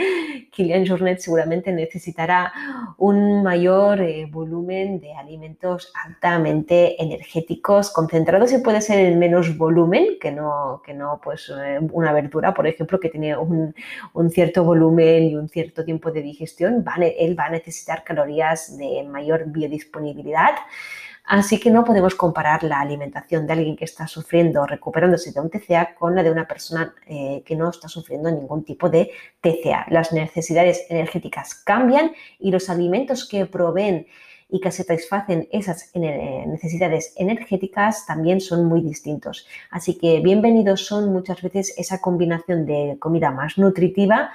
Kilian 0.50 0.86
Jornet 0.86 1.18
seguramente 1.18 1.72
necesitará 1.72 2.52
un 2.98 3.42
mayor 3.42 4.00
eh, 4.00 4.26
volumen 4.30 5.00
de 5.00 5.12
alimentos 5.14 5.92
altamente 6.04 7.02
energéticos, 7.02 7.90
concentrados 7.90 8.52
y 8.52 8.58
puede 8.58 8.80
ser 8.80 9.04
en 9.06 9.18
menos 9.18 9.56
volumen 9.58 10.18
que 10.20 10.30
no, 10.30 10.80
que 10.84 10.94
no 10.94 11.20
pues 11.22 11.52
eh, 11.56 11.80
una 11.92 12.12
verdura, 12.12 12.54
por 12.54 12.66
ejemplo, 12.66 13.00
que 13.00 13.08
tiene 13.08 13.36
un, 13.36 13.74
un, 14.12 14.30
cierto 14.30 14.64
volumen 14.64 15.24
y 15.24 15.36
un 15.36 15.48
cierto 15.48 15.84
tiempo 15.84 16.10
de 16.10 16.22
digestión, 16.22 16.84
él 17.18 17.38
va 17.38 17.46
a 17.46 17.50
necesitar 17.50 18.03
calorías 18.04 18.76
de 18.76 19.02
mayor 19.04 19.44
biodisponibilidad. 19.46 20.54
Así 21.24 21.58
que 21.58 21.70
no 21.70 21.84
podemos 21.84 22.14
comparar 22.14 22.62
la 22.64 22.80
alimentación 22.80 23.46
de 23.46 23.54
alguien 23.54 23.76
que 23.76 23.86
está 23.86 24.06
sufriendo 24.06 24.60
o 24.60 24.66
recuperándose 24.66 25.32
de 25.32 25.40
un 25.40 25.48
TCA 25.48 25.94
con 25.94 26.14
la 26.14 26.22
de 26.22 26.30
una 26.30 26.46
persona 26.46 26.94
eh, 27.06 27.42
que 27.46 27.56
no 27.56 27.70
está 27.70 27.88
sufriendo 27.88 28.30
ningún 28.30 28.62
tipo 28.62 28.90
de 28.90 29.10
TCA. 29.40 29.86
Las 29.88 30.12
necesidades 30.12 30.84
energéticas 30.90 31.54
cambian 31.54 32.12
y 32.38 32.50
los 32.50 32.68
alimentos 32.68 33.26
que 33.26 33.46
proveen 33.46 34.06
y 34.50 34.60
que 34.60 34.70
satisfacen 34.70 35.48
esas 35.50 35.90
necesidades 35.94 37.14
energéticas 37.16 38.04
también 38.06 38.40
son 38.40 38.66
muy 38.66 38.82
distintos. 38.82 39.46
Así 39.70 39.96
que 39.96 40.20
bienvenidos 40.20 40.86
son 40.86 41.10
muchas 41.10 41.40
veces 41.40 41.74
esa 41.78 42.02
combinación 42.02 42.66
de 42.66 42.98
comida 43.00 43.30
más 43.30 43.56
nutritiva 43.56 44.30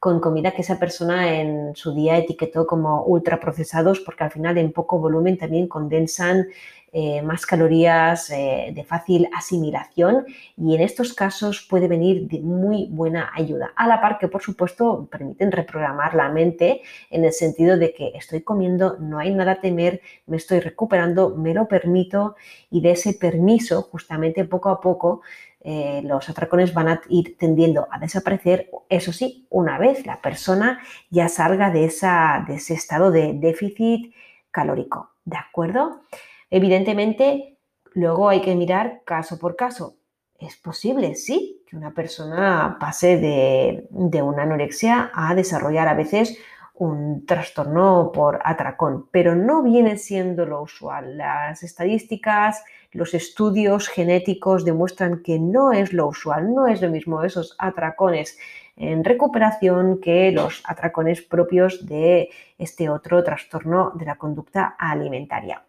con 0.00 0.18
comida 0.18 0.52
que 0.52 0.62
esa 0.62 0.78
persona 0.78 1.40
en 1.40 1.76
su 1.76 1.94
día 1.94 2.16
etiquetó 2.16 2.66
como 2.66 3.04
ultraprocesados 3.04 4.00
porque 4.00 4.24
al 4.24 4.30
final 4.30 4.56
en 4.56 4.72
poco 4.72 4.98
volumen 4.98 5.36
también 5.36 5.68
condensan 5.68 6.46
eh, 6.92 7.22
más 7.22 7.46
calorías 7.46 8.30
eh, 8.30 8.72
de 8.74 8.82
fácil 8.82 9.28
asimilación 9.32 10.24
y 10.56 10.74
en 10.74 10.80
estos 10.80 11.12
casos 11.12 11.64
puede 11.70 11.86
venir 11.86 12.26
de 12.26 12.40
muy 12.40 12.88
buena 12.90 13.30
ayuda. 13.32 13.72
A 13.76 13.86
la 13.86 14.00
par 14.00 14.18
que, 14.18 14.26
por 14.26 14.42
supuesto, 14.42 15.06
permiten 15.08 15.52
reprogramar 15.52 16.14
la 16.14 16.30
mente 16.30 16.80
en 17.10 17.24
el 17.24 17.32
sentido 17.32 17.76
de 17.76 17.92
que 17.94 18.10
estoy 18.16 18.40
comiendo, 18.40 18.96
no 18.98 19.20
hay 19.20 19.32
nada 19.32 19.52
a 19.52 19.60
temer, 19.60 20.00
me 20.26 20.38
estoy 20.38 20.58
recuperando, 20.58 21.36
me 21.36 21.54
lo 21.54 21.68
permito 21.68 22.34
y 22.70 22.80
de 22.80 22.92
ese 22.92 23.12
permiso, 23.12 23.82
justamente 23.82 24.44
poco 24.44 24.70
a 24.70 24.80
poco, 24.80 25.20
eh, 25.62 26.00
los 26.04 26.28
atracones 26.28 26.72
van 26.72 26.88
a 26.88 27.00
ir 27.08 27.36
tendiendo 27.36 27.86
a 27.90 27.98
desaparecer, 27.98 28.70
eso 28.88 29.12
sí, 29.12 29.46
una 29.50 29.78
vez 29.78 30.06
la 30.06 30.20
persona 30.22 30.80
ya 31.10 31.28
salga 31.28 31.70
de, 31.70 31.80
de 31.80 32.54
ese 32.54 32.74
estado 32.74 33.10
de 33.10 33.34
déficit 33.34 34.14
calórico, 34.50 35.10
¿de 35.24 35.36
acuerdo? 35.36 36.02
Evidentemente, 36.50 37.58
luego 37.92 38.28
hay 38.28 38.40
que 38.40 38.56
mirar 38.56 39.02
caso 39.04 39.38
por 39.38 39.56
caso. 39.56 39.96
Es 40.38 40.56
posible, 40.56 41.14
sí, 41.14 41.62
que 41.68 41.76
una 41.76 41.92
persona 41.92 42.78
pase 42.80 43.18
de, 43.18 43.86
una 44.22 44.42
anorexia 44.42 45.10
a 45.14 45.34
desarrollar 45.34 45.86
a 45.86 45.94
veces 45.94 46.38
un 46.74 47.26
trastorno 47.26 48.10
por 48.12 48.40
atracón, 48.42 49.06
pero 49.12 49.34
no 49.34 49.62
viene 49.62 49.98
siendo 49.98 50.46
lo 50.46 50.62
usual. 50.62 51.18
Las 51.18 51.62
estadísticas, 51.62 52.64
los 52.92 53.14
estudios 53.14 53.88
genéticos 53.88 54.64
demuestran 54.64 55.22
que 55.22 55.38
no 55.38 55.72
es 55.72 55.92
lo 55.92 56.08
usual, 56.08 56.54
no 56.54 56.66
es 56.66 56.82
lo 56.82 56.90
mismo 56.90 57.22
esos 57.22 57.54
atracones 57.58 58.38
en 58.76 59.04
recuperación 59.04 60.00
que 60.00 60.32
los 60.32 60.62
atracones 60.64 61.22
propios 61.22 61.86
de 61.86 62.30
este 62.58 62.88
otro 62.88 63.22
trastorno 63.22 63.92
de 63.94 64.06
la 64.06 64.16
conducta 64.16 64.74
alimentaria. 64.78 65.64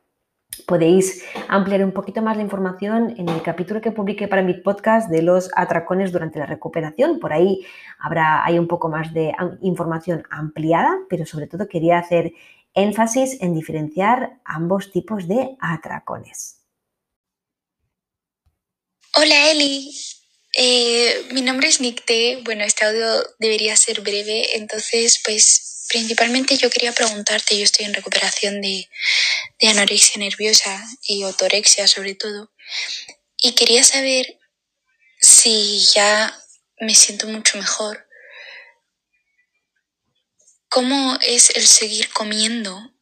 Podéis 0.66 1.24
ampliar 1.48 1.84
un 1.84 1.92
poquito 1.92 2.22
más 2.22 2.38
la 2.38 2.44
información 2.44 3.14
en 3.18 3.30
el 3.30 3.42
capítulo 3.42 3.82
que 3.82 3.92
publiqué 3.92 4.28
para 4.28 4.42
mi 4.42 4.54
podcast 4.54 5.10
de 5.10 5.22
los 5.22 5.50
atracones 5.56 6.12
durante 6.12 6.40
la 6.40 6.46
recuperación. 6.46 7.20
Por 7.20 7.34
ahí 7.34 7.66
habrá 8.00 8.46
hay 8.46 8.60
un 8.60 8.68
poco 8.68 8.90
más 8.90 9.14
de 9.14 9.34
información 9.62 10.24
ampliada, 10.30 10.98
pero 11.10 11.26
sobre 11.26 11.48
todo 11.48 11.68
quería 11.68 12.00
hacer 12.00 12.34
énfasis 12.74 13.42
en 13.42 13.54
diferenciar 13.54 14.40
ambos 14.44 14.92
tipos 14.92 15.28
de 15.28 15.56
atracones. 15.60 16.61
Hola 19.14 19.52
Eli, 19.52 19.94
eh, 20.54 21.28
mi 21.32 21.42
nombre 21.42 21.68
es 21.68 21.82
Nicte. 21.82 22.40
Bueno, 22.46 22.64
este 22.64 22.86
audio 22.86 23.22
debería 23.40 23.76
ser 23.76 24.00
breve, 24.00 24.56
entonces 24.56 25.20
pues 25.22 25.86
principalmente 25.90 26.56
yo 26.56 26.70
quería 26.70 26.94
preguntarte, 26.94 27.58
yo 27.58 27.66
estoy 27.66 27.88
en 27.88 27.94
recuperación 27.94 28.62
de, 28.62 28.88
anorexia 29.68 30.18
nerviosa 30.18 30.82
y 31.04 31.26
otorexia 31.26 31.90
sobre 31.90 32.16
todo, 32.16 32.54
y 33.36 33.52
quería 33.52 33.84
saber 33.84 34.40
si 35.20 35.86
ya 35.94 36.34
me 36.80 36.96
siento 36.96 37.28
mucho 37.28 37.58
mejor, 37.58 38.08
¿cómo 40.70 41.20
es 41.22 41.50
el 41.58 41.68
seguir 41.68 42.14
comiendo 42.14 42.94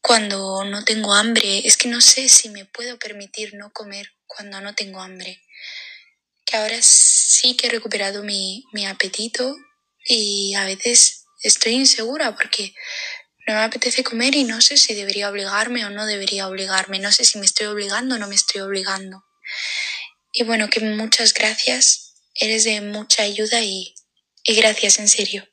cuando 0.00 0.64
no 0.64 0.84
tengo 0.84 1.14
hambre? 1.14 1.62
Es 1.64 1.76
que 1.76 1.86
no 1.86 2.00
sé 2.00 2.28
si 2.28 2.48
me 2.48 2.64
puedo 2.64 2.98
permitir 2.98 3.54
no 3.54 3.72
comer 3.72 4.10
cuando 4.26 4.60
no 4.60 4.74
tengo 4.74 5.00
hambre. 5.00 5.43
Que 6.44 6.56
ahora 6.56 6.78
sí 6.82 7.56
que 7.56 7.66
he 7.66 7.70
recuperado 7.70 8.22
mi, 8.22 8.64
mi 8.72 8.86
apetito 8.86 9.56
y 10.06 10.54
a 10.54 10.64
veces 10.64 11.24
estoy 11.42 11.72
insegura 11.72 12.34
porque 12.34 12.74
no 13.46 13.54
me 13.54 13.62
apetece 13.62 14.04
comer 14.04 14.34
y 14.34 14.44
no 14.44 14.60
sé 14.60 14.76
si 14.76 14.94
debería 14.94 15.30
obligarme 15.30 15.84
o 15.84 15.90
no 15.90 16.06
debería 16.06 16.48
obligarme. 16.48 16.98
No 16.98 17.12
sé 17.12 17.24
si 17.24 17.38
me 17.38 17.46
estoy 17.46 17.66
obligando 17.66 18.14
o 18.14 18.18
no 18.18 18.28
me 18.28 18.34
estoy 18.34 18.62
obligando. 18.62 19.24
Y 20.32 20.44
bueno, 20.44 20.68
que 20.68 20.80
muchas 20.80 21.34
gracias. 21.34 22.14
Eres 22.34 22.64
de 22.64 22.80
mucha 22.80 23.22
ayuda 23.22 23.60
y, 23.60 23.94
y 24.42 24.54
gracias 24.56 24.98
en 24.98 25.08
serio. 25.08 25.46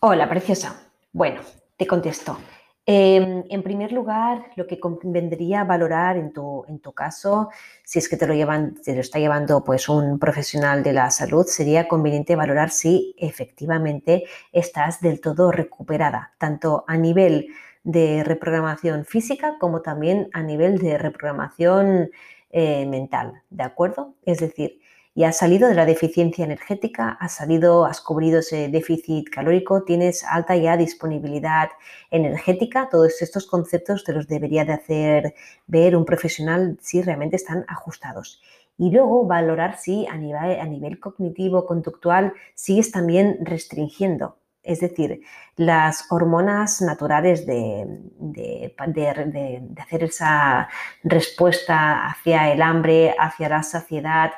Hola, 0.00 0.28
preciosa. 0.28 0.90
Bueno, 1.12 1.44
te 1.76 1.86
contesto. 1.86 2.40
Em, 2.84 3.44
en 3.48 3.62
primer 3.62 3.92
lugar, 3.92 4.46
lo 4.56 4.66
que 4.66 4.80
convendría 4.80 5.62
valorar 5.62 6.16
en 6.16 6.32
tu, 6.32 6.64
en 6.66 6.80
tu 6.80 6.92
caso, 6.92 7.48
si 7.84 8.00
es 8.00 8.08
que 8.08 8.16
te 8.16 8.26
lo, 8.26 8.34
llevan, 8.34 8.74
te 8.82 8.94
lo 8.94 9.00
está 9.00 9.20
llevando 9.20 9.62
pues, 9.62 9.88
un 9.88 10.18
profesional 10.18 10.82
de 10.82 10.92
la 10.92 11.10
salud, 11.12 11.46
sería 11.46 11.86
conveniente 11.86 12.34
valorar 12.34 12.70
si 12.70 13.14
efectivamente 13.18 14.24
estás 14.50 15.00
del 15.00 15.20
todo 15.20 15.52
recuperada, 15.52 16.32
tanto 16.38 16.84
a 16.88 16.96
nivel 16.96 17.48
de 17.84 18.24
reprogramación 18.24 19.04
física 19.04 19.56
como 19.60 19.80
también 19.82 20.28
a 20.32 20.42
nivel 20.42 20.78
de 20.78 20.98
reprogramación 20.98 22.10
eh, 22.50 22.84
mental, 22.86 23.42
¿de 23.50 23.62
acuerdo? 23.62 24.14
Es 24.26 24.40
decir, 24.40 24.81
y 25.14 25.24
has 25.24 25.36
salido 25.36 25.68
de 25.68 25.74
la 25.74 25.84
deficiencia 25.84 26.44
energética, 26.44 27.18
has 27.20 27.34
salido, 27.34 27.84
has 27.84 28.00
cubrido 28.00 28.38
ese 28.38 28.68
déficit 28.68 29.28
calórico, 29.28 29.82
tienes 29.84 30.24
alta 30.24 30.56
ya 30.56 30.76
disponibilidad 30.76 31.68
energética, 32.10 32.88
todos 32.90 33.20
estos 33.20 33.46
conceptos 33.46 34.04
te 34.04 34.14
los 34.14 34.26
debería 34.26 34.64
de 34.64 34.72
hacer 34.72 35.34
ver 35.66 35.96
un 35.96 36.06
profesional 36.06 36.78
si 36.80 37.02
realmente 37.02 37.36
están 37.36 37.64
ajustados. 37.68 38.40
Y 38.78 38.90
luego 38.90 39.26
valorar 39.26 39.76
si 39.76 40.06
a 40.06 40.16
nivel, 40.16 40.58
a 40.58 40.64
nivel 40.64 40.98
cognitivo, 40.98 41.66
conductual, 41.66 42.32
sigues 42.54 42.90
también 42.90 43.38
restringiendo. 43.42 44.38
Es 44.62 44.80
decir, 44.80 45.20
las 45.56 46.06
hormonas 46.10 46.80
naturales 46.80 47.44
de, 47.46 47.84
de, 48.18 48.74
de 48.86 49.82
hacer 49.82 50.04
esa 50.04 50.68
respuesta 51.02 52.06
hacia 52.06 52.50
el 52.52 52.62
hambre, 52.62 53.14
hacia 53.18 53.48
la 53.48 53.62
saciedad, 53.62 54.30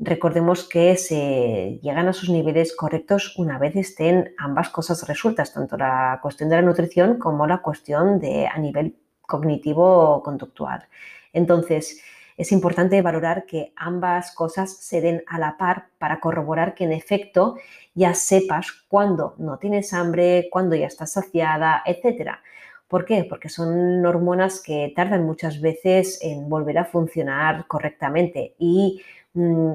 Recordemos 0.00 0.68
que 0.68 0.96
se 0.96 1.80
llegan 1.82 2.06
a 2.06 2.12
sus 2.12 2.30
niveles 2.30 2.76
correctos 2.76 3.34
una 3.36 3.58
vez 3.58 3.74
estén 3.74 4.32
ambas 4.38 4.68
cosas 4.68 5.06
resueltas, 5.08 5.52
tanto 5.52 5.76
la 5.76 6.20
cuestión 6.22 6.48
de 6.48 6.56
la 6.56 6.62
nutrición 6.62 7.18
como 7.18 7.48
la 7.48 7.62
cuestión 7.62 8.20
de 8.20 8.46
a 8.46 8.58
nivel 8.58 8.96
cognitivo 9.22 10.22
conductual. 10.22 10.86
Entonces, 11.32 12.00
es 12.36 12.52
importante 12.52 13.02
valorar 13.02 13.44
que 13.44 13.72
ambas 13.74 14.32
cosas 14.32 14.76
se 14.76 15.00
den 15.00 15.24
a 15.26 15.40
la 15.40 15.56
par 15.58 15.88
para 15.98 16.20
corroborar 16.20 16.76
que 16.76 16.84
en 16.84 16.92
efecto 16.92 17.56
ya 17.94 18.14
sepas 18.14 18.70
cuándo 18.86 19.34
no 19.38 19.58
tienes 19.58 19.92
hambre, 19.92 20.48
cuándo 20.52 20.76
ya 20.76 20.86
estás 20.86 21.10
saciada, 21.12 21.82
etcétera. 21.84 22.40
¿Por 22.86 23.04
qué? 23.04 23.26
Porque 23.28 23.48
son 23.48 24.06
hormonas 24.06 24.62
que 24.62 24.92
tardan 24.94 25.26
muchas 25.26 25.60
veces 25.60 26.20
en 26.22 26.48
volver 26.48 26.78
a 26.78 26.86
funcionar 26.86 27.66
correctamente 27.66 28.54
y 28.58 29.02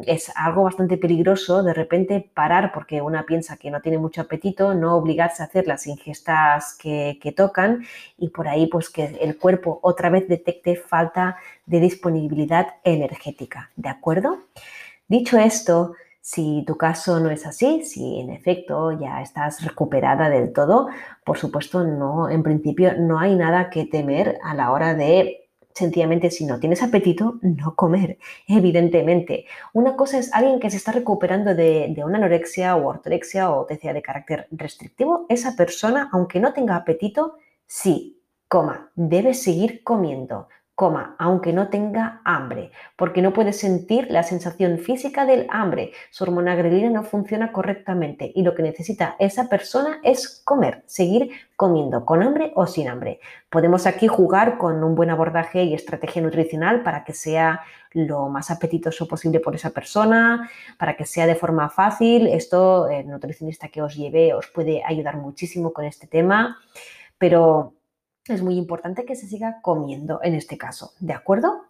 es 0.06 0.32
algo 0.36 0.64
bastante 0.64 0.98
peligroso 0.98 1.64
de 1.64 1.74
repente 1.74 2.30
parar 2.34 2.72
porque 2.74 3.02
una 3.02 3.26
piensa 3.26 3.58
que 3.58 3.72
no 3.72 3.82
tiene 3.82 3.98
mucho 3.98 4.22
apetito, 4.22 4.74
no 4.74 4.96
obligarse 4.96 5.42
a 5.42 5.46
hacer 5.46 5.68
las 5.68 5.88
ingestas 5.88 6.76
que, 6.78 7.18
tocan 7.36 7.84
y 8.18 8.30
por 8.30 8.48
ahí 8.48 8.68
pues 8.68 8.90
que 8.90 9.06
el 9.22 9.38
cuerpo 9.38 9.80
otra 9.82 10.10
vez 10.10 10.28
detecte 10.28 10.76
falta 10.76 11.38
de 11.66 11.80
disponibilidad 11.80 12.68
energética, 12.84 13.72
¿de 13.76 13.90
acuerdo? 13.90 14.44
Dicho 15.08 15.38
esto, 15.38 15.94
si 16.22 16.64
tu 16.68 16.78
caso 16.78 17.20
no 17.20 17.30
es 17.30 17.46
así, 17.46 17.84
si 17.84 18.20
en 18.20 18.30
efecto 18.30 18.92
ya 18.92 19.22
estás 19.22 19.64
recuperada 19.64 20.30
del 20.30 20.54
todo, 20.54 20.90
por 21.26 21.38
supuesto 21.38 21.84
no, 21.84 22.30
en 22.30 22.44
principio 22.44 22.94
no 22.98 23.20
hay 23.20 23.36
nada 23.36 23.70
que 23.70 23.86
temer 23.86 24.38
a 24.44 24.54
la 24.54 24.72
hora 24.72 24.94
de 24.94 25.43
sencillamente 25.74 26.32
si 26.32 26.46
no 26.46 26.60
tienes 26.60 26.84
apetito, 26.84 27.40
no 27.42 27.76
comer, 27.76 28.18
evidentemente. 28.48 29.46
Una 29.74 29.96
cosa 29.96 30.18
es 30.18 30.34
alguien 30.34 30.60
que 30.60 30.70
se 30.70 30.78
está 30.78 30.92
recuperando 30.92 31.56
de, 31.56 31.94
una 32.06 32.18
anorexia 32.18 32.76
o 32.76 32.88
ortorexia 32.88 33.52
o 33.52 33.66
TCA 33.66 33.94
de 33.94 34.02
carácter 34.02 34.48
restrictivo. 34.52 35.26
Esa 35.30 35.56
persona, 35.56 36.10
aunque 36.12 36.40
no 36.40 36.54
tenga 36.54 36.76
apetito, 36.76 37.38
sí, 37.66 38.22
coma, 38.48 38.92
debe 38.96 39.34
seguir 39.34 39.84
comiendo. 39.84 40.48
Coma, 40.76 41.16
aunque 41.20 41.54
no 41.54 41.70
tenga 41.70 42.22
hambre, 42.26 42.72
porque 42.96 43.22
no 43.22 43.32
puede 43.32 43.54
sentir 43.54 44.08
la 44.10 44.24
sensación 44.24 44.80
física 44.80 45.26
del 45.26 45.46
hambre. 45.52 45.92
Su 46.10 46.24
hormona 46.24 46.56
grelina 46.56 46.90
no 46.90 47.04
funciona 47.04 47.52
correctamente 47.52 48.32
y 48.34 48.42
lo 48.42 48.56
que 48.56 48.64
necesita 48.64 49.16
esa 49.20 49.50
persona 49.50 50.00
es 50.04 50.42
comer, 50.44 50.84
seguir 50.88 51.30
comiendo, 51.56 52.06
con 52.06 52.24
hambre 52.24 52.52
o 52.56 52.66
sin 52.66 52.88
hambre. 52.88 53.20
Podemos 53.50 53.86
aquí 53.86 54.08
jugar 54.08 54.58
con 54.58 54.84
un 54.84 54.96
buen 54.96 55.12
abordaje 55.12 55.64
y 55.64 55.76
estrategia 55.76 56.22
nutricional 56.22 56.82
para 56.82 57.04
que 57.04 57.14
sea 57.14 57.62
lo 57.92 58.28
más 58.28 58.50
apetitoso 58.50 59.08
posible 59.08 59.40
por 59.40 59.54
esa 59.54 59.70
persona, 59.70 60.50
para 60.80 60.96
que 60.98 61.06
sea 61.06 61.28
de 61.28 61.36
forma 61.36 61.70
fácil. 61.70 62.26
Esto, 62.26 62.90
el 62.90 63.08
nutricionista 63.08 63.68
que 63.68 63.84
os 63.84 63.96
lleve 63.96 64.34
os 64.34 64.48
puede 64.48 64.84
ayudar 64.84 65.18
muchísimo 65.18 65.72
con 65.72 65.86
este 65.86 66.08
tema, 66.08 66.58
pero 67.20 67.76
es 68.28 68.42
muy 68.42 68.56
importante 68.58 69.06
que 69.06 69.16
se 69.16 69.28
siga 69.28 69.60
comiendo 69.62 70.20
en 70.24 70.36
este 70.36 70.58
caso, 70.58 70.94
¿de 71.00 71.14
acuerdo? 71.14 71.66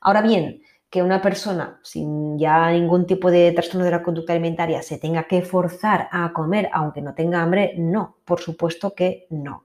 Ahora 0.00 0.22
bien, 0.22 0.62
que 0.90 1.02
una 1.02 1.20
persona 1.20 1.80
sin 1.82 2.38
ya 2.38 2.70
ningún 2.70 3.06
tipo 3.06 3.30
de 3.30 3.50
trastorno 3.52 3.84
de 3.84 3.90
la 3.90 4.02
conducta 4.02 4.32
alimentaria 4.32 4.80
se 4.82 4.98
tenga 4.98 5.24
que 5.24 5.42
forzar 5.42 6.08
a 6.12 6.32
comer 6.32 6.68
aunque 6.72 7.02
no 7.02 7.14
tenga 7.14 7.42
hambre, 7.42 7.74
no, 7.76 8.18
por 8.24 8.40
supuesto 8.40 8.94
que 8.94 9.26
no. 9.30 9.64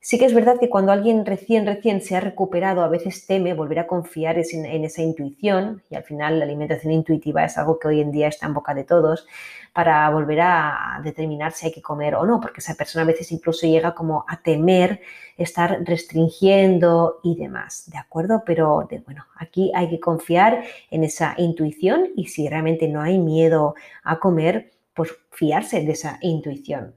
Sí 0.00 0.16
que 0.16 0.26
es 0.26 0.32
verdad 0.32 0.58
que 0.60 0.70
cuando 0.70 0.92
alguien 0.92 1.26
recién, 1.26 1.66
recién 1.66 2.00
se 2.00 2.16
ha 2.16 2.20
recuperado, 2.20 2.82
a 2.82 2.88
veces 2.88 3.26
teme 3.26 3.52
volver 3.52 3.80
a 3.80 3.88
confiar 3.88 4.38
en 4.38 4.84
esa 4.84 5.02
intuición 5.02 5.82
y 5.90 5.96
al 5.96 6.04
final 6.04 6.38
la 6.38 6.44
alimentación 6.44 6.92
intuitiva 6.92 7.44
es 7.44 7.58
algo 7.58 7.80
que 7.80 7.88
hoy 7.88 8.00
en 8.00 8.12
día 8.12 8.28
está 8.28 8.46
en 8.46 8.54
boca 8.54 8.74
de 8.74 8.84
todos 8.84 9.26
para 9.74 10.08
volver 10.10 10.40
a 10.40 11.00
determinar 11.02 11.52
si 11.52 11.66
hay 11.66 11.72
que 11.72 11.82
comer 11.82 12.14
o 12.14 12.24
no, 12.24 12.40
porque 12.40 12.60
esa 12.60 12.76
persona 12.76 13.02
a 13.02 13.06
veces 13.06 13.32
incluso 13.32 13.66
llega 13.66 13.94
como 13.94 14.24
a 14.28 14.40
temer 14.40 15.00
estar 15.36 15.80
restringiendo 15.84 17.18
y 17.24 17.36
demás, 17.36 17.90
¿de 17.90 17.98
acuerdo? 17.98 18.44
Pero 18.46 18.88
bueno, 19.04 19.26
aquí 19.36 19.72
hay 19.74 19.90
que 19.90 20.00
confiar 20.00 20.62
en 20.92 21.02
esa 21.02 21.34
intuición 21.38 22.10
y 22.14 22.26
si 22.28 22.48
realmente 22.48 22.88
no 22.88 23.02
hay 23.02 23.18
miedo 23.18 23.74
a 24.04 24.20
comer, 24.20 24.70
pues 24.94 25.14
fiarse 25.32 25.82
de 25.82 25.92
esa 25.92 26.18
intuición. 26.22 26.94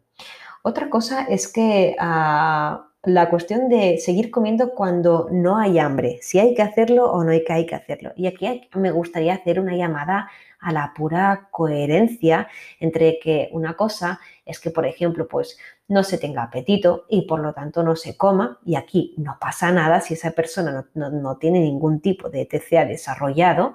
Otra 0.63 0.89
cosa 0.89 1.25
es 1.25 1.51
que 1.51 1.95
ah, 1.99 2.90
la 3.03 3.29
cuestión 3.29 3.67
de 3.67 3.97
seguir 3.97 4.29
comiendo 4.29 4.75
cuando 4.75 5.27
no 5.31 5.57
hay 5.57 5.79
hambre, 5.79 6.19
si 6.21 6.37
hay 6.39 6.53
que 6.53 6.61
hacerlo 6.61 7.11
o 7.11 7.23
no 7.23 7.31
hay 7.31 7.43
que, 7.43 7.75
hacerlo. 7.75 8.11
Y 8.15 8.27
aquí 8.27 8.69
me 8.75 8.91
gustaría 8.91 9.33
hacer 9.33 9.59
una 9.59 9.75
llamada 9.75 10.29
a 10.59 10.71
la 10.71 10.93
pura 10.95 11.47
coherencia 11.49 12.47
entre 12.79 13.17
que 13.19 13.49
una 13.53 13.75
cosa 13.75 14.19
es 14.45 14.59
que, 14.59 14.69
por 14.69 14.85
ejemplo, 14.85 15.27
pues 15.27 15.57
no 15.87 16.03
se 16.03 16.19
tenga 16.19 16.43
apetito 16.43 17.05
y 17.09 17.23
por 17.23 17.39
lo 17.39 17.53
tanto 17.53 17.81
no 17.81 17.95
se 17.95 18.15
coma 18.15 18.59
y 18.63 18.75
aquí 18.75 19.15
no 19.17 19.37
pasa 19.41 19.71
nada 19.71 19.99
si 20.01 20.13
esa 20.13 20.31
persona 20.31 20.85
no, 20.93 21.09
no 21.09 21.37
tiene 21.37 21.59
ningún 21.59 22.01
tipo 22.01 22.29
de 22.29 22.45
TCA 22.45 22.85
desarrollado. 22.85 23.73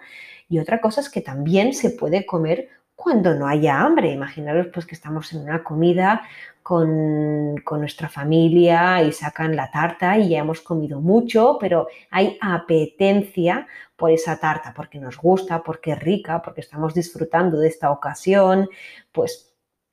Y 0.48 0.60
otra 0.60 0.80
cosa 0.80 1.00
es 1.00 1.10
que 1.10 1.20
también 1.20 1.74
se 1.74 1.90
puede 1.90 2.24
comer 2.24 2.68
cuando 2.96 3.34
no 3.34 3.46
haya 3.46 3.80
hambre. 3.80 4.10
Imaginaros 4.10 4.68
pues 4.72 4.86
que 4.86 4.94
estamos 4.96 5.32
en 5.32 5.42
una 5.42 5.62
comida 5.62 6.22
con, 6.66 7.54
nuestra 7.78 8.08
familia 8.08 9.02
y 9.02 9.12
sacan 9.12 9.54
la 9.54 9.70
tarta 9.70 10.18
y 10.18 10.30
ya 10.30 10.40
hemos 10.40 10.60
comido 10.60 11.00
mucho, 11.00 11.58
pero 11.60 11.86
hay 12.10 12.36
apetencia 12.40 13.68
por 13.94 14.10
esa 14.10 14.40
tarta, 14.40 14.74
porque 14.74 14.98
nos 14.98 15.16
gusta, 15.16 15.62
porque 15.62 15.92
es 15.92 16.00
rica, 16.00 16.42
porque 16.42 16.62
estamos 16.62 16.92
disfrutando 16.92 17.58
de 17.58 17.68
esta 17.68 17.92
ocasión, 17.92 18.68
pues 19.12 19.45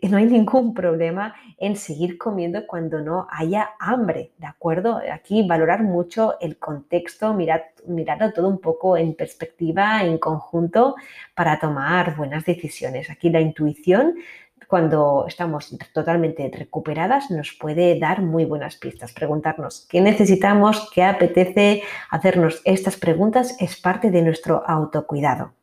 no 0.10 0.18
hay 0.18 0.26
ningún 0.26 0.74
problema 0.74 1.34
en 1.58 1.76
seguir 1.76 2.18
comiendo 2.18 2.66
cuando 2.68 3.02
no 3.02 3.28
haya 3.32 3.72
hambre, 3.80 4.32
¿de 4.38 4.48
acuerdo? 4.48 5.00
Aquí 5.12 5.48
valorar 5.48 5.84
mucho 5.84 6.40
el 6.40 6.58
contexto, 6.58 7.34
mirar, 7.34 7.72
mirarlo 7.88 8.34
todo 8.34 8.50
un 8.50 8.60
poco 8.60 8.98
en 8.98 9.16
perspectiva, 9.16 10.04
en 10.04 10.18
conjunto, 10.18 10.96
para 11.36 11.60
tomar 11.60 12.16
buenas 12.16 12.46
decisiones. 12.46 13.10
Aquí 13.10 13.30
la 13.30 13.42
intuición 13.42 14.16
cuando 14.68 15.26
estamos 15.28 15.78
totalmente 15.94 16.50
recuperadas, 16.52 17.30
nos 17.30 17.54
puede 17.54 18.00
dar 18.00 18.24
muy 18.24 18.46
buenas 18.46 18.76
pistas. 18.78 19.14
Preguntarnos 19.14 19.86
qué 19.88 20.02
necesitamos, 20.02 20.90
qué 20.92 21.04
apetece, 21.04 21.84
hacernos 22.10 22.60
estas 22.66 22.98
preguntas 22.98 23.56
es 23.60 23.80
parte 23.80 24.10
de 24.10 24.24
nuestro 24.24 24.64
autocuidado. 24.66 25.54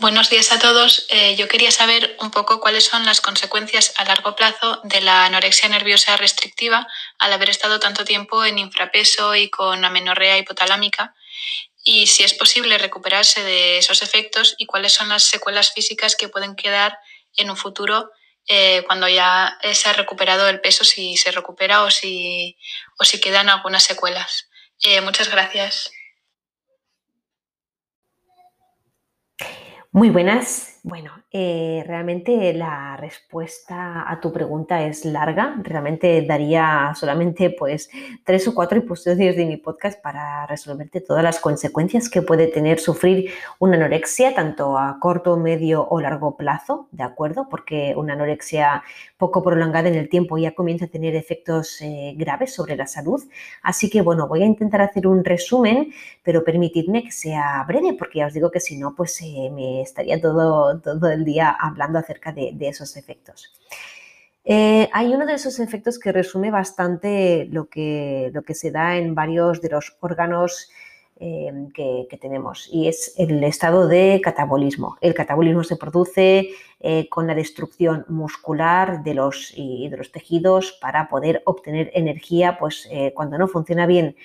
Buenos 0.00 0.30
días 0.30 0.50
a 0.50 0.58
todos. 0.58 1.04
Eh, 1.10 1.36
yo 1.36 1.46
quería 1.46 1.70
saber 1.70 2.16
un 2.20 2.30
poco 2.30 2.58
cuáles 2.58 2.84
son 2.84 3.04
las 3.04 3.20
consecuencias 3.20 3.92
a 3.98 4.04
largo 4.06 4.34
plazo 4.34 4.80
de 4.82 5.02
la 5.02 5.26
anorexia 5.26 5.68
nerviosa 5.68 6.16
restrictiva 6.16 6.88
al 7.18 7.34
haber 7.34 7.50
estado 7.50 7.78
tanto 7.80 8.02
tiempo 8.06 8.42
en 8.46 8.58
infrapeso 8.58 9.34
y 9.34 9.50
con 9.50 9.84
amenorrea 9.84 10.38
hipotalámica 10.38 11.14
y 11.84 12.06
si 12.06 12.24
es 12.24 12.32
posible 12.32 12.78
recuperarse 12.78 13.42
de 13.42 13.76
esos 13.76 14.00
efectos 14.00 14.54
y 14.56 14.64
cuáles 14.64 14.94
son 14.94 15.10
las 15.10 15.24
secuelas 15.24 15.70
físicas 15.70 16.16
que 16.16 16.30
pueden 16.30 16.56
quedar 16.56 16.98
en 17.36 17.50
un 17.50 17.58
futuro 17.58 18.10
eh, 18.48 18.82
cuando 18.86 19.06
ya 19.06 19.58
se 19.74 19.90
ha 19.90 19.92
recuperado 19.92 20.48
el 20.48 20.62
peso, 20.62 20.82
si 20.82 21.18
se 21.18 21.30
recupera 21.30 21.82
o 21.82 21.90
si, 21.90 22.56
o 22.98 23.04
si 23.04 23.20
quedan 23.20 23.50
algunas 23.50 23.84
secuelas. 23.84 24.48
Eh, 24.82 25.02
muchas 25.02 25.28
gracias. 25.30 25.90
Muy 29.92 30.10
buenas. 30.10 30.79
Bueno, 30.82 31.12
eh, 31.30 31.84
realmente 31.86 32.54
la 32.54 32.96
respuesta 32.96 34.10
a 34.10 34.18
tu 34.18 34.32
pregunta 34.32 34.82
es 34.86 35.04
larga. 35.04 35.56
Realmente 35.62 36.22
daría 36.22 36.92
solamente 36.94 37.50
pues 37.50 37.90
tres 38.24 38.48
o 38.48 38.54
cuatro 38.54 38.78
episodios 38.78 39.36
de 39.36 39.44
mi 39.44 39.58
podcast 39.58 40.00
para 40.00 40.46
resolverte 40.46 41.02
todas 41.02 41.22
las 41.22 41.38
consecuencias 41.38 42.08
que 42.08 42.22
puede 42.22 42.46
tener 42.46 42.80
sufrir 42.80 43.30
una 43.58 43.76
anorexia, 43.76 44.34
tanto 44.34 44.78
a 44.78 44.98
corto, 45.00 45.36
medio 45.36 45.86
o 45.86 46.00
largo 46.00 46.38
plazo, 46.38 46.88
¿de 46.92 47.02
acuerdo? 47.02 47.46
Porque 47.50 47.92
una 47.94 48.14
anorexia 48.14 48.82
poco 49.18 49.42
prolongada 49.42 49.90
en 49.90 49.96
el 49.96 50.08
tiempo 50.08 50.38
ya 50.38 50.54
comienza 50.54 50.86
a 50.86 50.88
tener 50.88 51.14
efectos 51.14 51.78
eh, 51.82 52.14
graves 52.16 52.54
sobre 52.54 52.74
la 52.74 52.86
salud. 52.86 53.22
Así 53.62 53.90
que 53.90 54.00
bueno, 54.00 54.26
voy 54.26 54.42
a 54.42 54.46
intentar 54.46 54.80
hacer 54.80 55.06
un 55.06 55.24
resumen, 55.24 55.92
pero 56.22 56.42
permitidme 56.42 57.04
que 57.04 57.12
sea 57.12 57.62
breve, 57.68 57.92
porque 57.98 58.20
ya 58.20 58.26
os 58.26 58.32
digo 58.32 58.50
que 58.50 58.60
si 58.60 58.78
no, 58.78 58.94
pues 58.94 59.20
eh, 59.20 59.50
me 59.52 59.82
estaría 59.82 60.18
todo, 60.18 60.69
todo 60.78 61.10
el 61.10 61.24
día 61.24 61.50
hablando 61.50 61.98
acerca 61.98 62.32
de, 62.32 62.56
esos 62.60 62.96
efectos. 62.96 63.52
Eh, 64.44 64.88
hay 64.92 65.14
uno 65.14 65.26
de 65.26 65.34
esos 65.34 65.58
efectos 65.60 65.98
que 65.98 66.12
resume 66.12 66.50
bastante 66.50 67.46
lo 67.50 67.68
que, 67.68 68.32
se 68.54 68.70
da 68.70 68.96
en 68.96 69.14
varios 69.14 69.60
de 69.60 69.70
los 69.70 69.96
órganos 70.00 70.70
Em, 71.22 71.70
que, 71.72 72.18
tenemos 72.18 72.66
y 72.72 72.88
es 72.88 73.12
el 73.18 73.44
estado 73.44 73.88
de 73.88 74.22
catabolismo. 74.24 74.96
El 75.02 75.12
catabolismo 75.12 75.62
se 75.64 75.76
produce 75.76 76.48
eh, 76.80 77.10
con 77.10 77.26
la 77.26 77.34
destrucción 77.34 78.06
muscular 78.08 79.04
de 79.04 79.12
los, 79.12 79.52
y 79.54 79.90
de 79.90 79.98
los 79.98 80.12
tejidos 80.12 80.78
para 80.80 81.10
poder 81.10 81.42
obtener 81.44 81.90
energía, 81.92 82.56
pues 82.58 82.88
eh, 82.90 83.12
cuando 83.14 83.36
no 83.36 83.48
funciona 83.48 83.84
bien 83.84 84.16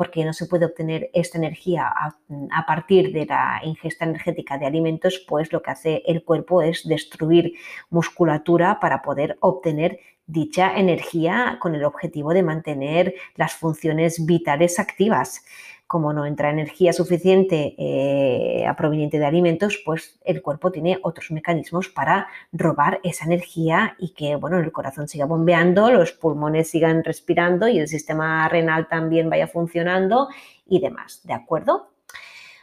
porque 0.00 0.24
no 0.24 0.32
se 0.32 0.46
puede 0.46 0.64
obtener 0.64 1.10
esta 1.12 1.36
energía 1.36 1.86
a, 1.86 2.66
partir 2.66 3.12
de 3.12 3.26
la 3.26 3.60
ingesta 3.62 4.06
energética 4.06 4.56
de 4.56 4.64
alimentos, 4.64 5.22
pues 5.28 5.52
lo 5.52 5.60
que 5.60 5.72
hace 5.72 6.02
el 6.06 6.24
cuerpo 6.24 6.62
es 6.62 6.88
destruir 6.88 7.52
musculatura 7.90 8.80
para 8.80 9.02
poder 9.02 9.36
obtener 9.40 10.00
dicha 10.26 10.74
energía 10.74 11.58
con 11.60 11.74
el 11.74 11.84
objetivo 11.84 12.32
de 12.32 12.42
mantener 12.42 13.14
las 13.36 13.52
funciones 13.52 14.24
vitales 14.24 14.78
activas 14.78 15.44
como 15.90 16.12
no 16.12 16.24
entra 16.24 16.50
energía 16.50 16.92
suficiente 16.92 17.74
eh, 17.76 18.64
proveniente 18.76 19.18
de 19.18 19.26
alimentos, 19.26 19.82
pues 19.84 20.20
el 20.24 20.40
cuerpo 20.40 20.70
tiene 20.70 21.00
otros 21.02 21.32
mecanismos 21.32 21.88
para 21.88 22.28
robar 22.52 23.00
esa 23.02 23.24
energía 23.24 23.96
y 23.98 24.10
que 24.10 24.36
bueno, 24.36 24.60
el 24.60 24.70
corazón 24.70 25.08
siga 25.08 25.24
bombeando, 25.24 25.90
los 25.90 26.12
pulmones 26.12 26.70
sigan 26.70 27.02
respirando 27.02 27.66
y 27.66 27.80
el 27.80 27.88
sistema 27.88 28.48
renal 28.48 28.86
también 28.86 29.28
vaya 29.28 29.48
funcionando 29.48 30.28
y 30.64 30.78
demás, 30.78 31.22
¿de 31.24 31.32
acuerdo? 31.32 31.88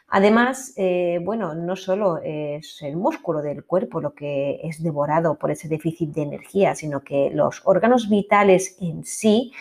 Además, 0.07 0.71
eh, 0.77 1.19
bueno, 1.21 1.53
no 1.53 1.75
solo 1.75 2.19
es 2.23 2.81
el 2.81 2.95
músculo 2.95 3.41
del 3.41 3.65
cuerpo 3.65 3.99
lo 3.99 4.13
que 4.13 4.61
es 4.63 4.81
devorado 4.81 5.37
por 5.37 5.51
ese 5.51 5.67
déficit 5.67 6.11
de 6.11 6.21
energía, 6.21 6.75
sino 6.75 7.01
que 7.01 7.29
los 7.33 7.61
órganos 7.65 8.07
vitales 8.07 8.77
en 8.79 9.03
sí 9.03 9.51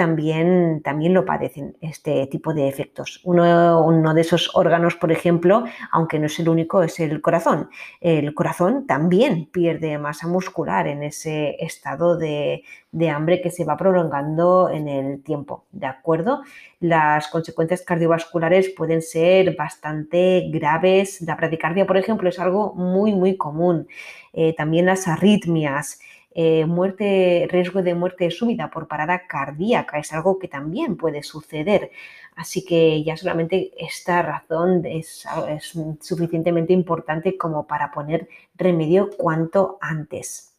también, 0.00 0.80
también 0.82 1.12
lo 1.12 1.26
padecen 1.26 1.76
este 1.82 2.26
tipo 2.28 2.54
de 2.54 2.68
efectos. 2.68 3.20
Uno, 3.22 3.84
uno, 3.84 4.14
de 4.14 4.22
esos 4.22 4.50
órganos, 4.54 4.94
por 4.94 5.12
ejemplo, 5.12 5.64
aunque 5.92 6.18
no 6.18 6.24
es 6.24 6.38
el 6.38 6.48
único, 6.48 6.82
es 6.82 7.00
el 7.00 7.20
corazón. 7.20 7.68
El 8.00 8.32
corazón 8.32 8.86
también 8.86 9.50
pierde 9.52 9.98
masa 9.98 10.26
muscular 10.26 10.88
en 10.88 11.02
ese 11.02 11.54
estado 11.62 12.16
de, 12.16 12.64
de 12.92 13.10
hambre 13.10 13.42
que 13.42 13.50
se 13.50 13.66
va 13.66 13.76
prolongando 13.76 14.70
en 14.70 14.88
el 14.88 15.22
tiempo, 15.22 15.66
¿de 15.70 15.88
acuerdo? 15.88 16.44
Las 16.80 17.28
consecuencias 17.28 17.82
cardiovasculares 17.82 18.70
pueden 18.70 19.02
ser 19.02 19.54
bastante 19.54 20.48
graves. 20.50 21.20
La 21.20 21.36
bradicardia, 21.36 21.86
por 21.86 21.98
ejemplo, 21.98 22.26
es 22.30 22.38
algo 22.38 22.72
muy, 22.74 23.12
muy 23.12 23.36
común. 23.36 23.86
Eh, 24.32 24.54
también 24.56 24.86
las 24.86 25.06
arritmias, 25.08 26.00
eh, 26.32 26.64
muerte, 26.66 27.48
riesgo 27.50 27.82
de 27.82 27.94
muerte 27.94 28.30
súbita 28.30 28.70
por 28.70 28.88
parada 28.88 29.26
cardíaca, 29.26 29.98
es 29.98 30.12
algo 30.12 30.38
que 30.38 30.48
también 30.48 30.96
puede 30.96 31.22
suceder. 31.22 31.90
Así 32.36 32.64
que 32.64 33.02
ya 33.02 33.16
solamente 33.16 33.72
esta 33.76 34.22
razón 34.22 34.84
es, 34.86 35.26
es 35.48 35.72
suficientemente 36.00 36.72
importante 36.72 37.36
como 37.36 37.66
para 37.66 37.90
poner 37.90 38.28
remedio 38.54 39.10
cuanto 39.10 39.78
antes. 39.80 40.50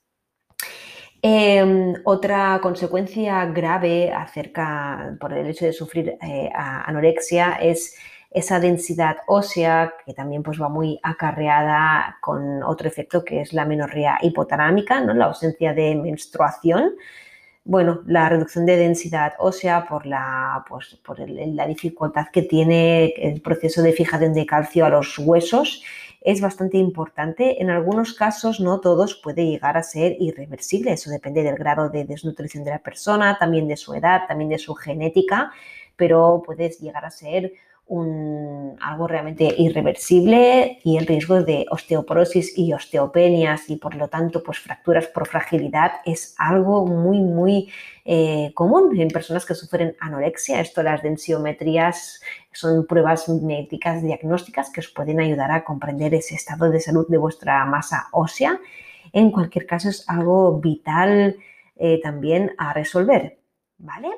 Em, 1.24 1.94
otra 2.04 2.60
consecuencia 2.62 3.46
grave 3.46 4.12
acerca 4.12 5.16
por 5.20 5.34
el 5.34 5.48
hecho 5.48 5.66
de 5.66 5.74
sufrir 5.74 6.18
eh, 6.20 6.50
anorexia 6.54 7.54
es 7.62 7.96
esa 8.32 8.62
densidad 8.62 9.18
ósea 9.28 9.94
que 10.06 10.14
también 10.14 10.42
pues, 10.42 10.60
va 10.60 10.70
muy 10.70 11.00
acarreada 11.04 12.18
con 12.22 12.64
otro 12.64 12.88
efecto 12.88 13.26
que 13.26 13.42
es 13.42 13.52
la 13.52 13.66
menorrea 13.66 14.18
hipotalámica, 14.22 15.02
¿no? 15.02 15.14
la 15.14 15.26
ausencia 15.26 15.74
de 15.74 15.96
menstruación. 15.96 16.96
Bueno, 17.64 18.02
la 18.08 18.28
reducción 18.30 18.66
de 18.66 18.78
densidad 18.78 19.34
ósea 19.38 19.86
por, 19.88 20.06
la, 20.06 20.66
pues, 20.68 20.96
por 21.06 21.20
la 21.20 21.68
dificultad 21.68 22.28
que 22.32 22.42
tiene 22.42 23.14
el 23.18 23.42
proceso 23.42 23.84
de 23.84 23.92
fijación 23.92 24.34
de 24.34 24.46
calcio 24.46 24.86
a 24.86 24.90
los 24.90 25.20
huesos 25.20 25.84
es 26.22 26.40
bastante 26.40 26.78
importante. 26.78 27.62
En 27.62 27.70
algunos 27.70 28.14
casos, 28.14 28.60
no 28.60 28.80
todos, 28.80 29.16
puede 29.16 29.46
llegar 29.46 29.78
a 29.78 29.84
ser 29.84 30.16
irreversible. 30.20 30.94
Eso 30.94 31.12
depende 31.12 31.44
del 31.44 31.56
grado 31.56 31.90
de 31.90 32.06
desnutrición 32.06 32.64
de 32.64 32.72
la 32.72 32.80
persona, 32.80 33.38
también 33.38 33.68
de 33.68 33.78
su 33.78 33.94
edad, 33.94 34.22
también 34.28 34.50
de 34.50 34.58
su 34.58 34.74
genética, 34.74 35.52
pero 35.96 36.42
puede 36.46 36.70
llegar 36.70 37.06
a 37.06 37.12
ser 37.12 37.52
algo 38.80 39.06
realmente 39.06 39.54
irreversible 39.58 40.80
y 40.84 40.96
el 40.98 41.06
riesgo 41.06 41.44
de 41.44 41.66
osteoporosis 41.70 42.58
y 42.58 42.72
osteopenias 42.72 43.70
y 43.70 43.76
por 43.76 43.96
lo 43.96 44.08
tanto 44.08 44.42
pues 44.44 44.60
fracturas 44.60 45.08
por 45.08 45.28
fragilidad 45.28 45.92
es 46.06 46.34
algo 46.38 46.86
muy 46.86 47.20
muy 47.20 47.70
eh, 48.06 48.52
común 48.54 48.98
en 48.98 49.10
personas 49.10 49.46
que 49.46 49.56
sufren 49.56 49.96
anorexia. 50.00 50.62
Esto 50.62 50.84
las 50.84 51.02
densiometrías 51.04 52.22
son 52.54 52.88
pruebas 52.88 53.28
médicas 53.28 54.02
diagnósticas 54.02 54.70
que 54.70 54.80
os 54.80 54.88
pueden 54.88 55.20
ayudar 55.20 55.52
a 55.52 55.66
comprender 55.66 56.14
ese 56.14 56.36
estado 56.36 56.70
de 56.70 56.80
salud 56.80 57.06
de 57.10 57.18
vuestra 57.18 57.66
masa 57.66 58.08
ósea. 58.14 58.58
En 59.12 59.32
cualquier 59.32 59.66
caso 59.66 59.90
es 59.90 60.08
algo 60.08 60.62
vital 60.62 61.36
eh, 61.76 62.00
también 62.02 62.54
a 62.58 62.72
resolver, 62.72 63.38
¿vale? 63.78 64.10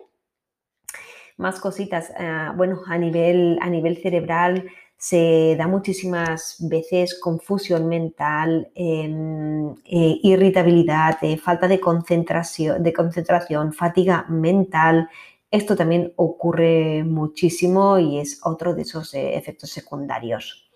Más 1.38 1.60
cositas. 1.60 2.12
Eh, 2.18 2.48
bueno, 2.56 2.82
a 2.88 2.98
nivel, 2.98 3.58
a 3.62 3.70
nivel 3.70 3.98
cerebral 3.98 4.70
se 4.98 5.56
da 5.58 5.68
muchísimas 5.68 6.56
veces 6.60 7.20
confusión 7.20 7.88
mental, 7.88 8.72
em, 8.76 9.72
eh, 9.86 10.20
irritabilidad, 10.24 11.18
eh, 11.22 11.38
falta 11.38 11.68
de 11.68 11.80
concentración, 11.80 12.82
de 12.82 12.94
concentración, 12.94 13.74
fatiga 13.74 14.26
mental. 14.30 15.10
Esto 15.52 15.76
también 15.76 16.14
ocurre 16.16 17.04
muchísimo 17.04 18.00
y 18.00 18.20
es 18.20 18.40
otro 18.44 18.74
de 18.74 18.84
esos 18.84 19.14
efectos 19.14 19.70
secundarios. 19.72 20.70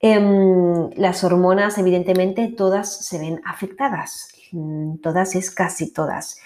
Em, 0.00 0.90
las 0.96 1.24
hormonas, 1.24 1.78
evidentemente, 1.78 2.48
todas 2.48 3.06
se 3.06 3.18
ven 3.18 3.40
afectadas. 3.44 4.28
Mm, 4.52 4.98
todas 4.98 5.34
es 5.34 5.50
casi 5.50 5.92
todas. 5.92 6.36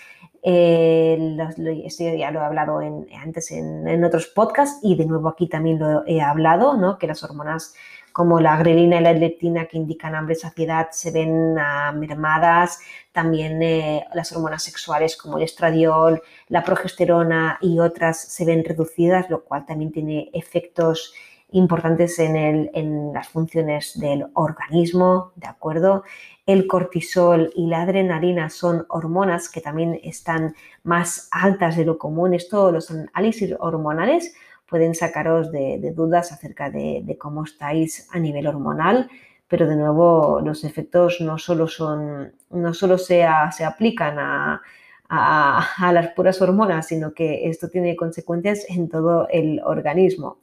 Eh, 0.42 1.36
esto 1.84 2.04
ya 2.04 2.30
lo 2.30 2.40
he 2.40 2.44
hablado 2.44 2.78
antes 2.78 3.50
en, 3.50 4.04
otros 4.04 4.28
podcasts 4.28 4.78
y 4.82 4.96
de 4.96 5.06
nuevo 5.06 5.28
aquí 5.28 5.48
también 5.48 5.78
lo 5.78 6.06
he 6.06 6.20
hablado, 6.20 6.76
¿no? 6.76 6.98
que 6.98 7.06
las 7.06 7.22
hormonas 7.24 7.74
como 8.12 8.40
la 8.40 8.56
grelina 8.56 9.00
y 9.00 9.02
la 9.02 9.12
leptina 9.12 9.66
que 9.66 9.76
indican 9.76 10.14
hambre 10.14 10.34
y 10.34 10.40
saciedad 10.40 10.88
se 10.90 11.10
ven 11.12 11.56
ah, 11.58 11.92
mermadas, 11.92 12.80
también 13.12 13.62
eh, 13.62 14.06
las 14.12 14.32
hormonas 14.32 14.62
sexuales 14.62 15.16
como 15.16 15.38
el 15.38 15.44
estradiol, 15.44 16.22
la 16.48 16.64
progesterona 16.64 17.58
y 17.60 17.78
otras 17.78 18.20
se 18.20 18.44
ven 18.44 18.64
reducidas, 18.64 19.30
lo 19.30 19.44
cual 19.44 19.66
también 19.66 19.92
tiene 19.92 20.30
efectos 20.32 21.14
importantes 21.50 22.18
en, 22.18 22.36
en 22.74 23.12
las 23.12 23.28
funciones 23.28 23.98
del 23.98 24.26
organismo, 24.34 25.32
¿de 25.36 25.46
acuerdo? 25.46 26.04
El 26.46 26.66
cortisol 26.66 27.50
y 27.54 27.66
la 27.66 27.82
adrenalina 27.82 28.50
son 28.50 28.86
hormonas 28.88 29.48
que 29.48 29.60
también 29.60 29.98
están 30.02 30.54
más 30.82 31.28
altas 31.30 31.76
de 31.76 31.84
lo 31.84 31.98
común. 31.98 32.34
Esto, 32.34 32.70
los 32.72 32.90
análisis 32.90 33.54
hormonales 33.58 34.34
pueden 34.68 34.94
sacaros 34.94 35.50
de, 35.50 35.92
dudas 35.94 36.32
acerca 36.32 36.70
de, 36.70 37.16
cómo 37.18 37.44
estáis 37.44 38.08
a 38.12 38.18
nivel 38.18 38.46
hormonal, 38.46 39.10
pero 39.48 39.66
de 39.66 39.76
nuevo 39.76 40.40
los 40.44 40.64
efectos 40.64 41.20
no 41.20 41.38
solo 41.38 41.66
son, 41.66 42.32
no 42.50 42.74
solo 42.74 42.98
se, 42.98 43.26
se 43.52 43.64
aplican 43.64 44.18
a, 44.18 44.60
a, 45.08 45.92
las 45.92 46.08
puras 46.08 46.40
hormonas, 46.42 46.88
sino 46.88 47.14
que 47.14 47.48
esto 47.48 47.68
tiene 47.68 47.96
consecuencias 47.96 48.66
en 48.68 48.88
todo 48.88 49.26
el 49.30 49.60
organismo. 49.64 50.38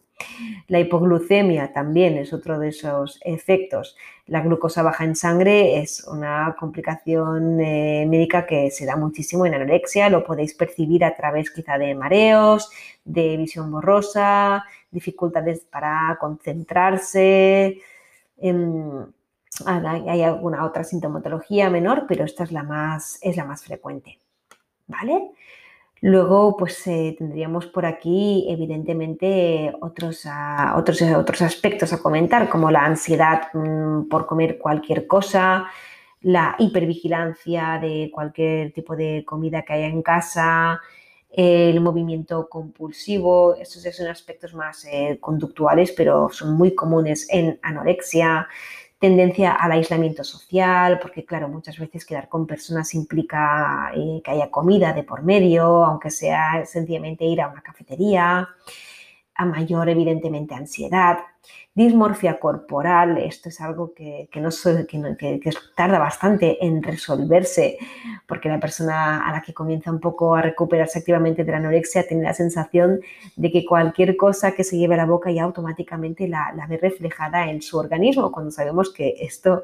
La 0.67 0.79
hipoglucemia 0.79 1.73
también 1.73 2.17
es 2.17 2.33
otro 2.33 2.59
de 2.59 2.69
esos 2.69 3.19
efectos. 3.23 3.95
La 4.25 4.41
glucosa 4.41 4.81
baja 4.81 5.03
en 5.03 5.15
sangre 5.15 5.79
es 5.79 6.03
una 6.05 6.55
complicación 6.59 7.59
eh, 7.59 8.05
médica 8.07 8.45
que 8.45 8.71
se 8.71 8.85
da 8.85 8.95
muchísimo 8.95 9.45
en 9.45 9.53
anorexia. 9.53 10.09
Lo 10.09 10.23
podéis 10.23 10.53
percibir 10.53 11.03
a 11.03 11.15
través 11.15 11.51
quizá 11.51 11.77
de 11.77 11.93
mareos, 11.95 12.71
de 13.03 13.37
visión 13.37 13.71
borrosa, 13.71 14.65
dificultades 14.89 15.61
para 15.61 16.17
concentrarse. 16.19 17.79
Em, 18.37 19.05
hay 19.65 20.21
alguna 20.23 20.65
otra 20.65 20.83
sintomatología 20.83 21.69
menor, 21.69 22.05
pero 22.07 22.25
esta 22.25 22.43
es 22.43 22.51
la 22.51 22.63
más, 22.63 23.19
es 23.21 23.37
la 23.37 23.45
más 23.45 23.63
frecuente. 23.63 24.19
¿Vale? 24.87 25.31
Luego, 26.07 26.55
pues 26.55 26.85
eh, 26.85 27.15
tendríamos 27.17 27.65
por 27.65 27.83
aquí, 27.83 28.45
evidentemente, 28.47 29.73
otros, 29.81 30.21
ah, 30.27 30.75
otros, 30.77 31.01
eh, 31.01 31.15
otros 31.15 31.41
aspectos 31.41 31.93
a 31.93 31.97
comentar, 31.97 32.47
como 32.47 32.69
la 32.69 32.85
ansiedad 32.85 33.47
mm, 33.51 34.07
por 34.07 34.27
comer 34.27 34.59
cualquier 34.59 35.07
cosa, 35.07 35.65
la 36.21 36.55
hipervigilancia 36.59 37.79
de 37.81 38.11
cualquier 38.13 38.71
tipo 38.71 38.95
de 38.95 39.23
comida 39.25 39.63
que 39.63 39.73
haya 39.73 39.87
en 39.87 40.03
casa, 40.03 40.79
el 41.31 41.81
movimiento 41.81 42.49
compulsivo, 42.49 43.55
estos 43.55 43.81
son 43.95 44.07
aspectos 44.07 44.53
más 44.53 44.85
eh, 44.85 45.17
conductuales, 45.19 45.91
pero 45.91 46.29
son 46.29 46.55
muy 46.55 46.75
comunes 46.75 47.27
en 47.31 47.59
anorexia 47.63 48.47
tendencia 48.99 49.53
al 49.53 49.73
aislamiento 49.73 50.23
social, 50.23 50.99
porque 50.99 51.25
claro, 51.25 51.49
muchas 51.49 51.77
veces 51.77 52.05
quedar 52.05 52.29
con 52.29 52.47
personas 52.47 52.93
implica 52.95 53.91
eh, 53.95 54.21
que 54.23 54.31
haya 54.31 54.49
comida 54.49 54.93
de 54.93 55.03
por 55.03 55.23
medio, 55.23 55.85
aunque 55.85 56.09
sea 56.09 56.65
sencillamente 56.65 57.25
ir 57.25 57.41
a 57.41 57.49
una 57.49 57.61
cafetería, 57.61 58.49
a 59.35 59.45
mayor 59.45 59.89
evidentemente 59.89 60.55
ansiedad, 60.55 61.19
Dismorfia 61.75 62.39
corporal, 62.39 63.17
esto 63.17 63.49
es 63.49 63.59
algo 63.59 63.93
que, 63.93 64.29
no, 64.35 64.49
que, 65.17 65.41
que, 65.41 65.51
tarda 65.75 65.99
bastante 65.99 66.65
en 66.65 66.81
resolverse, 66.81 67.77
porque 68.25 68.47
la 68.47 68.61
persona 68.61 69.27
a 69.27 69.33
la 69.33 69.41
que 69.41 69.53
comienza 69.53 69.91
un 69.91 69.99
poco 69.99 70.35
a 70.35 70.41
recuperarse 70.41 70.99
activamente 70.99 71.43
de 71.43 71.51
la 71.51 71.57
anorexia 71.57 72.07
tiene 72.07 72.23
la 72.23 72.33
sensación 72.33 73.01
de 73.35 73.51
que 73.51 73.65
cualquier 73.65 74.15
cosa 74.15 74.53
que 74.53 74.63
se 74.63 74.77
lleve 74.77 74.93
a 74.93 74.99
la 74.99 75.05
boca 75.05 75.31
ya 75.31 75.43
automáticamente 75.43 76.29
la, 76.29 76.53
ve 76.69 76.77
reflejada 76.77 77.49
en 77.49 77.61
su 77.61 77.77
organismo, 77.77 78.31
cuando 78.31 78.51
sabemos 78.51 78.93
que 78.93 79.13
esto 79.19 79.61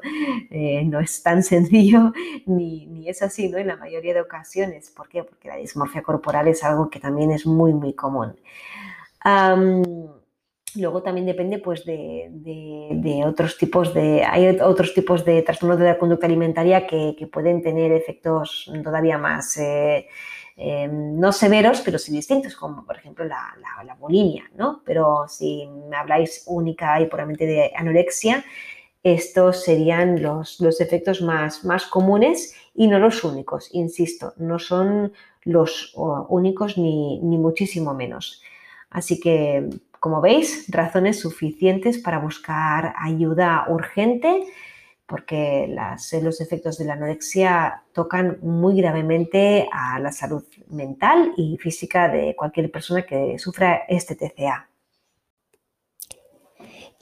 eh, 0.50 0.84
no 0.84 1.00
es 1.00 1.22
tan 1.22 1.42
sencillo 1.42 2.12
ni, 2.44 3.08
es 3.08 3.22
así 3.22 3.48
¿no? 3.48 3.56
en 3.56 3.68
la 3.68 3.76
mayoría 3.76 4.12
de 4.12 4.20
ocasiones. 4.20 4.90
¿Por 4.90 5.08
qué? 5.08 5.24
Porque 5.24 5.48
la 5.48 5.56
dismorfia 5.56 6.02
corporal 6.02 6.46
es 6.48 6.62
algo 6.62 6.90
que 6.90 7.00
también 7.00 7.30
es 7.30 7.46
muy, 7.46 7.72
muy 7.72 7.94
común. 7.94 8.36
Luego 10.76 11.02
también 11.02 11.26
depende 11.26 11.58
pues, 11.58 11.84
de, 11.84 13.22
otros 13.26 13.58
tipos 13.58 13.92
de. 13.92 14.24
Hay 14.24 14.46
otros 14.60 14.94
tipos 14.94 15.24
de 15.24 15.42
trastornos 15.42 15.78
de 15.78 15.86
la 15.86 15.98
conducta 15.98 16.26
alimentaria 16.26 16.86
que, 16.86 17.28
pueden 17.32 17.62
tener 17.62 17.92
efectos 17.92 18.70
todavía 18.82 19.18
más 19.18 19.56
eh, 19.58 20.06
eh, 20.56 20.88
no 20.88 21.32
severos, 21.32 21.80
pero 21.80 21.98
sí 21.98 22.12
distintos, 22.12 22.56
como 22.56 22.84
por 22.84 22.96
ejemplo 22.96 23.24
la, 23.24 23.96
bulimia, 23.98 24.44
¿no? 24.56 24.82
Pero 24.84 25.26
si 25.28 25.66
me 25.88 25.96
habláis 25.96 26.44
única 26.46 27.00
y 27.00 27.06
puramente 27.06 27.46
de 27.46 27.72
anorexia, 27.76 28.44
estos 29.02 29.64
serían 29.64 30.22
los, 30.22 30.60
efectos 30.80 31.20
más, 31.22 31.64
más 31.64 31.86
comunes 31.86 32.54
y 32.74 32.86
no 32.86 32.98
los 32.98 33.24
únicos, 33.24 33.68
insisto, 33.72 34.32
no 34.36 34.58
son 34.58 35.12
los 35.42 35.94
únicos 35.96 36.78
ni, 36.78 37.18
ni 37.20 37.36
muchísimo 37.36 37.94
menos. 37.94 38.42
Así 38.90 39.18
que 39.18 39.68
como 40.02 40.20
veis, 40.20 40.66
razones 40.68 41.20
suficientes 41.20 41.96
para 41.98 42.18
buscar 42.18 42.92
ayuda 42.98 43.66
urgente 43.68 44.44
porque 45.06 45.68
los 45.68 46.40
efectos 46.40 46.76
de 46.76 46.86
la 46.86 46.94
anorexia 46.94 47.84
tocan 47.92 48.38
muy 48.42 48.76
gravemente 48.76 49.68
a 49.70 50.00
la 50.00 50.10
salud 50.10 50.42
mental 50.70 51.32
y 51.36 51.56
física 51.56 52.08
de 52.08 52.34
cualquier 52.34 52.72
persona 52.72 53.02
que 53.02 53.38
sufra 53.38 53.82
este 53.88 54.16
TCA. 54.16 54.71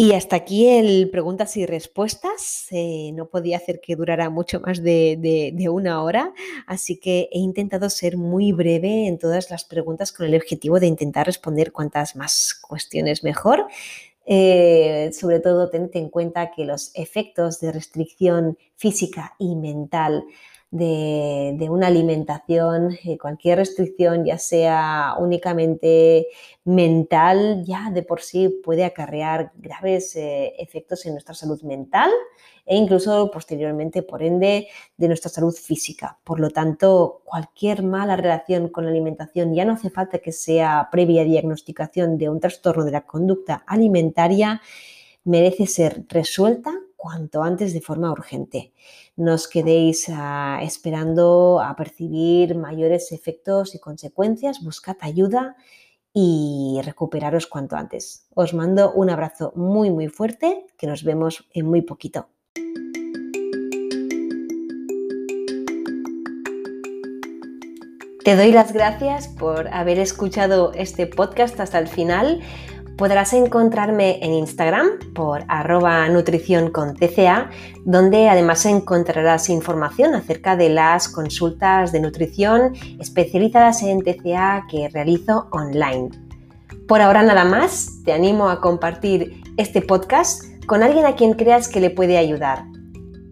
Y 0.00 0.14
hasta 0.14 0.34
aquí 0.36 0.66
el 0.66 1.10
preguntas 1.10 1.58
y 1.58 1.66
respuestas. 1.66 2.68
Eh, 2.70 3.10
no 3.12 3.26
podía 3.26 3.58
hacer 3.58 3.82
que 3.82 3.96
durara 3.96 4.30
mucho 4.30 4.58
más 4.58 4.82
de, 4.82 5.68
una 5.70 6.02
hora, 6.02 6.32
así 6.66 6.98
que 6.98 7.28
he 7.30 7.38
intentado 7.38 7.90
ser 7.90 8.16
muy 8.16 8.52
breve 8.52 9.08
en 9.08 9.18
todas 9.18 9.50
las 9.50 9.64
preguntas 9.64 10.10
con 10.10 10.24
el 10.24 10.34
objetivo 10.34 10.80
de 10.80 10.86
intentar 10.86 11.26
responder 11.26 11.70
cuantas 11.70 12.16
más 12.16 12.54
cuestiones 12.66 13.22
mejor. 13.22 13.66
Eh, 14.24 15.10
sobre 15.12 15.38
todo, 15.38 15.68
tened 15.68 15.90
en 15.92 16.08
cuenta 16.08 16.50
que 16.50 16.64
los 16.64 16.92
efectos 16.94 17.60
de 17.60 17.70
restricción 17.70 18.56
física 18.76 19.34
y 19.38 19.54
mental 19.54 20.24
de, 20.70 21.66
una 21.68 21.88
alimentación, 21.88 22.96
eh, 23.04 23.18
cualquier 23.18 23.58
restricción, 23.58 24.24
ya 24.24 24.38
sea 24.38 25.14
únicamente 25.18 26.28
mental, 26.64 27.64
ya 27.64 27.90
de 27.90 28.02
por 28.02 28.20
sí 28.20 28.48
puede 28.62 28.84
acarrear 28.84 29.52
graves 29.56 30.14
eh, 30.14 30.54
efectos 30.58 31.04
en 31.06 31.12
nuestra 31.12 31.34
salud 31.34 31.60
mental 31.62 32.10
e 32.66 32.76
incluso 32.76 33.30
posteriormente, 33.32 34.02
por 34.02 34.22
ende, 34.22 34.68
de 34.96 35.08
nuestra 35.08 35.28
salud 35.28 35.54
física. 35.54 36.18
Por 36.22 36.38
lo 36.38 36.50
tanto, 36.50 37.22
cualquier 37.24 37.82
mala 37.82 38.14
relación 38.14 38.68
con 38.68 38.84
la 38.84 38.90
alimentación 38.90 39.54
ya 39.54 39.64
no 39.64 39.72
hace 39.72 39.90
falta 39.90 40.18
que 40.18 40.30
sea 40.30 40.88
previa 40.92 41.24
diagnosticación 41.24 42.16
de 42.16 42.28
un 42.28 42.38
trastorno 42.38 42.84
de 42.84 42.92
la 42.92 43.06
conducta 43.06 43.64
alimentaria, 43.66 44.62
merece 45.24 45.66
ser 45.66 46.04
resuelta 46.08 46.72
cuanto 47.00 47.42
antes 47.42 47.72
de 47.72 47.80
forma 47.80 48.12
urgente. 48.12 48.74
No 49.16 49.32
os 49.32 49.48
quedéis 49.48 50.06
ah, 50.12 50.60
esperando 50.60 51.58
a 51.58 51.74
percibir 51.74 52.54
mayores 52.54 53.10
efectos 53.12 53.74
y 53.74 53.78
consecuencias, 53.80 54.60
buscad 54.62 54.98
ayuda 55.00 55.56
y 56.12 56.78
recuperaros 56.84 57.46
cuanto 57.46 57.76
antes. 57.76 58.26
Os 58.34 58.52
mando 58.52 58.92
un 58.92 59.08
abrazo 59.08 59.52
muy 59.56 59.88
muy 59.90 60.08
fuerte, 60.08 60.66
que 60.76 60.86
nos 60.86 61.02
vemos 61.02 61.48
en 61.54 61.64
muy 61.66 61.80
poquito. 61.80 62.28
Te 68.24 68.36
doy 68.36 68.52
las 68.52 68.74
gracias 68.74 69.28
por 69.28 69.68
haber 69.68 69.98
escuchado 69.98 70.72
este 70.74 71.06
podcast 71.06 71.58
hasta 71.58 71.78
el 71.78 71.88
final. 71.88 72.42
Podrás 73.00 73.32
encontrarme 73.32 74.22
en 74.22 74.34
Instagram 74.34 75.14
por 75.14 75.44
arroba 75.48 76.06
nutrición 76.10 76.70
con 76.70 76.94
TCA, 76.94 77.48
donde 77.86 78.28
además 78.28 78.66
encontrarás 78.66 79.48
información 79.48 80.14
acerca 80.14 80.54
de 80.54 80.68
las 80.68 81.08
consultas 81.08 81.92
de 81.92 82.00
nutrición 82.00 82.74
especializadas 83.00 83.82
en 83.84 84.02
TCA 84.02 84.66
que 84.70 84.90
realizo 84.90 85.48
online. 85.50 86.10
Por 86.86 87.00
ahora 87.00 87.22
nada 87.22 87.46
más, 87.46 88.02
te 88.04 88.12
animo 88.12 88.50
a 88.50 88.60
compartir 88.60 89.44
este 89.56 89.80
podcast 89.80 90.42
con 90.66 90.82
alguien 90.82 91.06
a 91.06 91.14
quien 91.14 91.32
creas 91.32 91.68
que 91.68 91.80
le 91.80 91.88
puede 91.88 92.18
ayudar. 92.18 92.66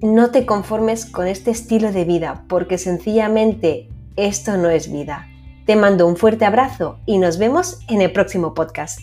No 0.01 0.31
te 0.31 0.47
conformes 0.47 1.05
con 1.05 1.27
este 1.27 1.51
estilo 1.51 1.93
de 1.93 2.07
vida 2.07 2.47
porque 2.49 2.79
sencillamente 2.79 3.91
esto 4.17 4.57
no 4.57 4.71
es 4.71 4.91
vida. 4.91 5.29
Te 5.67 5.77
mando 5.77 6.07
un 6.07 6.17
fuerte 6.17 6.47
abrazo 6.47 7.01
y 7.05 7.19
nos 7.19 7.37
vemos 7.37 7.81
en 7.91 8.01
el 8.01 8.13
próximo 8.13 8.55
podcast. 8.55 9.01